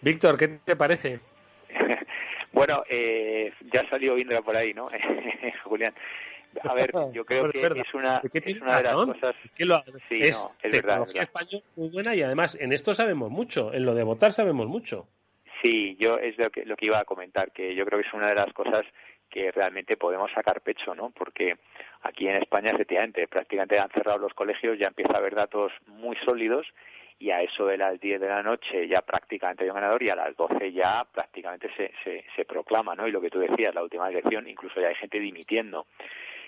Víctor, 0.00 0.38
¿qué 0.38 0.46
te 0.64 0.76
parece? 0.76 1.18
Bueno, 2.52 2.84
eh, 2.88 3.52
ya 3.72 3.88
salió 3.88 4.18
Indra 4.18 4.42
por 4.42 4.56
ahí, 4.56 4.74
¿no? 4.74 4.88
Julián. 5.64 5.94
A 6.68 6.74
ver, 6.74 6.90
yo 7.12 7.24
creo 7.24 7.50
que 7.50 7.80
es 7.80 7.94
una, 7.94 8.20
es 8.22 8.62
una 8.62 8.76
de 8.78 8.82
las 8.82 8.94
cosas. 8.94 9.34
Es 9.44 9.52
que 9.52 9.64
lo, 9.64 9.82
sí, 10.08 10.20
es, 10.22 10.38
no, 10.38 10.52
es 10.62 10.72
tecnología 10.72 11.22
española 11.22 11.64
muy 11.76 11.88
buena 11.88 12.14
y 12.14 12.22
además 12.22 12.56
en 12.60 12.72
esto 12.72 12.94
sabemos 12.94 13.30
mucho, 13.30 13.72
en 13.72 13.84
lo 13.84 13.94
de 13.94 14.02
votar 14.02 14.32
sabemos 14.32 14.66
mucho. 14.66 15.06
Sí, 15.62 15.96
yo 15.98 16.18
es 16.18 16.36
lo 16.38 16.50
que, 16.50 16.64
lo 16.64 16.76
que 16.76 16.86
iba 16.86 16.98
a 16.98 17.04
comentar, 17.04 17.52
que 17.52 17.74
yo 17.74 17.86
creo 17.86 18.00
que 18.00 18.08
es 18.08 18.14
una 18.14 18.28
de 18.28 18.34
las 18.34 18.52
cosas 18.52 18.84
que 19.30 19.50
realmente 19.50 19.96
podemos 19.96 20.30
sacar 20.32 20.60
pecho, 20.60 20.94
¿no? 20.94 21.10
Porque 21.10 21.56
aquí 22.02 22.28
en 22.28 22.36
España, 22.36 22.72
efectivamente, 22.72 23.26
prácticamente 23.28 23.78
han 23.78 23.88
cerrado 23.90 24.18
los 24.18 24.34
colegios, 24.34 24.78
ya 24.78 24.88
empieza 24.88 25.14
a 25.14 25.18
haber 25.18 25.34
datos 25.34 25.72
muy 25.86 26.16
sólidos 26.16 26.66
y 27.22 27.30
a 27.30 27.40
eso 27.40 27.66
de 27.66 27.78
las 27.78 28.00
10 28.00 28.20
de 28.20 28.26
la 28.26 28.42
noche 28.42 28.88
ya 28.88 29.00
prácticamente 29.00 29.62
hay 29.62 29.70
un 29.70 29.76
ganador 29.76 30.02
y 30.02 30.10
a 30.10 30.16
las 30.16 30.36
12 30.36 30.72
ya 30.72 31.04
prácticamente 31.04 31.70
se, 31.76 31.92
se, 32.34 32.44
proclama, 32.44 32.96
¿no? 32.96 33.06
Y 33.06 33.12
lo 33.12 33.20
que 33.20 33.30
tú 33.30 33.38
decías, 33.38 33.72
la 33.72 33.84
última 33.84 34.08
elección, 34.08 34.48
incluso 34.48 34.80
ya 34.80 34.88
hay 34.88 34.96
gente 34.96 35.20
dimitiendo. 35.20 35.86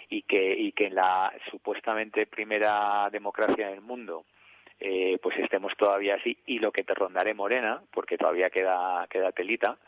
Y 0.09 0.23
que, 0.23 0.53
y 0.53 0.73
que 0.73 0.87
en 0.87 0.97
la 0.97 1.33
supuestamente 1.49 2.27
primera 2.27 3.09
democracia 3.13 3.69
del 3.69 3.83
mundo 3.83 4.25
eh, 4.81 5.17
pues 5.23 5.39
estemos 5.39 5.77
todavía 5.77 6.17
así 6.17 6.37
y 6.45 6.59
lo 6.59 6.73
que 6.73 6.83
te 6.83 6.93
rondaré 6.93 7.35
Morena, 7.35 7.81
porque 7.93 8.19
todavía 8.19 8.51
queda, 8.51 9.07
queda 9.09 9.31
telita, 9.31 9.79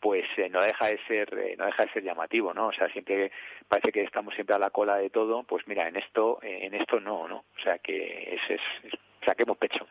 pues 0.00 0.24
eh, 0.36 0.48
no 0.48 0.62
deja 0.62 0.88
de 0.88 0.98
ser 1.06 1.32
eh, 1.38 1.54
no 1.56 1.66
deja 1.66 1.84
de 1.84 1.92
ser 1.92 2.02
llamativo 2.02 2.52
no 2.52 2.66
o 2.66 2.72
sea 2.72 2.88
siempre 2.88 3.30
parece 3.68 3.92
que 3.92 4.02
estamos 4.02 4.34
siempre 4.34 4.54
a 4.54 4.58
la 4.58 4.70
cola 4.70 4.96
de 4.96 5.08
todo 5.08 5.44
pues 5.44 5.66
mira 5.66 5.88
en 5.88 5.96
esto 5.96 6.40
en 6.42 6.74
esto 6.74 7.00
no 7.00 7.26
no 7.26 7.36
o 7.36 7.62
sea 7.62 7.78
que 7.78 8.34
es, 8.34 8.50
es, 8.50 8.60
saquemos 9.24 9.56
pecho 9.56 9.86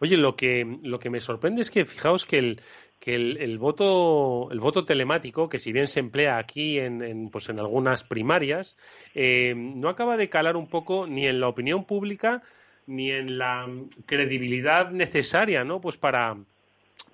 oye 0.00 0.16
lo 0.16 0.34
que 0.34 0.78
lo 0.82 0.98
que 0.98 1.10
me 1.10 1.20
sorprende 1.20 1.62
es 1.62 1.70
que 1.70 1.84
fijaos 1.84 2.26
que 2.26 2.38
el 2.38 2.62
que 2.98 3.14
el, 3.14 3.58
voto 3.58 4.50
el 4.50 4.60
voto 4.60 4.84
telemático 4.84 5.48
que 5.48 5.58
si 5.58 5.72
bien 5.72 5.86
se 5.86 6.00
emplea 6.00 6.36
aquí 6.36 6.78
en, 6.78 7.30
pues 7.30 7.48
en 7.48 7.58
algunas 7.58 8.04
primarias 8.04 8.76
eh, 9.14 9.54
no 9.56 9.88
acaba 9.88 10.18
de 10.18 10.28
calar 10.28 10.56
un 10.56 10.68
poco 10.68 11.06
ni 11.06 11.26
en 11.26 11.40
la 11.40 11.48
opinión 11.48 11.84
pública 11.84 12.42
ni 12.86 13.10
en 13.10 13.38
la 13.38 13.66
credibilidad 14.04 14.90
necesaria 14.90 15.64
no 15.64 15.80
pues 15.80 15.96
para 15.96 16.36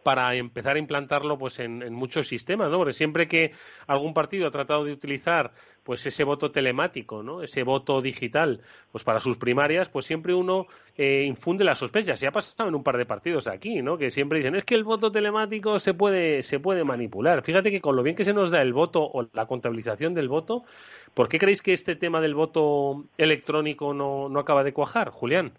para 0.02 0.36
empezar 0.36 0.76
a 0.76 0.78
implantarlo 0.78 1.36
pues 1.36 1.58
en, 1.58 1.92
muchos 1.92 2.28
sistemas, 2.28 2.70
¿no? 2.70 2.78
Porque 2.78 2.92
siempre 2.92 3.26
que 3.26 3.50
algún 3.88 4.14
partido 4.14 4.46
ha 4.46 4.52
tratado 4.52 4.84
de 4.84 4.92
utilizar 4.92 5.52
pues 5.86 6.04
ese 6.04 6.24
voto 6.24 6.50
telemático, 6.50 7.22
¿no? 7.22 7.42
Ese 7.42 7.62
voto 7.62 8.02
digital, 8.02 8.60
pues 8.90 9.04
para 9.04 9.20
sus 9.20 9.36
primarias, 9.36 9.88
pues 9.88 10.04
siempre 10.04 10.34
uno 10.34 10.66
eh, 10.98 11.22
infunde 11.24 11.62
las 11.62 11.78
sospechas. 11.78 12.20
Y 12.20 12.26
ha 12.26 12.32
pasado 12.32 12.68
en 12.68 12.74
un 12.74 12.82
par 12.82 12.96
de 12.96 13.06
partidos 13.06 13.46
aquí, 13.46 13.82
¿no? 13.82 13.96
Que 13.96 14.10
siempre 14.10 14.38
dicen 14.38 14.56
es 14.56 14.64
que 14.64 14.74
el 14.74 14.82
voto 14.82 15.12
telemático 15.12 15.78
se 15.78 15.94
puede 15.94 16.42
se 16.42 16.58
puede 16.58 16.82
manipular. 16.82 17.44
Fíjate 17.44 17.70
que 17.70 17.80
con 17.80 17.94
lo 17.94 18.02
bien 18.02 18.16
que 18.16 18.24
se 18.24 18.32
nos 18.32 18.50
da 18.50 18.60
el 18.62 18.72
voto 18.72 19.00
o 19.00 19.28
la 19.32 19.46
contabilización 19.46 20.12
del 20.12 20.28
voto, 20.28 20.64
¿por 21.14 21.28
qué 21.28 21.38
creéis 21.38 21.62
que 21.62 21.72
este 21.72 21.94
tema 21.94 22.20
del 22.20 22.34
voto 22.34 23.04
electrónico 23.16 23.94
no, 23.94 24.28
no 24.28 24.40
acaba 24.40 24.64
de 24.64 24.72
cuajar, 24.72 25.10
Julián? 25.10 25.52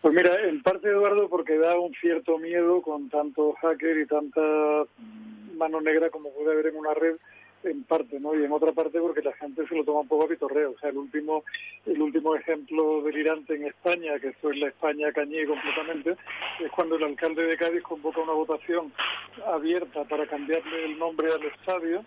Pues 0.00 0.14
mira, 0.14 0.48
en 0.48 0.62
parte, 0.62 0.88
Eduardo, 0.88 1.28
porque 1.28 1.58
da 1.58 1.78
un 1.78 1.92
cierto 2.00 2.38
miedo 2.38 2.80
con 2.80 3.10
tanto 3.10 3.52
hacker 3.60 3.98
y 3.98 4.06
tanta 4.06 4.40
mano 5.56 5.80
negra 5.82 6.08
como 6.08 6.30
puede 6.30 6.52
haber 6.52 6.68
en 6.68 6.76
una 6.76 6.94
red, 6.94 7.16
en 7.64 7.84
parte, 7.84 8.20
¿no? 8.20 8.34
Y 8.34 8.44
en 8.44 8.52
otra 8.52 8.72
parte 8.72 9.00
porque 9.00 9.22
la 9.22 9.32
gente 9.32 9.66
se 9.66 9.74
lo 9.74 9.84
toma 9.84 10.00
un 10.00 10.08
poco 10.08 10.24
a 10.24 10.28
pitorreo. 10.28 10.72
O 10.72 10.78
sea, 10.78 10.90
el 10.90 10.98
último, 10.98 11.44
el 11.86 12.00
último 12.00 12.34
ejemplo 12.34 13.02
delirante 13.02 13.54
en 13.54 13.66
España, 13.66 14.18
que 14.20 14.32
fue 14.34 14.56
la 14.56 14.68
España 14.68 15.12
cañé 15.12 15.46
completamente, 15.46 16.16
es 16.60 16.70
cuando 16.70 16.96
el 16.96 17.04
alcalde 17.04 17.42
de 17.44 17.56
Cádiz 17.56 17.82
convoca 17.82 18.20
una 18.20 18.32
votación 18.32 18.92
abierta 19.46 20.04
para 20.04 20.26
cambiarle 20.26 20.84
el 20.84 20.98
nombre 20.98 21.32
al 21.32 21.44
estadio, 21.44 22.04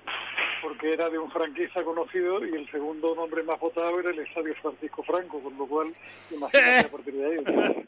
porque 0.62 0.93
era 0.93 1.10
de 1.10 1.18
un 1.18 1.32
franquista 1.32 1.84
conocido 1.84 2.45
y 2.45 2.56
el 2.56 2.70
segundo 2.70 3.16
nombre 3.16 3.43
más 3.43 3.60
votado 3.60 3.99
era 3.99 4.12
el 4.12 4.20
Estadio 4.20 4.54
Francisco 4.62 5.04
Franco, 5.04 5.39
con 5.39 5.58
lo 5.58 5.66
cual, 5.66 5.93
imagínate 6.30 6.88
a 6.88 6.91
partir 6.91 7.14
de 7.14 7.26
ahí. 7.26 7.86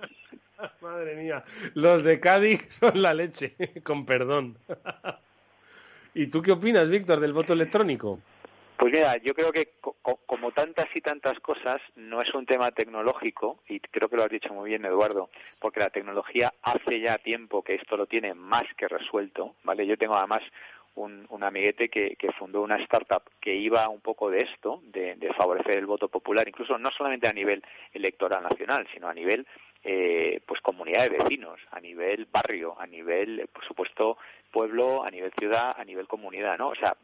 Madre 0.81 1.15
mía, 1.15 1.43
los 1.73 2.03
de 2.03 2.19
Cádiz 2.19 2.67
son 2.79 3.01
la 3.01 3.13
leche, 3.13 3.55
con 3.83 4.05
perdón. 4.05 4.57
¿Y 6.13 6.27
tú 6.27 6.41
qué 6.41 6.51
opinas, 6.51 6.89
Víctor, 6.89 7.19
del 7.19 7.33
voto 7.33 7.53
electrónico? 7.53 8.19
Pues 8.77 8.91
mira, 8.91 9.17
yo 9.17 9.33
creo 9.33 9.51
que 9.51 9.69
como 10.25 10.51
tantas 10.51 10.93
y 10.95 11.01
tantas 11.01 11.39
cosas, 11.39 11.81
no 11.95 12.21
es 12.21 12.33
un 12.33 12.45
tema 12.45 12.71
tecnológico, 12.71 13.59
y 13.67 13.79
creo 13.79 14.09
que 14.09 14.17
lo 14.17 14.23
has 14.23 14.31
dicho 14.31 14.53
muy 14.53 14.69
bien, 14.69 14.83
Eduardo, 14.83 15.29
porque 15.59 15.79
la 15.79 15.89
tecnología 15.89 16.53
hace 16.61 16.99
ya 16.99 17.17
tiempo 17.17 17.63
que 17.63 17.75
esto 17.75 17.95
lo 17.97 18.07
tiene 18.07 18.33
más 18.33 18.65
que 18.75 18.87
resuelto, 18.87 19.55
¿vale? 19.63 19.87
Yo 19.87 19.97
tengo 19.97 20.15
además 20.15 20.43
un, 20.95 21.43
amiguete 21.43 21.89
que, 21.89 22.15
fundó 22.37 22.61
una 22.61 22.77
startup 22.77 23.23
que 23.39 23.55
iba 23.55 23.87
un 23.89 24.01
poco 24.01 24.29
de 24.29 24.41
esto, 24.41 24.81
de, 24.85 25.15
favorecer 25.35 25.77
el 25.77 25.85
voto 25.85 26.07
popular, 26.07 26.47
incluso 26.47 26.77
no 26.77 26.91
solamente 26.91 27.27
a 27.27 27.33
nivel 27.33 27.63
electoral 27.93 28.43
nacional, 28.43 28.87
sino 28.93 29.07
a 29.07 29.13
nivel 29.13 29.47
eh, 29.83 30.39
pues 30.45 30.61
comunidad 30.61 31.09
de 31.09 31.17
vecinos, 31.17 31.59
a 31.71 31.79
nivel 31.79 32.25
barrio, 32.31 32.79
a 32.79 32.87
nivel, 32.87 33.47
por 33.51 33.65
supuesto, 33.65 34.17
pueblo, 34.51 35.03
a 35.03 35.11
nivel 35.11 35.31
ciudad, 35.37 35.75
a 35.77 35.83
nivel 35.83 36.07
comunidad, 36.07 36.57
¿no? 36.57 36.69
O 36.69 36.75
sea, 36.75 36.95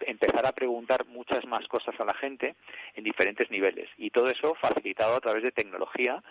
empezar 0.00 0.44
a 0.46 0.52
preguntar 0.52 1.06
muchas 1.06 1.44
más 1.46 1.66
cosas 1.68 1.98
a 2.00 2.04
la 2.04 2.14
gente 2.14 2.56
en 2.94 3.04
diferentes 3.04 3.50
niveles 3.50 3.88
y 3.96 4.10
todo 4.10 4.28
eso 4.28 4.54
facilitado 4.54 5.14
a 5.14 5.20
través 5.20 5.42
de 5.42 5.52
tecnología 5.52 6.22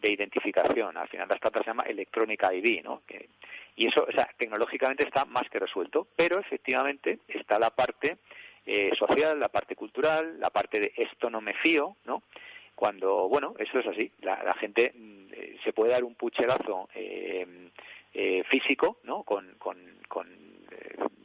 de 0.00 0.10
identificación. 0.10 0.96
Al 0.96 1.08
final 1.08 1.28
la 1.28 1.36
startup 1.36 1.62
se 1.62 1.70
llama 1.70 1.84
Electronic 1.84 2.42
ID, 2.42 2.82
¿no? 2.82 3.02
y 3.76 3.86
eso, 3.86 4.06
o 4.08 4.12
sea, 4.12 4.28
tecnológicamente 4.36 5.04
está 5.04 5.24
más 5.24 5.48
que 5.50 5.58
resuelto, 5.58 6.06
pero 6.16 6.38
efectivamente 6.38 7.18
está 7.28 7.58
la 7.58 7.70
parte 7.70 8.18
eh, 8.66 8.92
social, 8.98 9.38
la 9.38 9.48
parte 9.48 9.76
cultural, 9.76 10.38
la 10.40 10.50
parte 10.50 10.80
de 10.80 10.92
esto 10.96 11.28
no 11.28 11.40
me 11.40 11.54
fío, 11.54 11.96
¿no? 12.04 12.22
Cuando, 12.74 13.28
bueno, 13.28 13.54
eso 13.58 13.78
es 13.78 13.86
así, 13.86 14.10
la, 14.20 14.54
gente 14.54 14.92
mm, 14.94 15.26
eh, 15.32 15.56
se 15.62 15.72
puede 15.72 15.92
dar 15.92 16.04
un 16.04 16.14
pucherazo 16.14 16.88
eh, 16.94 17.70
eh, 18.12 18.42
físico, 18.44 18.98
¿no? 19.04 19.22
Con, 19.22 19.54
con, 19.58 19.78
con 20.08 20.26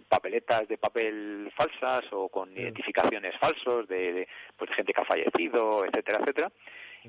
papeletas 0.07 0.67
de 0.67 0.77
papel 0.77 1.51
falsas 1.55 2.05
o 2.11 2.29
con 2.29 2.51
identificaciones 2.51 3.37
falsos 3.37 3.87
de, 3.87 4.13
de 4.13 4.27
pues, 4.57 4.71
gente 4.71 4.91
que 4.93 5.01
ha 5.01 5.05
fallecido, 5.05 5.85
etcétera, 5.85 6.19
etcétera. 6.19 6.51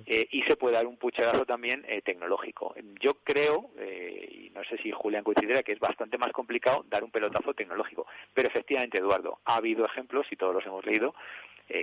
Eh, 0.07 0.29
y 0.31 0.43
se 0.43 0.57
puede 0.57 0.77
dar 0.77 0.87
un 0.87 0.97
pucherazo 0.97 1.45
también 1.45 1.85
eh, 1.89 2.01
tecnológico. 2.03 2.75
Yo 3.01 3.15
creo, 3.25 3.71
eh, 3.77 4.29
y 4.31 4.51
no 4.51 4.63
sé 4.65 4.77
si 4.79 4.93
Julián 4.93 5.25
considera 5.25 5.63
que 5.63 5.73
es 5.73 5.81
bastante 5.81 6.17
más 6.17 6.33
complicado 6.33 6.85
dar 6.89 7.03
un 7.03 7.11
pelotazo 7.11 7.55
tecnológico, 7.55 8.07
pero 8.33 8.49
efectivamente, 8.49 8.99
Eduardo, 8.99 9.41
ha 9.45 9.57
habido 9.57 9.85
ejemplos 9.85 10.27
y 10.31 10.37
todos 10.37 10.55
los 10.55 10.65
hemos 10.65 10.85
leído. 10.85 11.15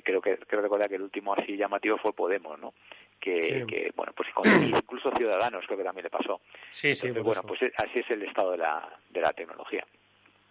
Creo 0.04 0.22
que 0.22 0.38
creo 0.38 0.62
recordar 0.62 0.90
que 0.90 0.96
el 0.96 1.04
último 1.04 1.34
así 1.34 1.56
llamativo 1.56 1.98
fue 1.98 2.14
Podemos, 2.14 2.60
¿no? 2.60 2.74
Que, 3.20 3.92
bueno, 3.96 4.14
pues 4.16 4.30
incluso 4.62 5.12
Ciudadanos 5.18 5.66
creo 5.66 5.78
que 5.78 5.84
también 5.84 6.04
le 6.04 6.10
pasó. 6.10 6.42
Sí, 6.70 6.96
sí. 6.96 7.10
bueno, 7.12 7.42
pues 7.44 7.60
así 7.78 8.00
es 8.00 8.10
el 8.12 8.24
estado 8.24 8.52
de 8.52 8.58
la, 8.58 8.88
de 9.10 9.22
la 9.22 9.34
tecnología. 9.34 9.86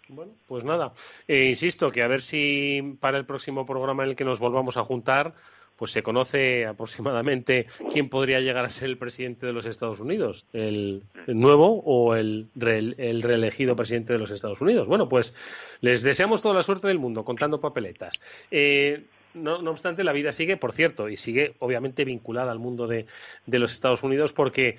Bueno, 0.08 0.32
pues 0.46 0.62
nada, 0.62 0.92
insisto 1.26 1.90
que 1.90 2.02
a 2.02 2.08
ver 2.08 2.20
si 2.20 2.96
para 3.00 3.18
el 3.18 3.26
próximo 3.26 3.66
programa 3.66 4.04
en 4.04 4.10
el 4.10 4.16
que 4.16 4.24
nos 4.24 4.38
volvamos 4.38 4.76
a 4.76 4.84
juntar 4.84 5.34
pues 5.76 5.92
se 5.92 6.02
conoce 6.02 6.66
aproximadamente 6.66 7.66
quién 7.92 8.08
podría 8.08 8.40
llegar 8.40 8.64
a 8.64 8.70
ser 8.70 8.88
el 8.88 8.98
presidente 8.98 9.46
de 9.46 9.52
los 9.52 9.66
Estados 9.66 10.00
Unidos, 10.00 10.46
el, 10.52 11.02
nuevo 11.26 11.82
o 11.84 12.14
el, 12.14 12.48
el, 12.56 13.22
reelegido 13.22 13.76
presidente 13.76 14.14
de 14.14 14.18
los 14.18 14.30
Estados 14.30 14.60
Unidos. 14.60 14.88
Bueno, 14.88 15.08
pues 15.08 15.34
les 15.80 16.02
deseamos 16.02 16.42
toda 16.42 16.54
la 16.54 16.62
suerte 16.62 16.88
del 16.88 16.98
mundo 16.98 17.24
contando 17.24 17.60
papeletas. 17.60 18.20
Eh, 18.50 19.04
no, 19.36 19.62
no, 19.62 19.70
obstante, 19.70 20.04
la 20.04 20.12
vida 20.12 20.32
sigue, 20.32 20.56
por 20.56 20.72
cierto, 20.72 21.08
y 21.08 21.16
sigue 21.16 21.54
obviamente 21.58 22.04
vinculada 22.04 22.50
al 22.50 22.58
mundo 22.58 22.86
de, 22.86 23.06
de 23.46 23.58
los 23.58 23.72
Estados 23.72 24.02
Unidos 24.02 24.32
porque 24.32 24.76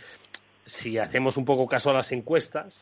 si 0.66 0.97
hacemos 0.97 1.38
un 1.38 1.45
poco 1.45 1.68
caso 1.68 1.89
a 1.89 1.93
las 1.93 2.12
encuestas, 2.12 2.74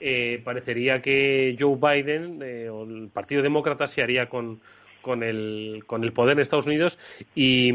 eh, 0.00 0.40
parecería 0.44 1.00
que 1.00 1.56
Joe 1.58 1.76
Biden 1.76 2.40
eh, 2.42 2.68
o 2.68 2.84
el 2.84 3.08
Partido 3.08 3.42
Demócrata 3.42 3.86
se 3.86 4.02
haría 4.02 4.28
con, 4.28 4.60
con 5.06 5.22
el, 5.22 5.84
con 5.86 6.02
el 6.02 6.12
poder 6.12 6.32
en 6.32 6.40
Estados 6.40 6.66
Unidos. 6.66 6.98
Y, 7.36 7.70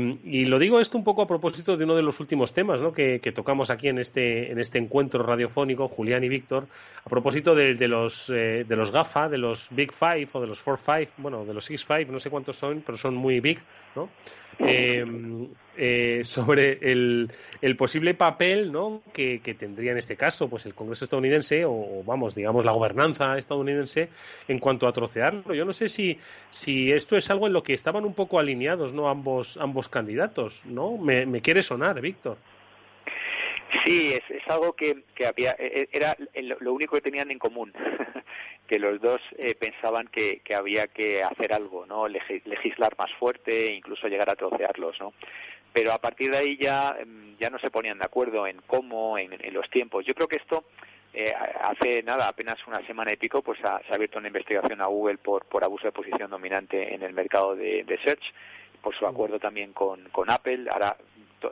lo 0.46 0.60
digo 0.60 0.82
esto 0.82 0.98
un 0.98 1.06
poco 1.06 1.22
a 1.22 1.28
propósito 1.28 1.78
de 1.78 1.86
uno 1.86 1.96
de 1.96 2.02
los 2.02 2.20
últimos 2.20 2.52
temas 2.52 2.82
¿no? 2.82 2.92
que, 2.92 3.20
tocamos 3.34 3.70
aquí 3.70 3.88
en 3.88 4.00
este, 4.00 4.52
en 4.52 4.60
este 4.60 4.80
encuentro 4.80 5.24
radiofónico, 5.24 5.88
Julián 5.88 6.26
y 6.26 6.28
Víctor, 6.28 6.68
a 7.06 7.10
propósito 7.10 7.56
de, 7.56 7.76
de 7.76 7.88
los, 7.88 8.30
eh, 8.30 8.66
de 8.68 8.76
los 8.76 8.92
GAFA, 8.92 9.30
de 9.30 9.38
los 9.38 9.70
Big 9.72 9.94
Five 9.94 10.28
o 10.34 10.42
de 10.42 10.48
los 10.48 10.60
Four 10.60 10.78
Five, 10.78 11.08
bueno, 11.18 11.46
de 11.46 11.54
los 11.54 11.64
Six 11.64 11.86
Five, 11.86 12.06
no 12.08 12.20
sé 12.20 12.30
cuántos 12.30 12.58
son, 12.58 12.84
pero 12.86 12.98
son 12.98 13.16
muy 13.16 13.40
big, 13.40 13.60
¿no? 13.96 14.10
Eh, 14.60 15.06
eh, 15.78 16.22
sobre 16.26 16.92
el, 16.92 17.32
el, 17.62 17.76
posible 17.78 18.14
papel 18.14 18.72
¿no? 18.72 19.02
que, 19.14 19.40
tendría 19.58 19.94
en 19.94 19.98
este 19.98 20.18
caso 20.18 20.50
pues 20.50 20.66
el 20.66 20.76
Congreso 20.76 21.06
estadounidense 21.06 21.64
o, 21.66 22.04
vamos 22.06 22.36
digamos 22.36 22.66
la 22.66 22.74
gobernanza 22.74 23.38
estadounidense 23.38 24.10
en 24.48 24.60
cuanto 24.60 24.88
a 24.88 24.92
trocearlo. 24.92 25.54
Yo 25.54 25.66
no 25.66 25.74
sé 25.74 25.90
si, 25.90 26.20
si 26.52 26.92
esto 26.92 27.16
es 27.16 27.30
algo 27.30 27.48
en 27.48 27.54
lo 27.54 27.64
que 27.64 27.74
estaban 27.74 28.06
un 28.06 28.14
poco 28.14 28.38
alineados 28.38 28.94
no 28.94 29.10
ambos 29.10 29.58
ambos 29.58 29.88
candidatos 29.90 30.62
no 30.66 30.98
me 30.98 31.42
quiere 31.42 31.62
sonar 31.62 32.02
Víctor 32.02 32.38
Sí, 33.84 34.14
es, 34.14 34.24
es 34.30 34.48
algo 34.48 34.74
que, 34.74 35.04
que 35.16 35.26
había, 35.26 35.56
e, 35.58 35.82
e, 35.84 35.90
era 35.92 36.18
lo 36.60 36.74
único 36.74 36.96
que 36.96 37.02
tenían 37.02 37.32
en 37.32 37.40
común, 37.40 37.72
que 38.68 38.80
los 38.80 39.00
dos 39.00 39.22
eh, 39.38 39.56
pensaban 39.56 40.08
que, 40.08 40.42
que 40.44 40.56
había 40.56 40.88
que 40.88 41.24
hacer 41.24 41.54
algo, 41.54 41.86
¿no? 41.86 42.08
legislar 42.08 42.98
más 42.98 43.12
fuerte 43.14 43.74
incluso 43.74 44.08
llegar 44.08 44.30
a 44.30 44.36
trocearlos, 44.36 45.00
¿no? 45.00 45.14
Pero 45.74 45.94
a 45.94 46.00
partir 46.00 46.32
de 46.32 46.38
ahí 46.38 46.58
ya, 46.58 46.98
em, 47.00 47.38
ya 47.38 47.50
no 47.50 47.58
se 47.60 47.72
ponían 47.72 47.98
de 47.98 48.06
acuerdo 48.06 48.46
en 48.46 48.62
cómo, 48.68 49.18
en, 49.18 49.32
los 49.54 49.70
tiempos. 49.70 50.06
Yo 50.06 50.14
creo 50.14 50.28
que 50.28 50.36
esto, 50.36 50.66
eh, 51.14 51.34
hace 51.62 52.04
nada, 52.04 52.28
apenas 52.28 52.60
una 52.68 52.86
semana 52.86 53.14
y 53.14 53.18
pico, 53.18 53.42
pues 53.42 53.58
se 53.60 53.68
ha 53.68 53.82
abierto 53.90 54.20
una 54.20 54.28
investigación 54.28 54.82
a 54.82 54.88
Google 54.88 55.18
por, 55.18 55.46
por 55.46 55.64
abuso 55.64 55.86
de 55.86 55.94
posición 55.94 56.30
dominante 56.30 56.94
en 56.94 57.04
el 57.04 57.14
mercado 57.14 57.56
de, 57.56 57.86
de 57.86 57.98
search, 58.00 58.34
por 58.82 58.94
su 58.96 59.08
acuerdo 59.08 59.40
también 59.40 59.72
con, 59.72 60.10
con 60.10 60.30
Apple. 60.30 60.68
Ahora 60.70 60.98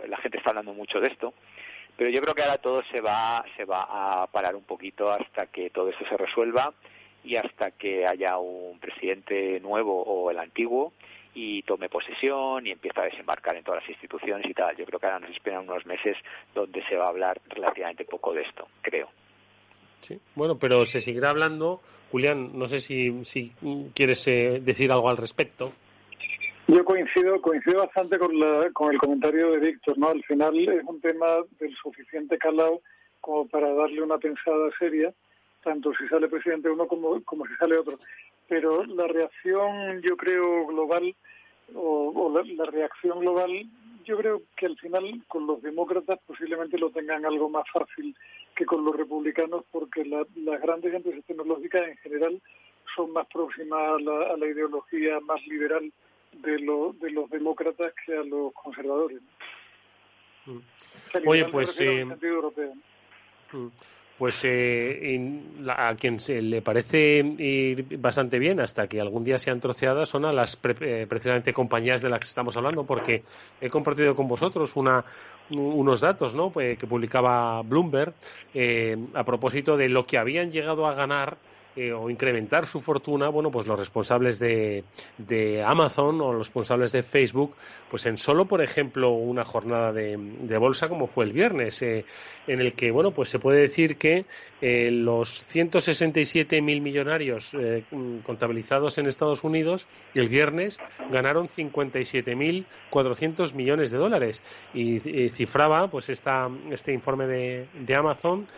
la 0.07 0.17
gente 0.17 0.37
está 0.37 0.49
hablando 0.49 0.73
mucho 0.73 0.99
de 0.99 1.07
esto. 1.07 1.33
Pero 1.99 2.11
yo 2.11 2.21
creo 2.21 2.33
que 2.33 2.43
ahora 2.43 2.59
todo 2.59 2.81
se 2.83 3.01
va, 3.01 3.43
se 3.57 3.65
va 3.65 4.21
a 4.23 4.27
parar 4.27 4.55
un 4.55 4.63
poquito 4.63 5.11
hasta 5.11 5.47
que 5.47 5.69
todo 5.69 5.89
esto 5.89 6.05
se 6.07 6.15
resuelva 6.15 6.73
y 7.25 7.35
hasta 7.35 7.71
que 7.71 8.07
haya 8.07 8.37
un 8.37 8.79
presidente 8.79 9.59
nuevo 9.59 10.01
o 10.03 10.31
el 10.31 10.39
antiguo 10.39 10.93
y 11.35 11.61
tome 11.63 11.89
posesión 11.89 12.65
y 12.65 12.71
empiece 12.71 13.01
a 13.01 13.03
desembarcar 13.03 13.57
en 13.57 13.65
todas 13.65 13.81
las 13.81 13.89
instituciones 13.89 14.49
y 14.49 14.53
tal. 14.53 14.77
Yo 14.77 14.85
creo 14.85 14.97
que 14.97 15.07
ahora 15.07 15.19
nos 15.19 15.31
esperan 15.31 15.67
unos 15.67 15.85
meses 15.85 16.15
donde 16.55 16.81
se 16.87 16.95
va 16.95 17.07
a 17.07 17.09
hablar 17.09 17.41
relativamente 17.49 18.05
poco 18.05 18.33
de 18.33 18.43
esto, 18.43 18.69
creo. 18.81 19.09
Sí, 19.99 20.17
bueno, 20.35 20.57
pero 20.57 20.85
se 20.85 21.01
seguirá 21.01 21.31
hablando. 21.31 21.81
Julián, 22.13 22.57
no 22.57 22.67
sé 22.67 22.79
si, 22.79 23.25
si 23.25 23.51
quieres 23.93 24.25
eh, 24.29 24.61
decir 24.61 24.89
algo 24.93 25.09
al 25.09 25.17
respecto. 25.17 25.73
Yo 26.71 26.85
coincido, 26.85 27.41
coincido 27.41 27.79
bastante 27.79 28.19
con, 28.19 28.39
la, 28.39 28.69
con 28.73 28.91
el 28.91 28.99
comentario 28.99 29.49
de 29.49 29.57
Víctor, 29.57 29.97
¿no? 29.97 30.09
Al 30.09 30.23
final 30.23 30.55
es 30.55 30.83
un 30.85 31.01
tema 31.01 31.25
del 31.59 31.75
suficiente 31.75 32.37
calado 32.37 32.81
como 33.21 33.47
para 33.47 33.73
darle 33.73 34.03
una 34.03 34.19
pensada 34.19 34.69
seria, 34.77 35.11
tanto 35.63 35.91
si 35.95 36.07
sale 36.07 36.27
presidente 36.27 36.69
uno 36.69 36.87
como, 36.87 37.23
como 37.23 37.47
si 37.47 37.55
sale 37.55 37.75
otro. 37.75 37.97
Pero 38.47 38.83
la 38.83 39.07
reacción, 39.07 39.99
yo 40.03 40.15
creo, 40.15 40.67
global, 40.67 41.15
o, 41.73 42.31
la, 42.31 42.65
reacción 42.65 43.19
global, 43.19 43.65
yo 44.05 44.17
creo 44.17 44.43
que 44.55 44.67
al 44.67 44.77
final 44.77 45.23
con 45.27 45.47
los 45.47 45.63
demócratas 45.63 46.19
posiblemente 46.27 46.77
lo 46.77 46.91
tengan 46.91 47.25
algo 47.25 47.49
más 47.49 47.67
fácil 47.73 48.15
que 48.55 48.67
con 48.67 48.85
los 48.85 48.95
republicanos, 48.95 49.65
porque 49.71 50.05
las 50.05 50.61
grandes 50.61 50.93
empresas 50.93 51.25
tecnológicas 51.25 51.87
en 51.87 51.97
general 51.97 52.39
son 52.95 53.11
más 53.11 53.25
próximas 53.25 53.79
a 53.79 54.37
la 54.37 54.45
ideología 54.45 55.19
más 55.21 55.43
liberal 55.47 55.91
de, 56.33 56.51
de 56.51 57.11
los 57.11 57.29
demócratas 57.29 57.93
que 58.05 58.17
a 58.17 58.23
los 58.23 58.53
conservadores. 58.53 59.19
Mm. 60.45 60.59
Oye, 61.25 61.45
pues... 61.45 61.79
Eh, 61.81 62.05
mm. 62.05 63.67
pues 64.17 64.41
eh, 64.43 65.41
a 65.69 65.95
quien 65.95 66.19
se 66.19 66.41
le 66.41 66.61
parece 66.61 67.19
ir 67.19 67.97
bastante 67.99 68.37
bien 68.37 68.59
hasta 68.59 68.87
que 68.87 68.99
algún 68.99 69.23
día 69.23 69.37
sean 69.39 69.61
troceadas 69.61 70.09
son 70.09 70.25
a 70.25 70.33
las 70.33 70.59
eh, 70.81 71.05
precisamente 71.07 71.53
compañías 71.53 72.01
de 72.01 72.09
las 72.09 72.19
que 72.19 72.27
estamos 72.27 72.55
hablando 72.57 72.83
porque 72.83 73.23
he 73.61 73.69
compartido 73.69 74.15
con 74.15 74.27
vosotros 74.27 74.75
una, 74.75 75.05
unos 75.51 76.01
datos 76.01 76.35
¿no? 76.35 76.51
que 76.51 76.75
publicaba 76.87 77.61
Bloomberg 77.61 78.13
a 79.13 79.23
propósito 79.23 79.77
de 79.77 79.87
lo 79.87 80.05
que 80.05 80.17
habían 80.17 80.51
llegado 80.51 80.85
a 80.85 80.93
ganar 80.95 81.37
eh, 81.79 81.93
o 81.93 82.09
incrementar 82.09 82.65
su 82.65 82.81
fortuna, 82.81 83.29
bueno, 83.29 83.51
pues 83.51 83.65
los 83.65 83.79
responsables 83.79 84.37
de, 84.37 84.83
de, 85.17 85.63
Amazon 85.63 86.19
o 86.19 86.33
los 86.33 86.47
responsables 86.47 86.91
de 86.91 87.03
Facebook, 87.03 87.55
pues 87.89 88.05
en 88.05 88.17
solo, 88.17 88.47
por 88.47 88.61
ejemplo, 88.61 89.11
una 89.11 89.45
jornada 89.45 89.93
de, 89.93 90.17
bolsa 90.57 90.89
como 90.89 91.07
fue 91.07 91.23
el 91.23 91.31
viernes, 91.31 91.81
eh, 91.81 92.03
en 92.47 92.59
el 92.59 92.73
que, 92.73 92.91
bueno, 92.91 93.11
pues 93.11 93.29
se 93.29 93.39
puede 93.39 93.61
decir 93.61 93.95
que 93.95 94.25
eh, 94.59 94.91
los 94.91 95.41
167.000 95.55 96.81
millonarios 96.81 97.55
contabilizados 98.25 98.97
en 98.97 99.07
Estados 99.07 99.45
Unidos 99.45 99.87
el 100.15 100.27
viernes 100.27 100.79
ganaron 101.09 101.47
57.400 101.47 103.53
millones 103.53 103.91
de 103.91 103.97
dólares. 103.97 104.43
Y, 104.73 104.99
cifraba, 105.29 105.87
pues 105.87 106.09
esta, 106.09 106.49
este 106.71 106.91
informe 106.91 107.25
de, 107.25 107.67
de 107.73 107.95
Amazon 107.95 108.49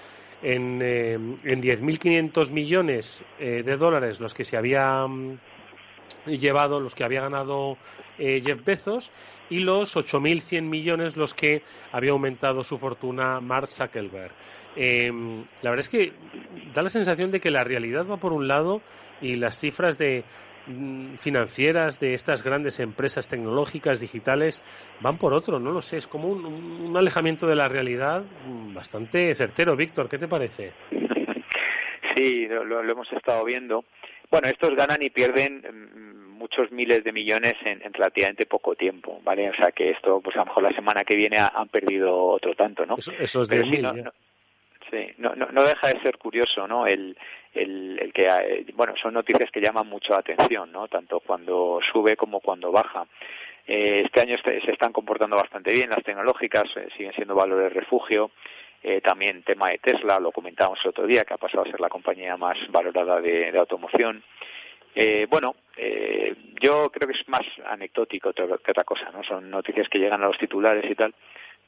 en, 0.42 0.82
eh, 0.82 1.14
en 1.14 1.62
10.500 1.62 2.52
millones 2.52 3.24
eh, 3.40 3.64
de 3.64 3.78
dólares 3.78 4.20
los 4.20 4.34
que 4.34 4.44
se 4.44 4.58
habían 4.58 5.40
llevado, 6.26 6.80
los 6.80 6.96
que 6.96 7.04
había 7.04 7.22
ganado 7.22 7.78
eh, 8.18 8.42
Jeff 8.46 8.64
Bezos 8.64 9.12
y 9.50 9.60
los 9.60 9.96
8.100 9.96 10.64
millones 10.64 11.18
los 11.18 11.34
que 11.34 11.62
había 11.92 12.12
aumentado 12.12 12.64
su 12.64 12.78
fortuna 12.78 13.40
Mark 13.40 13.68
Zuckerberg. 13.68 14.32
la 14.76 15.70
verdad 15.70 15.80
es 15.80 15.90
que 15.90 16.14
da 16.74 16.82
la 16.82 16.90
sensación 16.90 17.32
de 17.32 17.40
que 17.40 17.52
la 17.52 17.64
realidad 17.64 18.06
va 18.10 18.18
por 18.18 18.34
un 18.34 18.48
lado 18.48 18.82
y 19.22 19.36
las 19.36 19.60
cifras 19.60 19.98
de, 19.98 20.24
financieras 21.18 22.00
de 22.00 22.14
estas 22.14 22.44
grandes 22.44 22.80
empresas 22.80 23.28
tecnológicas 23.28 24.00
digitales 24.00 24.62
van 25.00 25.18
por 25.18 25.34
otro, 25.34 25.60
no 25.60 25.72
lo 25.72 25.82
sé, 25.82 25.98
es 25.98 26.08
como 26.08 26.30
un, 26.30 26.96
alejamiento 26.96 27.48
de 27.48 27.56
la 27.56 27.68
realidad 27.68 28.24
mm, 28.46 28.74
bastante 28.74 29.34
certero. 29.34 29.76
Víctor, 29.76 30.08
¿qué 30.08 30.18
te 30.18 30.28
parece? 30.28 30.72
Sí, 32.14 32.48
lo, 32.48 32.82
hemos 32.82 33.12
estado 33.14 33.44
viendo. 33.46 33.86
Bueno, 34.30 34.48
estos 34.50 34.76
ganan 34.76 35.02
y 35.02 35.10
pierden 35.10 35.62
mm, 35.62 36.38
muchos 36.38 36.72
miles 36.72 37.04
de 37.04 37.12
millones 37.12 37.56
en, 37.64 37.82
relativamente 37.94 38.46
poco 38.46 38.76
tiempo, 38.76 39.20
¿vale? 39.24 39.50
O 39.50 39.56
sea 39.56 39.72
que 39.72 39.92
esto, 39.92 40.22
pues 40.22 40.36
a 40.36 40.40
lo 40.40 40.46
mejor 40.46 40.64
la 40.64 40.74
semana 40.74 41.04
que 41.04 41.16
viene 41.16 41.38
han 41.38 41.70
perdido 41.70 42.16
otro 42.26 42.54
tanto, 42.56 42.86
¿no? 42.86 42.98
Eso, 42.98 43.42
es 43.42 43.50
de 43.50 44.12
Sí, 44.90 45.08
no, 45.20 45.34
no, 45.36 45.46
no, 45.54 45.64
deja 45.64 45.88
de 45.88 46.02
ser 46.02 46.18
curioso, 46.18 46.68
¿no? 46.68 46.86
El, 46.86 47.16
el, 47.54 48.00
el 48.00 48.14
que, 48.14 48.28
eh, 48.28 48.66
bueno, 48.74 48.94
son 48.96 49.14
noticias 49.14 49.52
que 49.52 49.62
llaman 49.62 49.88
mucho 49.88 50.14
la 50.14 50.20
atención, 50.20 50.72
¿no? 50.72 50.88
Tanto 50.88 51.20
cuando 51.20 51.80
sube 51.92 52.16
como 52.16 52.40
cuando 52.40 52.72
baja. 52.72 53.06
Eh, 53.68 54.04
este 54.06 54.22
año 54.22 54.38
se 54.38 54.72
están 54.72 54.92
comportando 54.92 55.36
bastante 55.36 55.72
bien 55.72 55.90
las 55.90 56.04
tecnológicas, 56.04 56.70
eh, 56.78 56.88
siguen 56.96 57.14
siendo 57.14 57.36
valores 57.36 57.74
refugio. 57.74 58.32
Eh, 58.84 59.00
también 59.02 59.44
tema 59.44 59.70
de 59.70 59.78
Tesla, 59.78 60.20
lo 60.20 60.32
comentábamos 60.32 60.80
el 60.84 60.90
otro 60.90 61.06
día, 61.06 61.24
que 61.24 61.36
ha 61.36 61.38
pasado 61.38 61.64
a 61.64 61.70
ser 61.70 61.80
la 61.80 61.90
compañía 61.90 62.36
más 62.36 62.58
valorada 62.72 63.22
de, 63.22 63.52
de 63.52 63.60
automoción. 63.60 64.24
Eh, 64.96 65.28
bueno, 65.30 65.56
eh, 65.78 66.36
yo 66.60 66.90
creo 66.90 67.08
que 67.08 67.14
es 67.14 67.28
más 67.30 67.46
anecdótico 67.68 68.34
que 68.34 68.44
otra 68.44 68.84
cosa, 68.84 69.12
¿no? 69.12 69.24
Son 69.24 69.50
noticias 69.50 69.88
que 69.88 70.00
llegan 70.00 70.24
a 70.24 70.28
los 70.28 70.38
titulares 70.38 70.90
y 70.90 70.96
tal, 70.96 71.14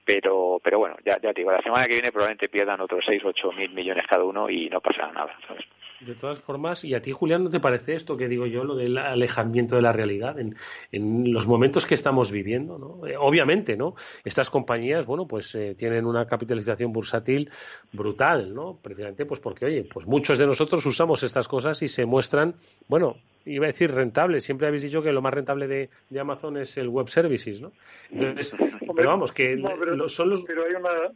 pero 0.06 0.60
pero 0.64 0.80
bueno, 0.80 0.96
ya, 1.06 1.20
ya 1.22 1.34
te 1.34 1.42
digo, 1.42 1.52
la 1.52 1.62
semana 1.62 1.88
que 1.88 1.94
viene 1.94 2.12
probablemente 2.12 2.50
pierdan 2.50 2.82
otros 2.82 3.04
6 3.06 3.24
o 3.26 3.30
8 3.30 3.52
mil 3.54 3.72
millones 3.72 4.06
cada 4.08 4.24
uno 4.24 4.50
y 4.50 4.70
no 4.70 4.82
pasará 4.82 5.12
nada, 5.12 5.38
¿sabes? 5.48 5.66
De 6.06 6.16
todas 6.16 6.40
formas, 6.40 6.84
¿y 6.84 6.94
a 6.96 7.02
ti, 7.02 7.12
Julián, 7.12 7.44
no 7.44 7.50
te 7.50 7.60
parece 7.60 7.96
esto 7.96 8.18
que 8.18 8.28
digo 8.28 8.46
yo, 8.46 8.64
lo 8.64 8.76
del 8.76 8.98
alejamiento 8.98 9.76
de 9.76 9.82
la 9.82 9.94
realidad 9.94 10.38
en, 10.40 10.56
en 10.92 11.32
los 11.32 11.48
momentos 11.48 11.86
que 11.86 11.96
estamos 11.96 12.32
viviendo? 12.32 12.78
¿no? 12.78 13.08
Eh, 13.08 13.16
obviamente, 13.18 13.78
¿no? 13.78 13.96
Estas 14.26 14.50
compañías, 14.50 15.06
bueno, 15.06 15.28
pues 15.28 15.56
eh, 15.56 15.76
tienen 15.78 16.06
una 16.06 16.26
capitalización 16.26 16.92
bursátil 16.92 17.50
brutal, 17.92 18.54
¿no? 18.54 18.78
Precisamente, 18.82 19.26
pues 19.26 19.40
porque, 19.40 19.66
oye, 19.66 19.88
pues 19.92 20.06
muchos 20.06 20.38
de 20.38 20.46
nosotros 20.46 20.86
usamos 20.86 21.24
estas 21.24 21.48
cosas 21.48 21.82
y 21.82 21.90
se 21.90 22.06
muestran, 22.06 22.56
bueno, 22.88 23.16
iba 23.46 23.66
a 23.66 23.68
decir 23.68 23.92
rentable. 23.92 24.42
Siempre 24.42 24.68
habéis 24.68 24.84
dicho 24.84 25.02
que 25.02 25.12
lo 25.12 25.22
más 25.22 25.34
rentable 25.34 25.68
de, 25.68 25.90
de 26.10 26.20
Amazon 26.20 26.58
es 26.58 26.78
el 26.78 26.90
web 26.90 27.10
services, 27.10 27.62
¿no? 27.62 27.72
Entonces, 28.12 28.54
pero 28.96 29.10
vamos, 29.10 29.32
que 29.32 29.62
son 30.08 30.30
los... 30.30 30.44
Pero 30.44 30.64
hay 30.66 30.74
una... 30.74 31.14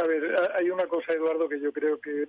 A 0.00 0.06
ver, 0.06 0.34
hay 0.56 0.70
una 0.70 0.86
cosa, 0.86 1.12
Eduardo, 1.12 1.46
que 1.46 1.60
yo 1.60 1.72
creo 1.72 2.00
que, 2.00 2.26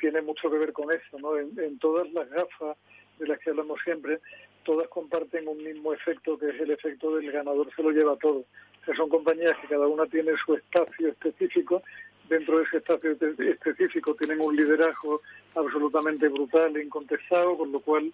tiene 0.00 0.20
mucho 0.20 0.50
que 0.50 0.58
ver 0.58 0.72
con 0.72 0.90
eso, 0.90 1.16
¿no? 1.18 1.38
En, 1.38 1.78
todas 1.78 2.12
las 2.12 2.28
gafas 2.30 2.76
de 3.20 3.28
las 3.28 3.38
que 3.38 3.50
hablamos 3.50 3.78
siempre, 3.84 4.18
todas 4.64 4.88
comparten 4.88 5.46
un 5.46 5.62
mismo 5.62 5.92
efecto, 5.92 6.36
que 6.36 6.48
es 6.48 6.60
el 6.60 6.72
efecto 6.72 7.14
del 7.14 7.30
ganador 7.30 7.72
se 7.74 7.84
lo 7.84 7.92
lleva 7.92 8.16
todo. 8.16 8.38
O 8.38 8.84
sea, 8.84 8.96
son 8.96 9.08
compañías 9.08 9.56
que 9.58 9.68
cada 9.68 9.86
una 9.86 10.06
tiene 10.06 10.32
su 10.44 10.54
espacio 10.54 11.08
específico, 11.08 11.82
dentro 12.28 12.58
de 12.58 12.64
ese 12.64 12.78
espacio 12.78 13.12
específico 13.12 14.14
tienen 14.16 14.40
un 14.40 14.56
liderazgo 14.56 15.22
absolutamente 15.54 16.28
brutal 16.28 16.76
e 16.76 16.82
incontestado, 16.82 17.56
con 17.56 17.70
lo 17.70 17.78
cual 17.78 18.12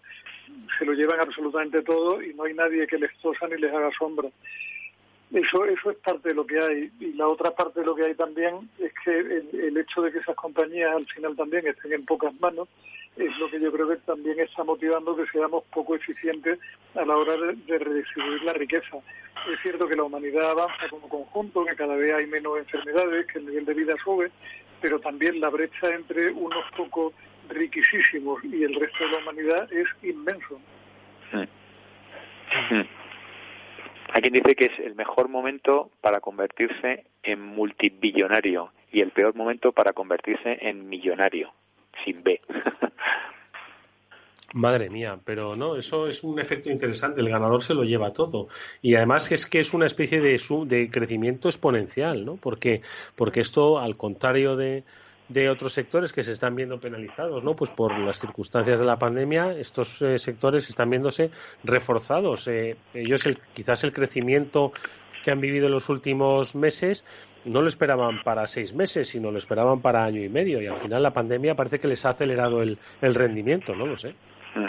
se 0.79 0.85
lo 0.85 0.93
llevan 0.93 1.21
absolutamente 1.21 1.83
todo 1.83 2.23
y 2.23 2.35
no 2.35 2.45
hay 2.45 2.53
nadie 2.53 2.87
que 2.87 2.99
les 2.99 3.17
tosa 3.19 3.49
ni 3.49 3.57
les 3.57 3.73
haga 3.73 3.91
sombra. 3.99 4.29
Eso, 5.33 5.65
eso 5.65 5.91
es 5.91 5.97
parte 5.99 6.29
de 6.29 6.35
lo 6.35 6.47
que 6.47 6.61
hay. 6.61 6.91
Y 7.01 7.13
la 7.15 7.29
otra 7.29 7.51
parte 7.53 7.81
de 7.81 7.87
lo 7.87 7.95
que 7.95 8.05
hay 8.05 8.15
también 8.15 8.69
es 8.79 8.93
que 9.05 9.19
el, 9.19 9.77
hecho 9.77 10.03
de 10.03 10.13
que 10.13 10.19
esas 10.19 10.37
compañías 10.37 10.95
al 10.95 11.07
final 11.07 11.37
también 11.37 11.67
estén 11.67 11.93
en 11.93 12.05
pocas 12.05 12.33
manos 12.41 12.69
es 13.17 13.37
lo 13.39 13.49
que 13.49 13.61
yo 13.61 13.73
creo 13.73 13.89
que 13.89 13.97
también 13.99 14.39
está 14.41 14.65
motivando 14.65 15.15
que 15.15 15.27
seamos 15.27 15.65
poco 15.73 15.95
eficientes 15.95 16.59
a 16.95 17.05
la 17.05 17.17
hora 17.17 17.37
de, 17.37 17.79
redistribuir 17.79 18.43
la 18.43 18.53
riqueza. 18.53 18.99
Es 19.51 19.61
cierto 19.63 19.87
que 19.89 19.97
la 19.97 20.05
humanidad 20.05 20.51
avanza 20.51 20.89
como 20.89 21.09
conjunto, 21.09 21.65
que 21.65 21.77
cada 21.77 21.95
vez 21.97 22.15
hay 22.15 22.27
menos 22.27 22.59
enfermedades, 22.59 23.27
que 23.27 23.39
el 23.39 23.47
nivel 23.47 23.65
de 23.67 23.75
vida 23.75 23.95
sube, 24.03 24.31
pero 24.81 24.99
también 24.99 25.41
la 25.41 25.49
brecha 25.49 25.95
entre 25.95 26.31
unos 26.33 26.65
pocos 26.77 27.15
riquísimos 27.49 28.43
y 28.45 28.65
el 28.65 28.75
resto 28.75 29.05
de 29.05 29.11
la 29.11 29.19
humanidad 29.19 29.73
es 29.73 29.89
inmenso. 30.03 30.61
Hay 34.15 34.23
quien 34.23 34.33
dice 34.33 34.55
que 34.55 34.67
es 34.67 34.79
el 34.79 34.95
mejor 34.95 35.29
momento 35.29 35.91
para 36.01 36.21
convertirse 36.21 37.03
en 37.25 37.43
multibillonario 37.43 38.71
y 38.93 39.01
el 39.01 39.11
peor 39.11 39.35
momento 39.35 39.73
para 39.73 39.93
convertirse 39.93 40.57
en 40.61 40.89
millonario, 40.89 41.53
sin 42.05 42.23
B. 42.23 42.41
Madre 44.55 44.89
mía, 44.89 45.19
pero 45.25 45.57
no, 45.57 45.75
eso 45.75 46.07
es 46.07 46.23
un 46.23 46.39
efecto 46.39 46.71
interesante. 46.71 47.21
El 47.21 47.29
ganador 47.29 47.65
se 47.65 47.75
lo 47.75 47.83
lleva 47.83 48.13
todo. 48.13 48.47
Y 48.83 48.95
además 48.95 49.33
es 49.33 49.47
que 49.47 49.59
es 49.59 49.75
una 49.75 49.87
especie 49.87 50.21
de, 50.21 50.41
de 50.67 50.91
crecimiento 50.93 51.49
exponencial, 51.49 52.25
¿no? 52.25 52.37
Porque, 52.37 52.83
porque 53.17 53.41
esto, 53.41 53.81
al 53.81 53.97
contrario 53.97 54.55
de, 54.55 54.85
de 55.29 55.49
otros 55.49 55.73
sectores 55.73 56.13
que 56.13 56.23
se 56.23 56.33
están 56.33 56.55
viendo 56.55 56.79
penalizados, 56.79 57.43
¿no? 57.43 57.55
Pues 57.57 57.71
por 57.71 57.99
las 57.99 58.21
circunstancias 58.21 58.81
de 58.81 58.87
la 58.87 58.99
pandemia, 58.99 59.53
estos 59.53 60.03
eh, 60.03 60.19
sectores 60.19 60.69
están 60.69 60.91
viéndose 60.91 61.31
reforzados. 61.63 62.47
Eh, 62.49 62.77
ellos, 62.93 63.25
el, 63.27 63.39
quizás 63.55 63.85
el 63.85 63.93
crecimiento 63.93 64.73
que 65.23 65.31
han 65.31 65.41
vivido 65.41 65.67
en 65.67 65.73
los 65.73 65.89
últimos 65.89 66.55
meses 66.55 67.05
no 67.47 67.63
lo 67.63 67.69
esperaban 67.69 68.23
para 68.23 68.47
seis 68.47 68.75
meses, 68.75 69.09
sino 69.09 69.31
lo 69.31 69.39
esperaban 69.39 69.81
para 69.81 70.05
año 70.05 70.23
y 70.23 70.29
medio. 70.29 70.61
Y 70.61 70.67
al 70.67 70.77
final 70.77 71.03
la 71.03 71.13
pandemia 71.13 71.55
parece 71.55 71.79
que 71.79 71.89
les 71.89 72.05
ha 72.05 72.11
acelerado 72.11 72.63
el, 72.63 72.79
rendimiento, 73.01 73.75
no 73.75 73.87
lo 73.87 73.97
sé. 73.97 74.15
Mm. 74.55 74.67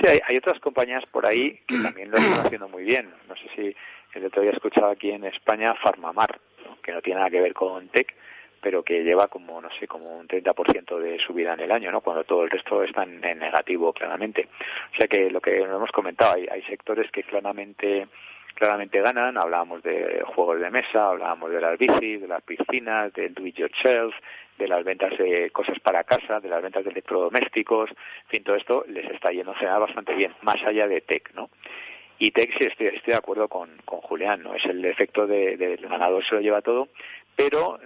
Sí, 0.00 0.06
hay, 0.06 0.36
otras 0.36 0.58
compañías 0.60 1.04
por 1.06 1.26
ahí 1.26 1.60
que 1.66 1.78
también 1.78 2.10
lo 2.10 2.16
están 2.16 2.46
haciendo 2.46 2.68
muy 2.68 2.84
bien. 2.84 3.10
No 3.28 3.34
sé 3.36 3.42
si 3.54 3.76
el 4.14 4.24
otro 4.24 4.42
día 4.42 4.52
escuchado 4.52 4.90
aquí 4.90 5.10
en 5.10 5.24
España 5.24 5.74
Farmamar, 5.74 6.40
que 6.82 6.92
no 6.92 7.02
tiene 7.02 7.18
nada 7.18 7.30
que 7.30 7.40
ver 7.40 7.52
con 7.52 7.88
Tech, 7.88 8.14
pero 8.60 8.82
que 8.82 9.02
lleva 9.02 9.28
como, 9.28 9.60
no 9.60 9.68
sé, 9.78 9.86
como 9.86 10.18
un 10.18 10.28
30% 10.28 10.98
de 10.98 11.18
subida 11.18 11.54
en 11.54 11.60
el 11.60 11.72
año, 11.72 11.90
¿no? 11.90 12.00
Cuando 12.00 12.24
todo 12.24 12.44
el 12.44 12.50
resto 12.50 12.82
está 12.82 13.02
en, 13.04 13.20
negativo, 13.20 13.92
claramente. 13.92 14.48
O 14.92 14.96
sea 14.96 15.08
que 15.08 15.30
lo 15.30 15.40
que 15.40 15.60
hemos 15.60 15.90
comentado, 15.92 16.34
hay, 16.34 16.46
hay 16.50 16.62
sectores 16.62 17.10
que 17.10 17.22
claramente 17.22 18.08
claramente 18.60 19.00
ganan, 19.00 19.38
hablábamos 19.38 19.82
de 19.82 20.22
juegos 20.34 20.60
de 20.60 20.70
mesa, 20.70 21.08
hablábamos 21.08 21.50
de 21.50 21.62
las 21.62 21.78
bicis, 21.78 22.20
de 22.20 22.28
las 22.28 22.42
piscinas, 22.42 23.10
del 23.14 23.32
do 23.32 23.46
it 23.46 23.56
yourself, 23.56 24.14
de 24.58 24.68
las 24.68 24.84
ventas 24.84 25.16
de 25.16 25.50
cosas 25.50 25.80
para 25.80 26.04
casa, 26.04 26.40
de 26.40 26.48
las 26.50 26.62
ventas 26.62 26.84
de 26.84 26.90
electrodomésticos, 26.90 27.88
en 27.88 28.28
fin, 28.28 28.44
todo 28.44 28.56
esto 28.56 28.84
les 28.86 29.10
está 29.10 29.32
yendo 29.32 29.54
sea, 29.58 29.78
bastante 29.78 30.14
bien, 30.14 30.34
más 30.42 30.62
allá 30.62 30.86
de 30.86 31.00
tech, 31.00 31.32
¿no? 31.34 31.48
Y 32.18 32.32
tech 32.32 32.50
sí 32.58 32.64
estoy, 32.64 32.88
estoy 32.88 33.12
de 33.12 33.18
acuerdo 33.18 33.48
con, 33.48 33.70
con 33.86 34.02
Julián, 34.02 34.42
¿no? 34.42 34.54
Es 34.54 34.64
el 34.66 34.84
efecto 34.84 35.26
del 35.26 35.56
de, 35.56 35.76
ganador 35.76 36.22
se 36.22 36.34
lo 36.34 36.42
lleva 36.42 36.60
todo, 36.60 36.88
pero 37.34 37.78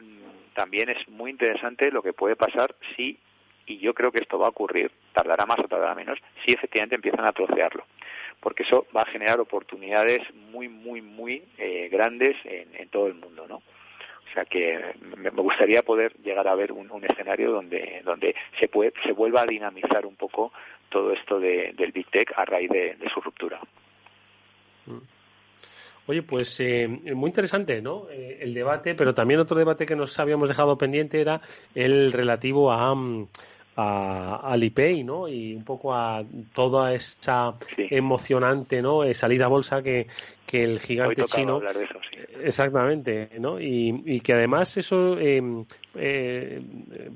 también 0.54 0.88
es 0.88 1.08
muy 1.08 1.30
interesante 1.30 1.90
lo 1.90 2.02
que 2.02 2.12
puede 2.12 2.36
pasar 2.36 2.74
si, 2.96 3.18
y 3.66 3.78
yo 3.78 3.94
creo 3.94 4.12
que 4.12 4.20
esto 4.20 4.38
va 4.38 4.46
a 4.46 4.50
ocurrir, 4.50 4.90
tardará 5.12 5.46
más 5.46 5.58
o 5.58 5.68
tardará 5.68 5.94
menos, 5.94 6.18
si 6.44 6.52
efectivamente 6.52 6.94
empiezan 6.94 7.24
a 7.24 7.32
trocearlo. 7.32 7.84
Porque 8.40 8.62
eso 8.62 8.86
va 8.94 9.02
a 9.02 9.06
generar 9.06 9.40
oportunidades 9.40 10.22
muy, 10.34 10.68
muy, 10.68 11.00
muy 11.00 11.44
eh, 11.58 11.88
grandes 11.90 12.36
en, 12.44 12.88
todo 12.88 13.06
el 13.06 13.14
mundo, 13.14 13.46
¿no? 13.48 13.56
O 13.56 14.34
sea 14.34 14.44
que 14.44 14.94
me 15.16 15.30
gustaría 15.30 15.82
poder 15.82 16.12
llegar 16.22 16.48
a 16.48 16.54
ver 16.54 16.72
un, 16.72 17.04
escenario 17.04 17.52
donde, 17.52 18.02
donde 18.04 18.34
se, 18.58 18.68
puede, 18.68 18.92
se 19.04 19.12
vuelva 19.12 19.42
a 19.42 19.46
dinamizar 19.46 20.06
un 20.06 20.16
poco 20.16 20.52
todo 20.88 21.12
esto 21.12 21.38
del 21.38 21.92
Big 21.92 22.08
Tech 22.08 22.32
a 22.36 22.44
raíz 22.44 22.68
de, 22.68 22.96
su 23.12 23.20
ruptura. 23.20 23.60
Mm. 24.86 25.13
Oye, 26.06 26.22
pues 26.22 26.60
eh, 26.60 26.86
muy 26.86 27.28
interesante, 27.28 27.80
¿no? 27.80 28.08
Eh, 28.10 28.38
el 28.42 28.52
debate, 28.52 28.94
pero 28.94 29.14
también 29.14 29.40
otro 29.40 29.56
debate 29.56 29.86
que 29.86 29.96
nos 29.96 30.18
habíamos 30.18 30.48
dejado 30.48 30.76
pendiente 30.76 31.20
era 31.20 31.40
el 31.74 32.12
relativo 32.12 32.70
a, 32.70 32.94
mm, 32.94 33.26
a, 33.76 34.52
Alipay, 34.52 35.02
¿no? 35.02 35.28
Y 35.28 35.54
un 35.54 35.64
poco 35.64 35.94
a 35.94 36.22
toda 36.52 36.92
esa 36.92 37.54
emocionante, 37.76 38.82
¿no? 38.82 39.02
Eh, 39.02 39.14
salida 39.14 39.46
a 39.46 39.48
bolsa 39.48 39.82
que, 39.82 40.06
que 40.46 40.62
el 40.62 40.80
gigante 40.80 41.24
chino 41.24 41.60
exactamente 42.42 43.30
no 43.38 43.60
y, 43.60 44.02
y, 44.04 44.20
que 44.20 44.34
además 44.34 44.76
eso 44.76 45.18
em, 45.18 45.64
eh, 45.94 46.60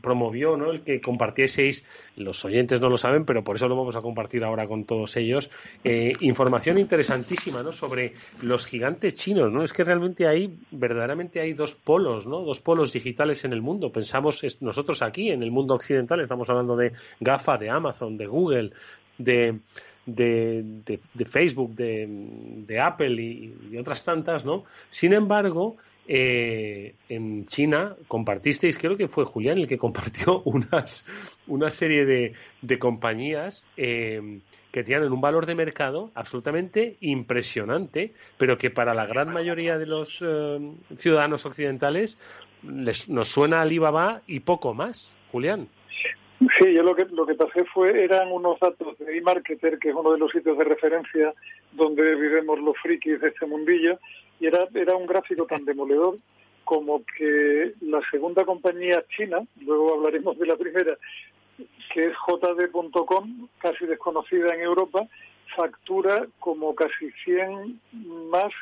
promovió 0.01 0.57
no 0.57 0.71
el 0.71 0.83
que 0.83 1.01
compartieseis 1.01 1.85
los 2.17 2.45
oyentes 2.45 2.81
no 2.81 2.89
lo 2.89 2.97
saben 2.97 3.25
pero 3.25 3.45
por 3.45 3.57
eso 3.57 3.69
lo 3.69 3.77
vamos 3.77 3.97
a 3.97 4.01
compartir 4.01 4.45
ahora 4.45 4.67
con 4.67 4.85
todos 4.85 5.17
ellos 5.17 5.51
eh, 5.85 6.13
información 6.21 6.79
interesantísima 6.79 7.63
no 7.63 7.73
sobre 7.73 8.15
los 8.43 8.67
gigantes 8.67 9.17
chinos 9.17 9.53
no 9.53 9.63
es 9.63 9.73
que 9.73 9.85
realmente 9.85 10.27
hay 10.27 10.59
verdaderamente 10.71 11.41
hay 11.41 11.53
dos 11.53 11.75
polos 11.75 12.27
no 12.27 12.41
dos 12.41 12.61
polos 12.61 12.93
digitales 12.93 13.45
en 13.45 13.53
el 13.53 13.63
mundo. 13.63 13.93
Pensamos 13.93 14.45
nosotros 14.61 15.03
aquí 15.03 15.31
en 15.31 15.43
el 15.43 15.51
mundo 15.51 15.75
occidental 15.75 16.21
estamos 16.21 16.49
hablando 16.49 16.77
de 16.77 16.93
GAFA 17.21 17.59
de 17.59 17.71
Amazon 17.71 18.17
de 18.17 18.27
Google 18.27 18.71
de 19.19 19.59
de, 20.09 20.63
de, 21.15 21.25
Facebook, 21.27 21.75
de, 21.75 22.81
Apple 22.81 23.23
y, 23.23 23.77
otras 23.77 24.05
tantas, 24.05 24.45
¿no? 24.45 24.65
Sin 24.91 25.13
embargo, 25.13 25.77
eh, 26.07 26.95
en 27.11 27.45
China 27.47 27.95
compartisteis, 28.09 28.79
creo 28.79 28.97
que 28.97 29.09
fue 29.09 29.25
Julián 29.27 29.59
el 29.59 29.69
que 29.69 29.77
compartió 29.87 30.43
unas, 30.45 31.05
una 31.47 31.71
serie 31.71 32.07
de, 32.07 32.33
de 32.63 32.79
compañías 32.79 33.67
eh, 33.77 34.41
que 34.73 34.83
tienen 34.83 35.13
un 35.13 35.21
valor 35.21 35.45
de 35.45 35.55
mercado 35.55 36.11
absolutamente 36.15 36.97
impresionante, 37.01 38.15
pero 38.39 38.57
que 38.57 38.71
para 38.71 38.95
la 38.95 39.07
gran 39.07 39.31
mayoría 39.31 39.77
de 39.77 39.87
los 39.87 40.23
eh, 40.23 40.73
ciudadanos 40.97 41.45
occidentales 41.45 42.19
les, 42.63 43.09
nos 43.11 43.29
suena 43.29 43.61
Alibaba 43.61 44.23
y 44.27 44.41
poco 44.41 44.73
más. 44.75 45.13
Julián. 45.31 45.69
Sí, 45.91 46.09
yo 46.67 46.83
lo 46.83 46.95
que, 46.95 47.05
lo 47.07 47.27
que 47.27 47.35
pasé 47.35 47.65
fue, 47.65 48.05
eran 48.05 48.33
unos 48.33 48.59
datos 48.59 48.99
de 48.99 49.17
eMarketer, 49.17 49.79
que 49.79 49.91
es 49.91 49.95
uno 49.95 50.13
de 50.13 50.19
los 50.19 50.31
sitios 50.33 50.59
de 50.59 50.65
referencia 50.65 51.35
donde 51.73 52.15
vivimos 52.17 52.59
los 52.61 52.77
frikis 52.79 53.21
de 53.21 53.29
este 53.29 53.47
mundillo, 53.47 53.99
y 54.41 54.47
era, 54.47 54.67
era 54.75 54.97
un 54.97 55.07
gráfico 55.07 55.47
tan 55.47 55.65
demoledor 55.65 56.17
como 56.65 57.03
que 57.17 57.73
la 57.81 58.01
segunda 58.11 58.45
compañía 58.45 59.03
china, 59.17 59.41
luego 59.65 59.95
hablaremos 59.95 60.39
de 60.39 60.47
la 60.47 60.57
primera, 60.57 60.99
que 61.93 62.07
es 62.09 62.13
JD.com, 62.27 63.49
casi 63.59 63.87
desconocida 63.87 64.55
en 64.55 64.61
Europa, 64.61 65.07
factura 65.57 66.27
como 66.39 66.75
casi 66.75 67.11
100 67.25 67.81
más, 68.31 68.53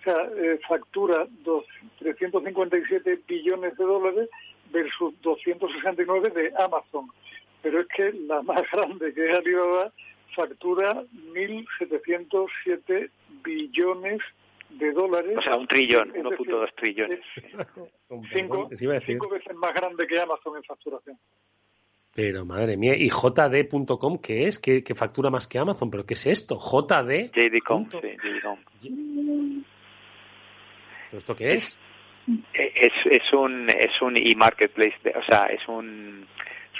o 0.00 0.02
sea, 0.04 0.28
eh, 0.36 0.58
factura 0.66 1.26
dos, 1.44 1.64
357 2.00 3.20
billones 3.28 3.76
de 3.76 3.84
dólares 3.84 4.28
versus 4.72 5.14
269 5.22 6.30
de 6.30 6.52
Amazon 6.58 7.08
pero 7.62 7.80
es 7.80 7.86
que 7.88 8.12
la 8.12 8.42
más 8.42 8.62
grande, 8.72 9.14
que 9.14 9.30
es 9.30 9.36
Alibaba, 9.36 9.92
factura 10.34 11.02
1.707 11.34 13.10
billones 13.44 14.20
de 14.70 14.92
dólares. 14.92 15.38
O 15.38 15.42
sea, 15.42 15.56
un 15.56 15.66
trillón, 15.66 16.12
1.2 16.12 16.74
trillones. 16.76 17.20
Cinco, 18.32 18.68
cinco 18.74 19.28
veces 19.28 19.54
más 19.56 19.74
grande 19.74 20.06
que 20.06 20.20
Amazon 20.20 20.56
en 20.56 20.64
facturación. 20.64 21.18
Pero 22.14 22.44
madre 22.44 22.76
mía, 22.76 22.94
¿y 22.94 23.08
JD.com 23.08 24.18
qué 24.18 24.46
es? 24.46 24.58
¿Qué, 24.58 24.82
factura 24.94 25.30
más 25.30 25.46
que 25.46 25.58
Amazon? 25.58 25.90
¿Pero 25.90 26.04
qué 26.04 26.12
es 26.12 26.26
esto? 26.26 26.56
JD. 26.56 27.30
JD.com, 27.32 27.88
sí, 27.90 27.96
JD.com. 28.22 29.64
¿Esto 31.12 31.34
qué 31.34 31.54
es? 31.54 31.78
Es, 32.52 32.92
es 33.06 33.32
un 33.32 33.68
es 33.68 34.00
un 34.00 34.16
e-marketplace, 34.16 34.96
o 35.16 35.22
sea, 35.22 35.46
es 35.46 35.66
un 35.68 36.26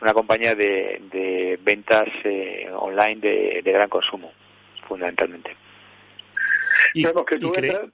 una 0.02 0.12
compañía 0.12 0.54
de, 0.54 1.00
de 1.12 1.58
ventas 1.62 2.08
eh, 2.24 2.68
online 2.74 3.20
de, 3.20 3.72
gran 3.72 3.88
consumo, 3.88 4.32
fundamentalmente. 4.88 5.56
Y, 6.94 7.04
que 7.04 7.38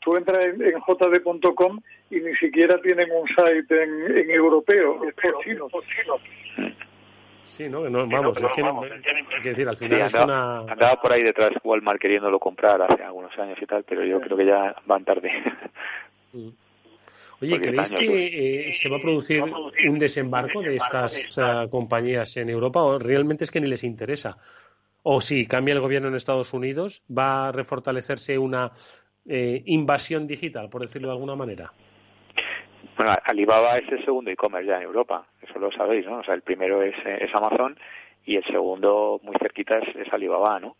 tú, 0.00 0.16
entras, 0.16 0.44
en, 0.44 0.80
jd.com 0.80 1.80
y 2.10 2.20
ni 2.20 2.34
siquiera 2.36 2.80
tienen 2.80 3.08
un 3.12 3.28
site 3.28 3.82
en, 3.82 4.30
europeo, 4.30 5.04
es 5.06 5.14
por 5.14 5.44
chino. 5.44 5.68
Sí, 7.44 7.68
¿no? 7.68 7.82
vamos, 7.82 8.36
es 8.40 8.52
que, 8.52 8.62
no, 8.62 8.80
que 9.42 9.48
decir, 9.50 9.68
al 9.68 9.76
final 9.76 10.00
es 10.00 10.14
una... 10.14 10.60
andaba 10.60 11.00
por 11.00 11.12
ahí 11.12 11.22
detrás 11.22 11.52
Walmart 11.62 12.00
queriéndolo 12.00 12.38
comprar 12.38 12.80
hace 12.80 13.02
algunos 13.02 13.36
años 13.38 13.58
y 13.60 13.66
tal, 13.66 13.84
pero 13.84 14.04
yo 14.04 14.20
creo 14.20 14.36
que 14.36 14.46
ya 14.46 14.74
van 14.86 15.04
tarde. 15.04 15.30
Oye, 17.40 17.60
¿creéis 17.60 17.92
que 17.92 18.68
eh, 18.68 18.72
se 18.72 18.88
va 18.88 18.96
a 18.96 19.00
producir 19.00 19.42
un 19.42 19.98
desembarco 19.98 20.60
de 20.60 20.76
estas 20.76 21.38
uh, 21.38 21.70
compañías 21.70 22.36
en 22.36 22.50
Europa 22.50 22.82
o 22.82 22.98
realmente 22.98 23.44
es 23.44 23.50
que 23.50 23.60
ni 23.60 23.68
les 23.68 23.84
interesa? 23.84 24.36
O 25.04 25.20
si 25.20 25.46
cambia 25.46 25.74
el 25.74 25.80
gobierno 25.80 26.08
en 26.08 26.16
Estados 26.16 26.52
Unidos, 26.52 27.02
¿va 27.16 27.48
a 27.48 27.52
refortalecerse 27.52 28.36
una 28.38 28.72
eh, 29.28 29.62
invasión 29.66 30.26
digital, 30.26 30.68
por 30.68 30.82
decirlo 30.82 31.08
de 31.08 31.14
alguna 31.14 31.36
manera? 31.36 31.72
Bueno, 32.96 33.16
Alibaba 33.24 33.78
es 33.78 33.88
el 33.92 34.04
segundo 34.04 34.30
e-commerce 34.30 34.68
ya 34.68 34.78
en 34.78 34.82
Europa, 34.82 35.24
eso 35.40 35.60
lo 35.60 35.70
sabéis, 35.70 36.04
¿no? 36.06 36.18
O 36.18 36.24
sea, 36.24 36.34
el 36.34 36.42
primero 36.42 36.82
es, 36.82 36.96
es 37.04 37.32
Amazon 37.32 37.78
y 38.26 38.36
el 38.36 38.44
segundo 38.44 39.20
muy 39.22 39.36
cerquita 39.40 39.78
es, 39.78 40.12
Alibaba, 40.12 40.58
¿no? 40.58 40.76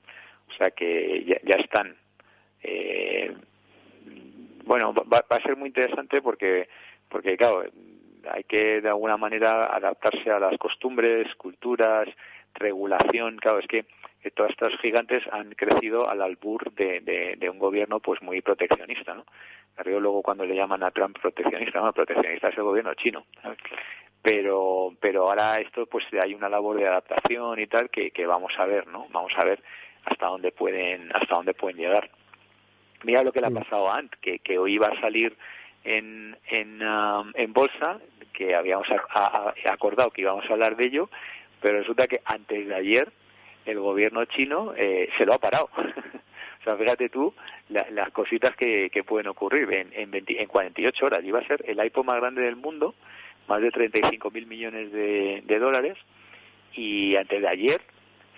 O 0.49 0.53
sea 0.57 0.73
que 0.73 1.25
ya, 1.25 1.37
ya 1.45 1.55
están. 1.55 1.95
Eh, 2.63 3.33
bueno, 4.69 4.93
va, 4.93 5.25
a 5.29 5.41
ser 5.41 5.57
muy 5.57 5.69
interesante 5.69 6.21
porque, 6.21 6.69
porque 7.09 7.39
claro, 7.39 7.65
hay 8.31 8.45
que 8.45 8.83
de 8.83 8.89
alguna 8.89 9.17
manera 9.17 9.75
adaptarse 9.75 10.31
a 10.31 10.39
las 10.39 10.59
costumbres, 10.59 11.35
culturas, 11.37 12.07
regulación. 12.55 13.39
Claro, 13.39 13.61
es 13.61 13.67
que, 13.67 13.87
todos 14.35 14.51
estos 14.51 14.79
gigantes 14.81 15.23
han 15.33 15.53
crecido 15.55 16.11
al 16.11 16.21
albur 16.21 16.71
de, 16.75 17.01
de, 17.39 17.49
un 17.49 17.59
gobierno 17.59 17.99
pues 17.99 18.21
muy 18.21 18.43
proteccionista, 18.43 19.15
¿no? 19.15 19.25
luego 19.85 20.23
cuando 20.23 20.45
le 20.45 20.55
llaman 20.55 20.83
a 20.83 20.91
Trump 20.91 21.19
proteccionista, 21.19 21.81
no, 21.81 21.95
proteccionista 21.95 22.49
es 22.49 22.59
el 22.59 22.65
gobierno 22.65 22.93
chino. 22.95 23.25
Pero, 24.21 24.93
pero 25.01 25.29
ahora 25.29 25.61
esto 25.61 25.87
pues 25.87 26.05
hay 26.21 26.35
una 26.35 26.51
labor 26.51 26.77
de 26.77 26.89
adaptación 26.89 27.59
y 27.59 27.69
tal 27.69 27.89
que, 27.89 28.11
que 28.11 28.27
vamos 28.27 28.53
a 28.59 28.67
ver, 28.67 28.87
¿no? 28.89 29.07
Vamos 29.13 29.33
a 29.37 29.45
ver 29.45 29.63
hasta 30.05 30.27
dónde 30.27 30.53
pueden, 30.53 31.11
hasta 31.15 31.37
dónde 31.37 31.55
pueden 31.55 31.79
llegar. 31.79 32.11
Mira 33.05 33.23
lo 33.23 33.33
que 33.33 33.41
le 33.41 33.47
ha 33.47 33.51
pasado 33.51 33.91
a 33.91 33.99
Ant, 33.99 34.13
que, 34.21 34.41
que 34.41 34.59
hoy 34.59 34.75
iba 34.75 34.89
a 34.89 35.01
salir 35.01 35.37
en, 35.85 36.37
en, 36.49 36.83
um, 36.83 37.33
en 37.35 37.53
bolsa, 37.53 38.01
que 38.33 38.55
habíamos 38.55 38.89
acordado 39.65 40.11
que 40.11 40.23
íbamos 40.23 40.49
a 40.49 40.53
hablar 40.53 40.77
de 40.77 40.87
ello, 40.87 41.11
pero 41.61 41.79
resulta 41.79 42.07
que 42.07 42.21
antes 42.25 42.69
de 42.69 42.75
ayer 42.75 43.09
el 43.67 43.81
gobierno 43.81 44.25
chino 44.27 44.73
eh, 44.77 45.09
se 45.17 45.27
lo 45.27 45.35
ha 45.35 45.39
parado. 45.39 45.69
o 45.77 46.65
sea, 46.65 46.77
fíjate 46.77 47.09
tú 47.09 47.35
las 47.69 48.11
cositas 48.11 48.57
que, 48.57 48.91
que 48.91 49.05
pueden 49.05 49.29
ocurrir 49.29 49.73
en, 49.73 49.93
en, 49.93 50.25
en 50.27 50.47
48 50.47 51.07
horas. 51.07 51.25
Iba 51.25 51.41
a 51.41 51.47
ser 51.47 51.65
el 51.67 51.79
iPhone 51.81 52.07
más 52.07 52.21
grande 52.21 52.43
del 52.43 52.57
mundo, 52.57 52.95
más 53.47 53.61
de 53.61 53.71
35 53.71 54.31
mil 54.31 54.47
millones 54.47 54.93
de, 54.93 55.43
de 55.45 55.59
dólares, 55.59 55.99
y 56.75 57.17
antes 57.17 57.43
de 57.43 57.49
ayer 57.49 57.81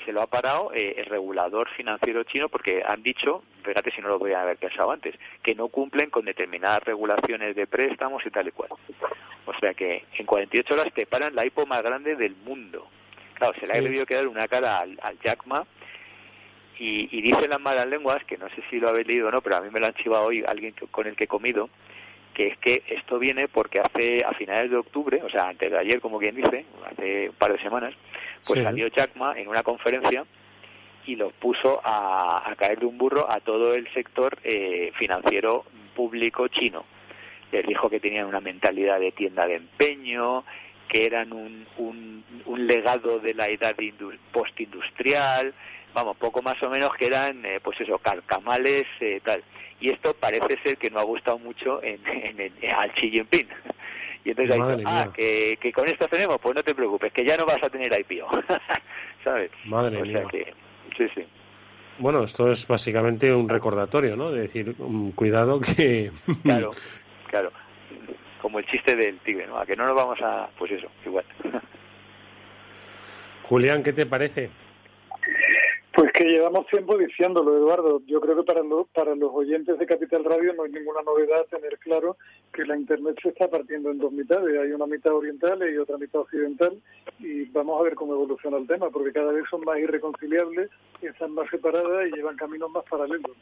se 0.05 0.13
lo 0.13 0.23
ha 0.23 0.27
parado 0.27 0.73
eh, 0.73 0.95
el 0.99 1.07
regulador 1.07 1.69
financiero 1.71 2.25
chino 2.25 2.49
porque 2.49 2.83
han 2.87 3.03
dicho, 3.03 3.43
fíjate 3.65 3.91
si 3.91 4.01
no 4.01 4.09
lo 4.09 4.35
a 4.35 4.43
haber 4.43 4.57
pensado 4.57 4.91
antes, 4.91 5.15
que 5.43 5.55
no 5.55 5.69
cumplen 5.69 6.11
con 6.11 6.25
determinadas 6.25 6.85
regulaciones 6.85 7.57
de 7.57 7.67
préstamos 7.67 8.25
y 8.25 8.31
tal 8.31 8.49
y 8.49 8.53
cual. 8.53 8.71
O 9.47 9.55
sea 9.59 9.75
que 9.75 10.05
en 10.15 10.27
48 10.27 10.75
horas 10.75 10.93
te 10.95 11.07
paran 11.07 11.35
la 11.35 11.45
IPO 11.47 11.67
más 11.67 11.83
grande 11.83 12.17
del 12.17 12.37
mundo. 12.37 12.87
Claro, 13.35 13.55
se 13.59 13.67
le 13.67 13.73
ha 13.73 13.81
debido 13.81 14.07
quedar 14.07 14.27
una 14.27 14.49
cara 14.49 14.81
al, 14.81 14.99
al 15.03 15.19
Jack 15.21 15.47
Ma 15.47 15.65
y, 16.79 17.09
y 17.17 17.23
dicen 17.23 17.51
las 17.51 17.61
malas 17.61 17.87
lenguas, 17.87 18.25
que 18.25 18.39
no 18.39 18.49
sé 18.51 18.63
si 18.71 18.79
lo 18.79 18.89
habéis 18.89 19.07
leído 19.07 19.29
o 19.29 19.31
no, 19.31 19.41
pero 19.41 19.57
a 19.57 19.61
mí 19.61 19.71
me 19.71 19.81
lo 19.81 19.87
han 19.87 19.95
chivado 19.95 20.25
hoy 20.25 20.45
alguien 20.47 20.75
con 20.91 21.07
el 21.07 21.17
que 21.17 21.25
he 21.25 21.29
comido, 21.29 21.69
que 22.41 22.47
es 22.47 22.57
que 22.57 22.83
esto 22.89 23.19
viene 23.19 23.49
porque 23.49 23.81
hace 23.81 24.25
a 24.25 24.33
finales 24.33 24.71
de 24.71 24.79
octubre, 24.79 25.21
o 25.23 25.29
sea, 25.29 25.49
antes 25.49 25.71
de 25.71 25.77
ayer, 25.77 26.01
como 26.01 26.19
quien 26.19 26.35
dice, 26.35 26.65
hace 26.91 27.29
un 27.29 27.35
par 27.35 27.53
de 27.53 27.59
semanas, 27.59 27.93
pues 28.47 28.63
salió 28.63 28.89
Jack 28.89 29.15
Ma 29.17 29.39
en 29.39 29.47
una 29.47 29.63
conferencia 29.63 30.25
y 31.05 31.17
los 31.17 31.35
puso 31.35 31.83
a, 31.85 32.51
caer 32.57 32.79
de 32.79 32.87
un 32.87 32.97
burro 32.97 33.31
a 33.31 33.41
todo 33.41 33.75
el 33.75 33.93
sector 33.93 34.39
eh, 34.43 34.91
financiero 34.95 35.67
público 35.95 36.49
chino. 36.49 36.87
Les 37.53 37.67
dijo 37.67 37.91
que 37.91 38.01
tenían 38.01 38.25
una 38.25 38.41
mentalidad 38.41 39.01
de 39.01 39.13
tienda 39.13 39.47
de 39.47 39.57
empeño, 39.57 40.45
que 40.89 41.05
eran 41.05 41.35
un, 41.35 41.67
un, 41.77 42.25
un 42.47 42.67
legado 42.67 43.19
de 43.19 43.35
la 43.35 43.51
edad 43.51 43.77
postindustrial, 44.33 45.53
vamos, 45.95 46.17
poco 46.17 46.43
más 46.43 46.63
o 46.63 46.71
menos 46.71 46.95
que 46.97 47.07
eran, 47.07 47.45
eh, 47.45 47.61
pues 47.63 47.81
eso, 47.81 47.99
carcamales, 47.99 48.87
eh, 49.01 49.21
tal. 49.25 49.43
Y 49.81 49.91
esto 49.91 50.15
parece 50.15 50.57
ser 50.63 50.77
que 50.77 50.91
no 50.91 51.01
ha 51.01 51.05
gustado 51.05 51.39
mucho 51.39 51.83
en, 51.83 52.01
en, 52.07 52.53
al 52.71 52.93
Xi 52.93 53.11
Jinping. 53.11 53.49
Y 54.25 54.31
entonces 54.31 54.61
ha 54.61 54.77
dicho, 54.77 54.89
ah, 54.89 55.09
que, 55.15 55.59
que, 55.61 55.73
con 55.73 55.89
esto 55.89 56.07
tenemos, 56.09 56.41
pues 56.41 56.55
no 56.55 56.63
te 56.63 56.75
preocupes, 56.75 57.13
que 57.13 57.25
ya 57.25 57.37
no 57.37 57.47
vas 57.47 57.63
a 57.63 57.71
tener 57.71 57.93
IPO. 58.01 58.29
¿Sabes? 59.25 59.51
Madre 59.65 60.03
mía. 60.03 60.25
sí, 60.97 61.09
sí. 61.15 61.25
Bueno, 61.99 62.25
esto 62.25 62.51
es 62.51 62.67
básicamente 62.67 63.33
un 63.33 63.49
recordatorio, 63.49 64.17
¿no? 64.17 64.31
De 64.31 64.43
decir, 64.43 64.75
um, 64.79 65.13
cuidado 65.13 65.61
que... 65.61 66.11
claro, 66.43 66.71
claro. 67.27 67.53
Como 68.41 68.59
el 68.59 68.67
chiste 68.67 68.97
del 68.97 69.19
tigre, 69.19 69.47
¿no? 69.47 69.59
A 69.59 69.67
que 69.67 69.77
no 69.77 69.87
nos 69.87 69.95
vamos 69.95 70.19
a... 70.23 70.49
Pues 70.59 70.73
eso, 70.73 70.89
igual. 71.05 71.27
Julián, 73.43 73.83
¿qué 73.83 73.93
te 73.93 74.07
parece? 74.07 74.51
Pues 75.93 76.13
que 76.13 76.25
llevamos 76.25 76.67
tiempo 76.69 76.97
diciéndolo, 76.97 77.57
Eduardo. 77.57 78.01
Yo 78.07 78.21
creo 78.21 78.37
que 78.37 78.45
para, 78.45 78.63
para 78.95 79.15
los 79.17 79.33
oyentes 79.35 79.77
de 79.77 79.87
Capital 79.87 80.25
Radio 80.25 80.55
no 80.55 80.63
hay 80.63 80.71
ninguna 80.71 81.03
novedad 81.03 81.47
tener 81.51 81.79
claro 81.79 82.17
que 82.53 82.65
la 82.65 82.77
Internet 82.77 83.19
se 83.21 83.31
está 83.31 83.49
partiendo 83.49 83.91
en 83.91 83.99
dos 83.99 84.13
mitades. 84.13 84.57
Hay 84.57 84.71
una 84.71 84.87
mitad 84.87 85.13
oriental 85.13 85.59
y 85.69 85.77
otra 85.79 85.99
mitad 85.99 86.21
occidental 86.21 86.81
y 87.19 87.45
vamos 87.47 87.81
a 87.81 87.85
ver 87.85 87.97
cómo 87.97 88.15
evoluciona 88.15 88.59
el 88.59 88.69
tema, 88.69 88.89
porque 88.91 89.13
cada 89.13 89.33
vez 89.33 89.45
son 89.51 89.63
más 89.63 89.79
irreconciliables, 89.79 90.71
están 91.03 91.33
más 91.33 91.51
separadas 91.51 92.07
y 92.07 92.17
llevan 92.17 92.37
caminos 92.37 92.71
más 92.71 92.85
paralelos. 92.85 93.37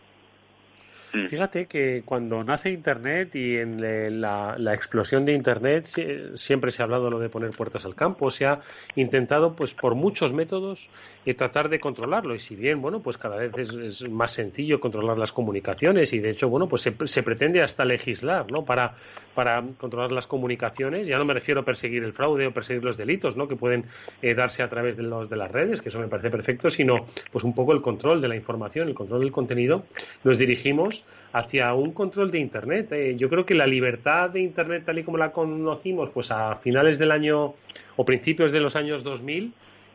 Mm. 1.13 1.27
Fíjate 1.27 1.67
que 1.67 2.03
cuando 2.05 2.45
nace 2.45 2.71
Internet 2.71 3.35
y 3.35 3.57
en 3.57 4.21
la, 4.21 4.57
explosión 4.75 5.25
de 5.25 5.33
Internet 5.33 5.89
siempre 6.37 6.71
se 6.71 6.83
ha 6.83 6.85
hablado 6.85 7.11
lo 7.11 7.19
de 7.19 7.29
poner 7.29 7.51
puertas 7.51 7.87
al 7.87 7.95
campo, 7.95 8.31
se 8.31 8.47
ha 8.47 8.61
intentado 8.97 9.55
pues 9.55 9.75
por 9.75 9.95
muchos 9.95 10.33
métodos 10.33 10.91
eh, 11.25 11.35
tratar 11.35 11.69
de 11.69 11.81
controlarlo. 11.81 12.35
Y 12.35 12.41
si 12.41 12.57
bien 12.57 12.83
bueno 12.83 13.01
pues 13.01 13.17
cada 13.17 13.37
vez 13.37 13.53
es, 13.57 14.09
más 14.09 14.33
sencillo 14.33 14.81
controlar 14.81 15.19
las 15.19 15.33
comunicaciones 15.33 16.13
y 16.13 16.19
de 16.19 16.31
hecho 16.31 16.49
bueno 16.49 16.69
pues 16.69 16.83
se, 16.83 17.23
pretende 17.23 17.63
hasta 17.63 17.85
legislar 17.85 18.51
no 18.51 18.65
para 18.65 18.95
para 19.35 19.63
controlar 19.79 20.13
las 20.13 20.27
comunicaciones. 20.27 21.07
Ya 21.07 21.17
no 21.17 21.25
me 21.25 21.35
refiero 21.35 21.63
a 21.63 21.65
perseguir 21.65 22.05
el 22.05 22.13
fraude 22.13 22.47
o 22.47 22.53
perseguir 22.53 22.85
los 22.85 22.97
delitos 22.97 23.37
no 23.37 23.49
que 23.49 23.57
pueden 23.57 23.87
eh, 24.21 24.35
darse 24.35 24.63
a 24.63 24.69
través 24.69 24.97
de 24.97 25.05
los 25.05 25.31
de 25.31 25.37
las 25.37 25.51
redes 25.51 25.81
que 25.81 25.89
eso 25.89 25.99
me 25.99 26.09
parece 26.09 26.31
perfecto 26.31 26.69
sino 26.69 27.07
pues 27.33 27.45
un 27.45 27.55
poco 27.55 27.73
el 27.73 27.81
control 27.81 28.21
de 28.21 28.29
la 28.29 28.37
información 28.37 28.89
el 28.89 28.95
control 28.95 29.21
del 29.21 29.33
contenido. 29.33 29.85
Nos 30.25 30.39
dirigimos 30.39 30.97
hacia 31.32 31.74
un 31.74 31.92
control 31.92 32.30
de 32.30 32.38
Internet. 32.38 32.92
Eh, 32.92 33.16
yo 33.16 33.28
creo 33.28 33.44
que 33.44 33.55
la 33.55 33.66
libertad 33.66 34.30
de 34.30 34.40
Internet 34.40 34.84
tal 34.86 34.99
y 34.99 35.05
como 35.05 35.18
la 35.18 35.32
conocimos 35.32 36.11
pues 36.11 36.30
a 36.30 36.57
finales 36.57 36.99
del 36.99 37.11
año 37.11 37.55
o 37.96 38.05
principios 38.05 38.53
de 38.53 38.61
los 38.61 38.76
años 38.76 39.05
2000 39.05 39.53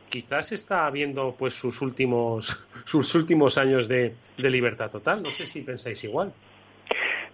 quizás 0.10 0.52
está 0.52 0.86
habiendo 0.86 1.36
pues 1.38 1.56
sus 1.56 1.82
últimos 1.82 2.60
sus 2.86 3.16
últimos 3.16 3.58
años 3.58 3.88
de, 3.88 4.14
libertad 4.38 4.92
total. 4.92 5.24
No 5.24 5.32
sé 5.32 5.46
si 5.46 5.62
pensáis 5.62 6.04
igual. 6.04 6.32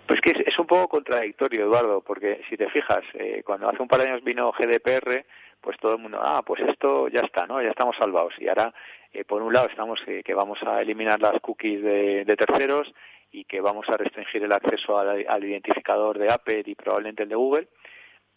Pues 0.08 0.22
que 0.22 0.32
es, 0.32 0.58
un 0.58 0.66
poco 0.66 0.88
contradictorio, 0.88 1.66
Eduardo, 1.66 2.02
porque 2.02 2.42
si 2.50 2.58
te 2.58 2.68
fijas, 2.70 3.04
eh, 3.14 3.44
cuando 3.46 3.70
hace 3.70 3.82
un 3.82 3.88
par 3.88 4.02
de 4.02 4.08
años 4.08 4.24
vino 4.24 4.52
GDPR, 4.52 5.24
pues 5.62 5.78
todo 5.78 5.94
el 5.94 6.00
mundo, 6.00 6.20
ah, 6.20 6.42
pues 6.44 6.62
esto 6.62 7.10
ya 7.10 7.20
está, 7.20 7.46
¿no? 7.46 7.62
Ya 7.62 7.70
estamos 7.70 7.96
salvados. 7.96 8.34
Y 8.40 8.48
ahora, 8.48 8.74
eh, 9.14 9.24
por 9.24 9.44
un 9.44 9.54
lado, 9.54 9.68
estamos 9.68 10.00
que 10.02 10.34
vamos 10.34 10.58
a 10.64 10.82
eliminar 10.82 11.20
las 11.20 11.40
cookies 11.42 11.84
de, 11.84 12.26
de 12.26 12.36
terceros 12.38 12.92
y 13.32 13.46
que 13.46 13.62
vamos 13.62 13.88
a 13.90 13.98
restringir 13.98 14.44
el 14.44 14.52
acceso 14.52 14.98
al, 14.98 15.44
identificador 15.44 16.18
de 16.18 16.32
Apple 16.32 16.64
y 16.66 16.76
probablemente 16.76 17.24
el 17.24 17.30
de 17.30 17.36
Google, 17.36 17.68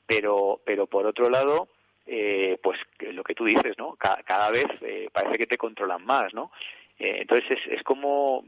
pero, 0.06 0.60
pero 0.64 0.86
por 0.86 1.06
otro 1.06 1.30
lado, 1.30 1.68
eh, 2.06 2.58
pues 2.62 2.78
lo 3.00 3.24
que 3.24 3.34
tú 3.34 3.44
dices, 3.44 3.76
¿no? 3.78 3.96
Cada, 3.96 4.50
vez 4.50 4.66
eh, 4.82 5.08
parece 5.12 5.38
que 5.38 5.46
te 5.46 5.58
controlan 5.58 6.04
más, 6.04 6.34
¿no? 6.34 6.50
Eh, 6.98 7.18
entonces 7.20 7.58
es, 7.58 7.78
es 7.78 7.82
como 7.82 8.44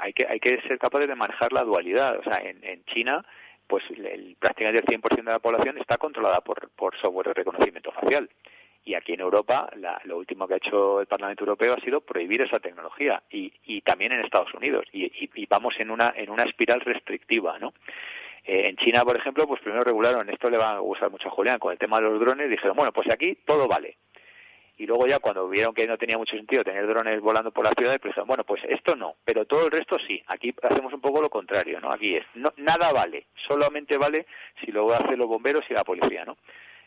hay 0.00 0.14
que 0.14 0.26
hay 0.26 0.40
que 0.40 0.60
ser 0.62 0.78
capaces 0.78 1.08
de 1.08 1.14
manejar 1.14 1.52
la 1.52 1.64
dualidad, 1.64 2.18
o 2.18 2.22
sea, 2.22 2.38
en, 2.40 2.64
en 2.64 2.84
China 2.86 3.24
pues 3.72 3.84
el, 3.90 4.36
prácticamente 4.38 4.80
el 4.80 5.00
100% 5.00 5.16
de 5.16 5.32
la 5.32 5.38
población 5.38 5.78
está 5.78 5.96
controlada 5.96 6.42
por, 6.42 6.68
por 6.70 6.94
software 6.98 7.28
de 7.28 7.34
reconocimiento 7.34 7.90
facial. 7.92 8.28
Y 8.84 8.94
aquí 8.94 9.12
en 9.12 9.20
Europa, 9.20 9.70
lo 10.04 10.18
último 10.18 10.48
que 10.48 10.54
ha 10.54 10.56
hecho 10.56 11.00
el 11.00 11.06
Parlamento 11.06 11.44
Europeo 11.44 11.74
ha 11.74 11.80
sido 11.80 12.00
prohibir 12.00 12.42
esa 12.42 12.58
tecnología 12.58 13.22
y, 13.30 13.52
y 13.64 13.80
también 13.82 14.12
en 14.12 14.24
Estados 14.24 14.52
Unidos. 14.54 14.86
Y, 14.92 15.04
y, 15.34 15.46
vamos 15.46 15.78
en 15.78 15.90
una, 15.90 16.12
en 16.16 16.30
una 16.30 16.44
espiral 16.44 16.80
restrictiva, 16.80 17.58
¿no? 17.60 17.74
Eh, 18.44 18.68
en 18.68 18.76
China, 18.76 19.04
por 19.04 19.16
ejemplo, 19.16 19.46
pues 19.46 19.60
primero 19.60 19.84
regularon, 19.84 20.28
esto 20.28 20.50
le 20.50 20.58
va 20.58 20.72
a 20.72 20.78
gustar 20.80 21.10
mucho 21.10 21.28
a 21.28 21.30
Julián, 21.30 21.60
con 21.60 21.72
el 21.72 21.78
tema 21.78 22.00
de 22.00 22.08
los 22.08 22.18
drones, 22.18 22.50
dijeron, 22.50 22.76
bueno, 22.76 22.92
pues 22.92 23.08
aquí 23.08 23.38
todo 23.44 23.68
vale. 23.68 23.98
Y 24.78 24.86
luego 24.86 25.06
ya 25.06 25.20
cuando 25.20 25.48
vieron 25.48 25.74
que 25.74 25.86
no 25.86 25.96
tenía 25.96 26.18
mucho 26.18 26.34
sentido 26.34 26.64
tener 26.64 26.84
drones 26.88 27.20
volando 27.20 27.52
por 27.52 27.64
la 27.64 27.72
ciudad, 27.78 28.00
pues 28.00 28.10
dijeron, 28.10 28.26
bueno, 28.26 28.42
pues 28.42 28.62
esto 28.68 28.96
no, 28.96 29.14
pero 29.24 29.44
todo 29.44 29.66
el 29.66 29.70
resto 29.70 29.96
sí. 30.00 30.20
Aquí 30.26 30.52
hacemos 30.60 30.92
un 30.92 31.00
poco 31.00 31.22
lo 31.22 31.30
contrario, 31.30 31.80
¿no? 31.80 31.92
Aquí 31.92 32.16
es, 32.16 32.24
no, 32.34 32.52
nada 32.56 32.90
vale, 32.90 33.26
solamente 33.46 33.96
vale 33.96 34.26
si 34.64 34.72
lo 34.72 34.92
hacen 34.92 35.18
los 35.18 35.28
bomberos 35.28 35.64
y 35.70 35.74
la 35.74 35.84
policía, 35.84 36.24
¿no? 36.24 36.36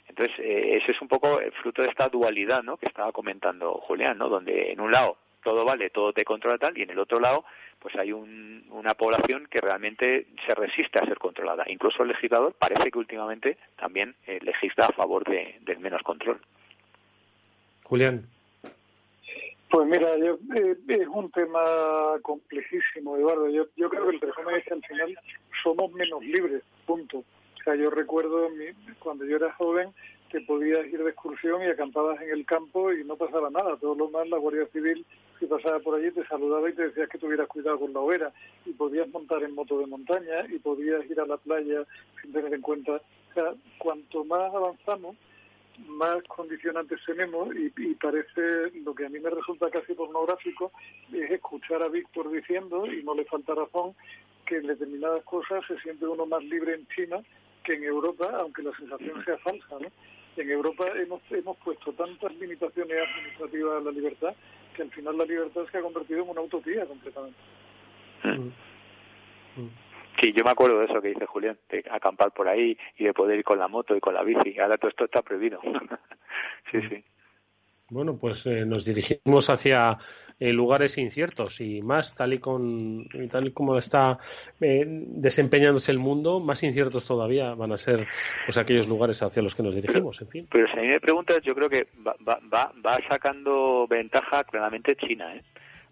Entonces, 0.08 0.38
eh, 0.40 0.78
ese 0.78 0.92
es 0.92 1.02
un 1.02 1.08
poco 1.08 1.40
el 1.40 1.52
fruto 1.54 1.82
de 1.82 1.90
esta 1.90 2.10
dualidad 2.10 2.64
¿no? 2.64 2.78
que 2.78 2.86
estaba 2.88 3.12
comentando 3.12 3.74
Julián, 3.74 4.18
¿no? 4.18 4.30
donde 4.30 4.72
en 4.72 4.80
un 4.80 4.92
lado 4.92 5.18
todo 5.44 5.64
vale, 5.64 5.92
todo 5.92 6.12
te 6.12 6.26
controla 6.26 6.58
tal, 6.58 6.78
y 6.78 6.82
en 6.82 6.90
el 6.90 7.00
otro 7.00 7.20
lado 7.20 7.46
pues 7.80 7.96
hay 7.98 8.12
una 8.12 8.96
población 8.96 9.48
que 9.48 9.62
realmente 9.62 10.26
se 10.46 10.56
resiste 10.56 10.98
a 10.98 11.06
ser 11.06 11.20
controlada. 11.20 11.66
Incluso 11.68 12.02
el 12.02 12.10
legislador 12.10 12.56
parece 12.58 12.90
que 12.90 12.98
últimamente 12.98 13.58
también 13.78 14.16
eh, 14.26 14.40
legisla 14.42 14.88
a 14.88 14.94
favor 14.94 15.24
de, 15.24 15.60
del 15.62 15.78
menos 15.80 16.02
control. 16.02 16.40
Julián. 17.84 18.26
Pues 19.70 19.88
mira, 19.88 20.18
yo, 20.18 20.40
eh, 20.56 20.76
es 20.88 21.08
un 21.08 21.30
tema 21.32 22.16
complejísimo, 22.24 23.18
Eduardo. 23.18 23.50
Yo, 23.50 23.66
yo 23.76 23.90
creo 23.90 24.08
que 24.08 24.16
el 24.16 24.22
resumen 24.22 24.56
es 24.56 24.64
que 24.64 24.74
al 24.74 24.84
final 24.84 25.20
somos 25.62 25.92
menos 25.92 26.24
libres, 26.24 26.64
punto. 26.88 27.24
Sea, 27.66 27.74
yo 27.74 27.90
recuerdo 27.90 28.48
mi, 28.52 28.66
cuando 29.00 29.26
yo 29.26 29.38
era 29.38 29.52
joven 29.54 29.90
que 30.30 30.40
podías 30.42 30.86
ir 30.86 31.04
de 31.04 31.10
excursión 31.10 31.64
y 31.64 31.66
acampabas 31.66 32.22
en 32.22 32.30
el 32.30 32.46
campo 32.46 32.94
y 32.94 33.04
no 33.04 33.16
pasaba 33.16 33.50
nada. 33.50 33.76
Todo 33.78 33.96
lo 33.96 34.10
más, 34.12 34.30
la 34.30 34.38
Guardia 34.38 34.68
Civil, 34.68 35.04
si 35.40 35.48
pasaba 35.48 35.80
por 35.80 35.96
allí, 35.96 36.12
te 36.12 36.28
saludaba 36.28 36.70
y 36.70 36.74
te 36.74 36.90
decía 36.90 37.08
que 37.08 37.18
tuvieras 37.18 37.48
cuidado 37.48 37.80
con 37.80 37.92
la 37.92 38.02
hoguera. 38.02 38.32
Y 38.68 38.74
podías 38.74 39.08
montar 39.10 39.42
en 39.42 39.56
moto 39.56 39.80
de 39.80 39.88
montaña 39.88 40.46
y 40.48 40.60
podías 40.60 41.10
ir 41.10 41.20
a 41.20 41.26
la 41.26 41.38
playa 41.38 41.84
sin 42.22 42.34
tener 42.34 42.54
en 42.54 42.62
cuenta. 42.62 42.92
O 42.92 43.34
sea, 43.34 43.56
cuanto 43.80 44.24
más 44.26 44.54
avanzamos, 44.54 45.16
más 45.88 46.22
condicionantes 46.28 47.00
tenemos 47.04 47.50
y, 47.56 47.70
parece 47.96 48.78
lo 48.84 48.94
que 48.94 49.08
a 49.08 49.10
mí 49.10 49.20
me 49.20 49.32
resulta 49.32 49.72
casi 49.72 49.94
pornográfico 49.94 50.72
es 51.12 51.32
escuchar 51.32 51.82
a 51.82 51.90
Víctor 51.90 52.32
diciendo, 52.32 52.86
y 52.86 53.04
no 53.04 53.16
le 53.16 53.26
falta 53.26 53.56
razón, 53.56 53.96
que 54.46 54.58
en 54.58 54.68
determinadas 54.68 55.24
cosas 55.24 55.66
se 55.68 55.80
siente 55.80 56.06
uno 56.06 56.28
más 56.28 56.44
libre 56.44 56.76
en 56.76 56.88
China 56.90 57.24
que 57.66 57.74
en 57.74 57.84
Europa, 57.84 58.30
aunque 58.40 58.64
la 58.64 58.76
sensación 58.78 59.24
sea 59.26 59.38
falsa. 59.40 59.78
¿no? 59.80 59.88
En 60.38 60.50
Europa 60.50 60.86
hemos, 60.96 61.22
hemos 61.32 61.58
puesto 61.58 61.92
tantas 61.94 62.34
limitaciones 62.36 62.98
administrativas 63.10 63.82
a 63.82 63.86
la 63.86 63.92
libertad 63.92 64.36
que 64.76 64.82
al 64.84 64.92
final 64.92 65.18
la 65.18 65.26
libertad 65.26 65.62
se 65.72 65.78
ha 65.78 65.82
convertido 65.82 66.24
en 66.24 66.30
una 66.30 66.42
utopía 66.42 66.86
completamente. 66.86 67.40
Mm. 68.24 68.50
Sí, 70.20 70.34
yo 70.34 70.44
me 70.44 70.52
acuerdo 70.52 70.80
de 70.80 70.86
eso 70.86 71.02
que 71.02 71.10
dice 71.10 71.26
Julián, 71.26 71.58
de 71.70 71.84
acampar 71.90 72.32
por 72.32 72.48
ahí 72.48 72.78
y 72.98 73.06
de 73.06 73.14
poder 73.14 73.40
ir 73.40 73.44
con 73.44 73.60
la 73.60 73.68
moto 73.68 73.96
y 73.96 74.00
con 74.00 74.14
la 74.14 74.24
bici. 74.24 74.58
Ahora 74.60 74.78
todo 74.78 74.90
esto 74.90 75.06
está 75.06 75.22
prohibido. 75.22 75.60
sí, 76.72 76.80
sí. 76.90 77.04
Bueno, 77.90 78.18
pues 78.18 78.46
eh, 78.48 78.66
nos 78.66 78.84
dirigimos 78.84 79.50
hacia 79.50 79.98
eh, 80.40 80.52
lugares 80.52 80.98
inciertos 80.98 81.62
y 81.62 81.82
más 81.82 82.14
tal 82.16 82.34
y, 82.34 82.40
con, 82.40 83.08
tal 83.30 83.48
y 83.48 83.52
como 83.52 83.78
está 83.78 84.18
eh, 84.60 84.84
desempeñándose 84.86 85.92
el 85.92 86.00
mundo, 86.00 86.40
más 86.40 86.64
inciertos 86.64 87.06
todavía 87.06 87.54
van 87.54 87.72
a 87.72 87.78
ser 87.78 88.08
pues 88.46 88.58
aquellos 88.58 88.88
lugares 88.88 89.22
hacia 89.24 89.42
los 89.42 89.56
que 89.56 89.64
nos 89.64 89.76
dirigimos, 89.76 90.22
en 90.22 90.28
fin. 90.28 90.48
Pero 90.52 90.68
si 90.68 90.78
a 90.78 90.82
mí 90.82 90.88
me 90.88 91.00
preguntas, 91.00 91.42
yo 91.44 91.56
creo 91.56 91.70
que 91.70 91.88
va, 92.06 92.16
va, 92.28 92.72
va 92.86 93.00
sacando 93.08 93.88
ventaja 93.88 94.44
claramente 94.44 94.96
China, 94.96 95.36
¿eh? 95.36 95.42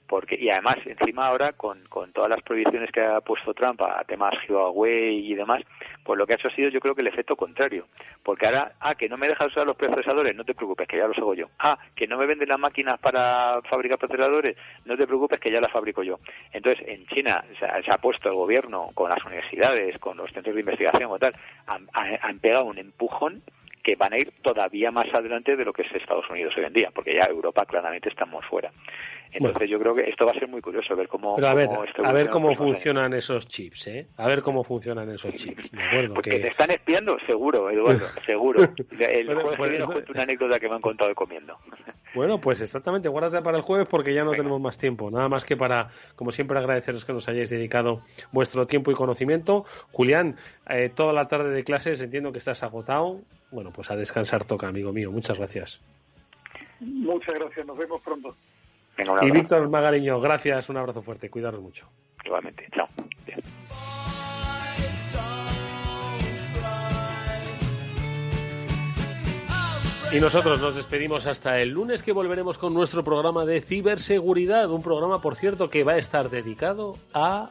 Porque 0.07 0.37
y 0.39 0.49
además 0.49 0.77
encima 0.85 1.27
ahora 1.27 1.53
con, 1.53 1.83
con 1.87 2.11
todas 2.11 2.29
las 2.29 2.41
prohibiciones 2.41 2.91
que 2.91 3.01
ha 3.01 3.21
puesto 3.21 3.53
Trump 3.53 3.81
a 3.81 4.03
temas 4.03 4.35
Huawei 4.47 5.31
y 5.31 5.35
demás 5.35 5.61
pues 6.03 6.17
lo 6.17 6.25
que 6.25 6.33
ha 6.33 6.35
hecho 6.35 6.49
ha 6.49 6.55
sido 6.55 6.69
yo 6.69 6.79
creo 6.79 6.95
que 6.95 7.01
el 7.01 7.07
efecto 7.07 7.35
contrario. 7.35 7.87
Porque 8.23 8.45
ahora 8.45 8.73
ah 8.79 8.95
que 8.95 9.09
no 9.09 9.17
me 9.17 9.27
dejas 9.27 9.47
usar 9.47 9.65
los 9.65 9.75
procesadores 9.75 10.35
no 10.35 10.43
te 10.43 10.53
preocupes 10.53 10.87
que 10.87 10.97
ya 10.97 11.07
los 11.07 11.17
hago 11.17 11.33
yo. 11.33 11.49
Ah 11.59 11.77
que 11.95 12.07
no 12.07 12.17
me 12.17 12.25
venden 12.25 12.49
las 12.49 12.59
máquinas 12.59 12.99
para 12.99 13.61
fabricar 13.69 13.97
procesadores 13.97 14.57
no 14.85 14.97
te 14.97 15.07
preocupes 15.07 15.39
que 15.39 15.51
ya 15.51 15.61
las 15.61 15.71
fabrico 15.71 16.03
yo. 16.03 16.19
Entonces 16.51 16.85
en 16.87 17.05
China 17.07 17.43
se 17.59 17.91
ha, 17.91 17.97
puesto 17.97 18.29
el 18.29 18.35
gobierno 18.35 18.89
con 18.93 19.09
las 19.09 19.23
universidades 19.23 19.97
con 19.99 20.17
los 20.17 20.31
centros 20.31 20.55
de 20.55 20.61
investigación 20.61 21.09
o 21.11 21.19
tal 21.19 21.35
han 21.67 22.39
pegado 22.39 22.65
un 22.65 22.77
empujón 22.77 23.43
que 23.83 23.95
van 23.95 24.13
a 24.13 24.17
ir 24.17 24.31
todavía 24.41 24.91
más 24.91 25.13
adelante 25.13 25.55
de 25.57 25.65
lo 25.65 25.73
que 25.73 25.81
es 25.83 25.91
Estados 25.91 26.27
Unidos 26.29 26.53
hoy 26.57 26.63
en 26.63 26.73
día, 26.73 26.89
porque 26.95 27.13
ya 27.13 27.25
Europa 27.25 27.65
claramente 27.65 28.09
estamos 28.09 28.45
fuera. 28.45 28.71
Entonces 29.34 29.69
yo 29.69 29.79
creo 29.79 29.95
que 29.95 30.09
esto 30.09 30.25
va 30.25 30.31
a 30.31 30.36
ser 30.36 30.47
muy 30.47 30.61
curioso 30.61 30.95
ver 30.95 31.07
cómo... 31.07 31.38
a 31.38 31.53
ver, 31.53 31.69
a 32.03 32.11
ver 32.11 32.29
cómo 32.29 32.55
funcionan 32.55 33.13
esos 33.13 33.47
chips, 33.47 33.88
¿eh? 33.88 34.07
A 34.17 34.27
ver 34.27 34.41
cómo 34.41 34.63
funcionan 34.63 35.09
esos 35.09 35.34
chips. 35.36 35.71
Porque 36.13 36.39
te 36.39 36.47
están 36.49 36.71
espiando, 36.71 37.17
seguro, 37.25 37.69
Eduardo, 37.69 38.05
seguro. 38.25 38.59
El 38.99 39.25
jueves 39.25 39.57
que 39.57 39.69
viene 39.69 39.86
cuento 39.86 40.11
una 40.11 40.23
anécdota 40.23 40.59
que 40.59 40.69
me 40.69 40.75
han 40.75 40.81
contado 40.81 41.09
de 41.09 41.15
comiendo. 41.15 41.57
Bueno, 42.15 42.39
pues 42.39 42.61
exactamente, 42.61 43.09
guárdate 43.09 43.41
para 43.41 43.57
el 43.57 43.63
jueves 43.63 43.88
porque 43.89 44.13
ya 44.13 44.23
no 44.23 44.34
tenemos 44.34 44.61
más 44.61 44.77
tiempo. 44.77 45.09
Nada 45.09 45.29
más 45.29 45.45
que 45.45 45.57
para, 45.57 45.89
como 46.15 46.29
siempre, 46.29 46.59
agradeceros 46.59 47.05
que 47.05 47.11
nos 47.11 47.27
hayáis 47.27 47.49
dedicado 47.49 48.03
vuestro 48.31 48.67
tiempo 48.67 48.91
y 48.91 48.93
conocimiento. 48.93 49.65
Julián, 49.91 50.36
eh, 50.69 50.91
toda 50.93 51.11
la 51.11 51.23
tarde 51.23 51.49
de 51.49 51.63
clases 51.63 51.99
entiendo 52.03 52.31
que 52.31 52.38
estás 52.38 52.61
agotado. 52.61 53.21
Bueno, 53.49 53.71
pues 53.73 53.89
a 53.89 53.95
descansar 53.95 54.45
toca, 54.45 54.67
amigo 54.67 54.93
mío. 54.93 55.11
Muchas 55.11 55.39
gracias. 55.39 55.81
Muchas 56.79 57.34
gracias, 57.34 57.65
nos 57.65 57.79
vemos 57.79 57.99
pronto 58.03 58.36
y 58.97 59.31
Víctor 59.31 59.69
Magariño, 59.69 60.19
gracias, 60.19 60.69
un 60.69 60.77
abrazo 60.77 61.01
fuerte, 61.01 61.29
cuidaros 61.29 61.61
mucho. 61.61 61.87
Igualmente, 62.25 62.67
chao. 62.73 62.87
Y 70.13 70.19
nosotros 70.19 70.61
nos 70.61 70.75
despedimos 70.75 71.25
hasta 71.25 71.59
el 71.59 71.69
lunes 71.69 72.03
que 72.03 72.11
volveremos 72.11 72.59
con 72.59 72.71
nuestro 72.71 73.03
programa 73.03 73.45
de 73.45 73.61
ciberseguridad, 73.61 74.69
un 74.69 74.83
programa, 74.83 75.19
por 75.21 75.35
cierto, 75.35 75.71
que 75.71 75.83
va 75.83 75.93
a 75.93 75.97
estar 75.97 76.29
dedicado 76.29 76.93
a 77.15 77.49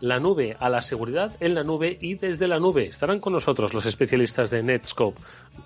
la 0.00 0.18
nube, 0.18 0.56
a 0.58 0.70
la 0.70 0.80
seguridad 0.80 1.36
en 1.40 1.54
la 1.54 1.62
nube 1.62 1.98
y 2.00 2.14
desde 2.14 2.48
la 2.48 2.58
nube. 2.58 2.86
Estarán 2.86 3.20
con 3.20 3.34
nosotros 3.34 3.74
los 3.74 3.84
especialistas 3.84 4.50
de 4.50 4.62
Netscope. 4.62 5.20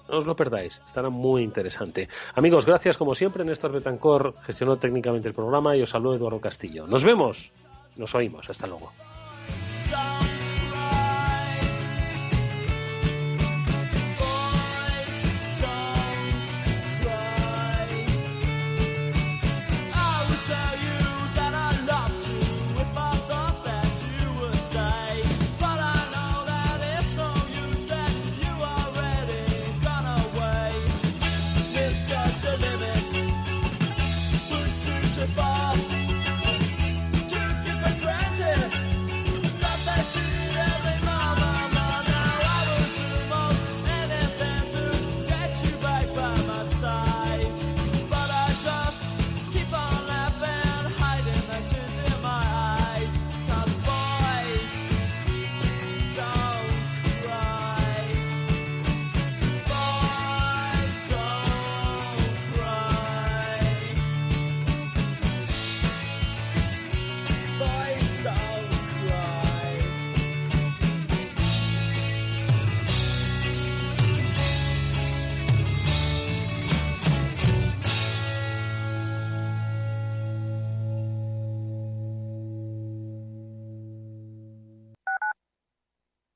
No 0.09 0.19
os 0.19 0.27
lo 0.27 0.37
perdáis, 0.37 0.81
estará 0.87 1.11
muy 1.11 1.43
interesante. 1.43 2.09
Amigos, 2.35 2.67
gracias 2.67 2.97
como 2.97 3.15
siempre. 3.15 3.45
Néstor 3.45 3.73
Betancor 3.73 4.35
gestionó 4.45 4.77
técnicamente 4.77 5.29
el 5.29 5.35
programa 5.35 5.77
y 5.77 5.83
os 5.83 5.91
saludo 5.91 6.15
Eduardo 6.17 6.41
Castillo. 6.41 6.87
Nos 6.87 7.05
vemos, 7.05 7.51
nos 7.97 8.15
oímos. 8.15 8.49
Hasta 8.51 8.67
luego. 8.67 8.93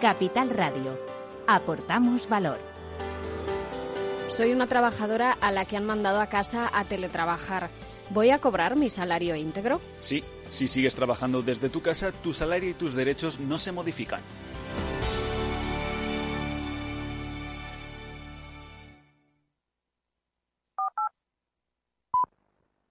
Capital 0.00 0.50
Radio. 0.50 0.98
Aportamos 1.46 2.28
valor. 2.28 2.58
Soy 4.28 4.52
una 4.52 4.66
trabajadora 4.66 5.32
a 5.40 5.50
la 5.50 5.64
que 5.64 5.78
han 5.78 5.86
mandado 5.86 6.20
a 6.20 6.26
casa 6.26 6.70
a 6.72 6.84
teletrabajar. 6.84 7.70
¿Voy 8.10 8.28
a 8.28 8.38
cobrar 8.38 8.76
mi 8.76 8.90
salario 8.90 9.36
íntegro? 9.36 9.80
Sí, 10.02 10.22
si 10.50 10.68
sigues 10.68 10.94
trabajando 10.94 11.40
desde 11.40 11.70
tu 11.70 11.80
casa, 11.80 12.12
tu 12.12 12.34
salario 12.34 12.70
y 12.70 12.74
tus 12.74 12.94
derechos 12.94 13.40
no 13.40 13.56
se 13.56 13.72
modifican. 13.72 14.20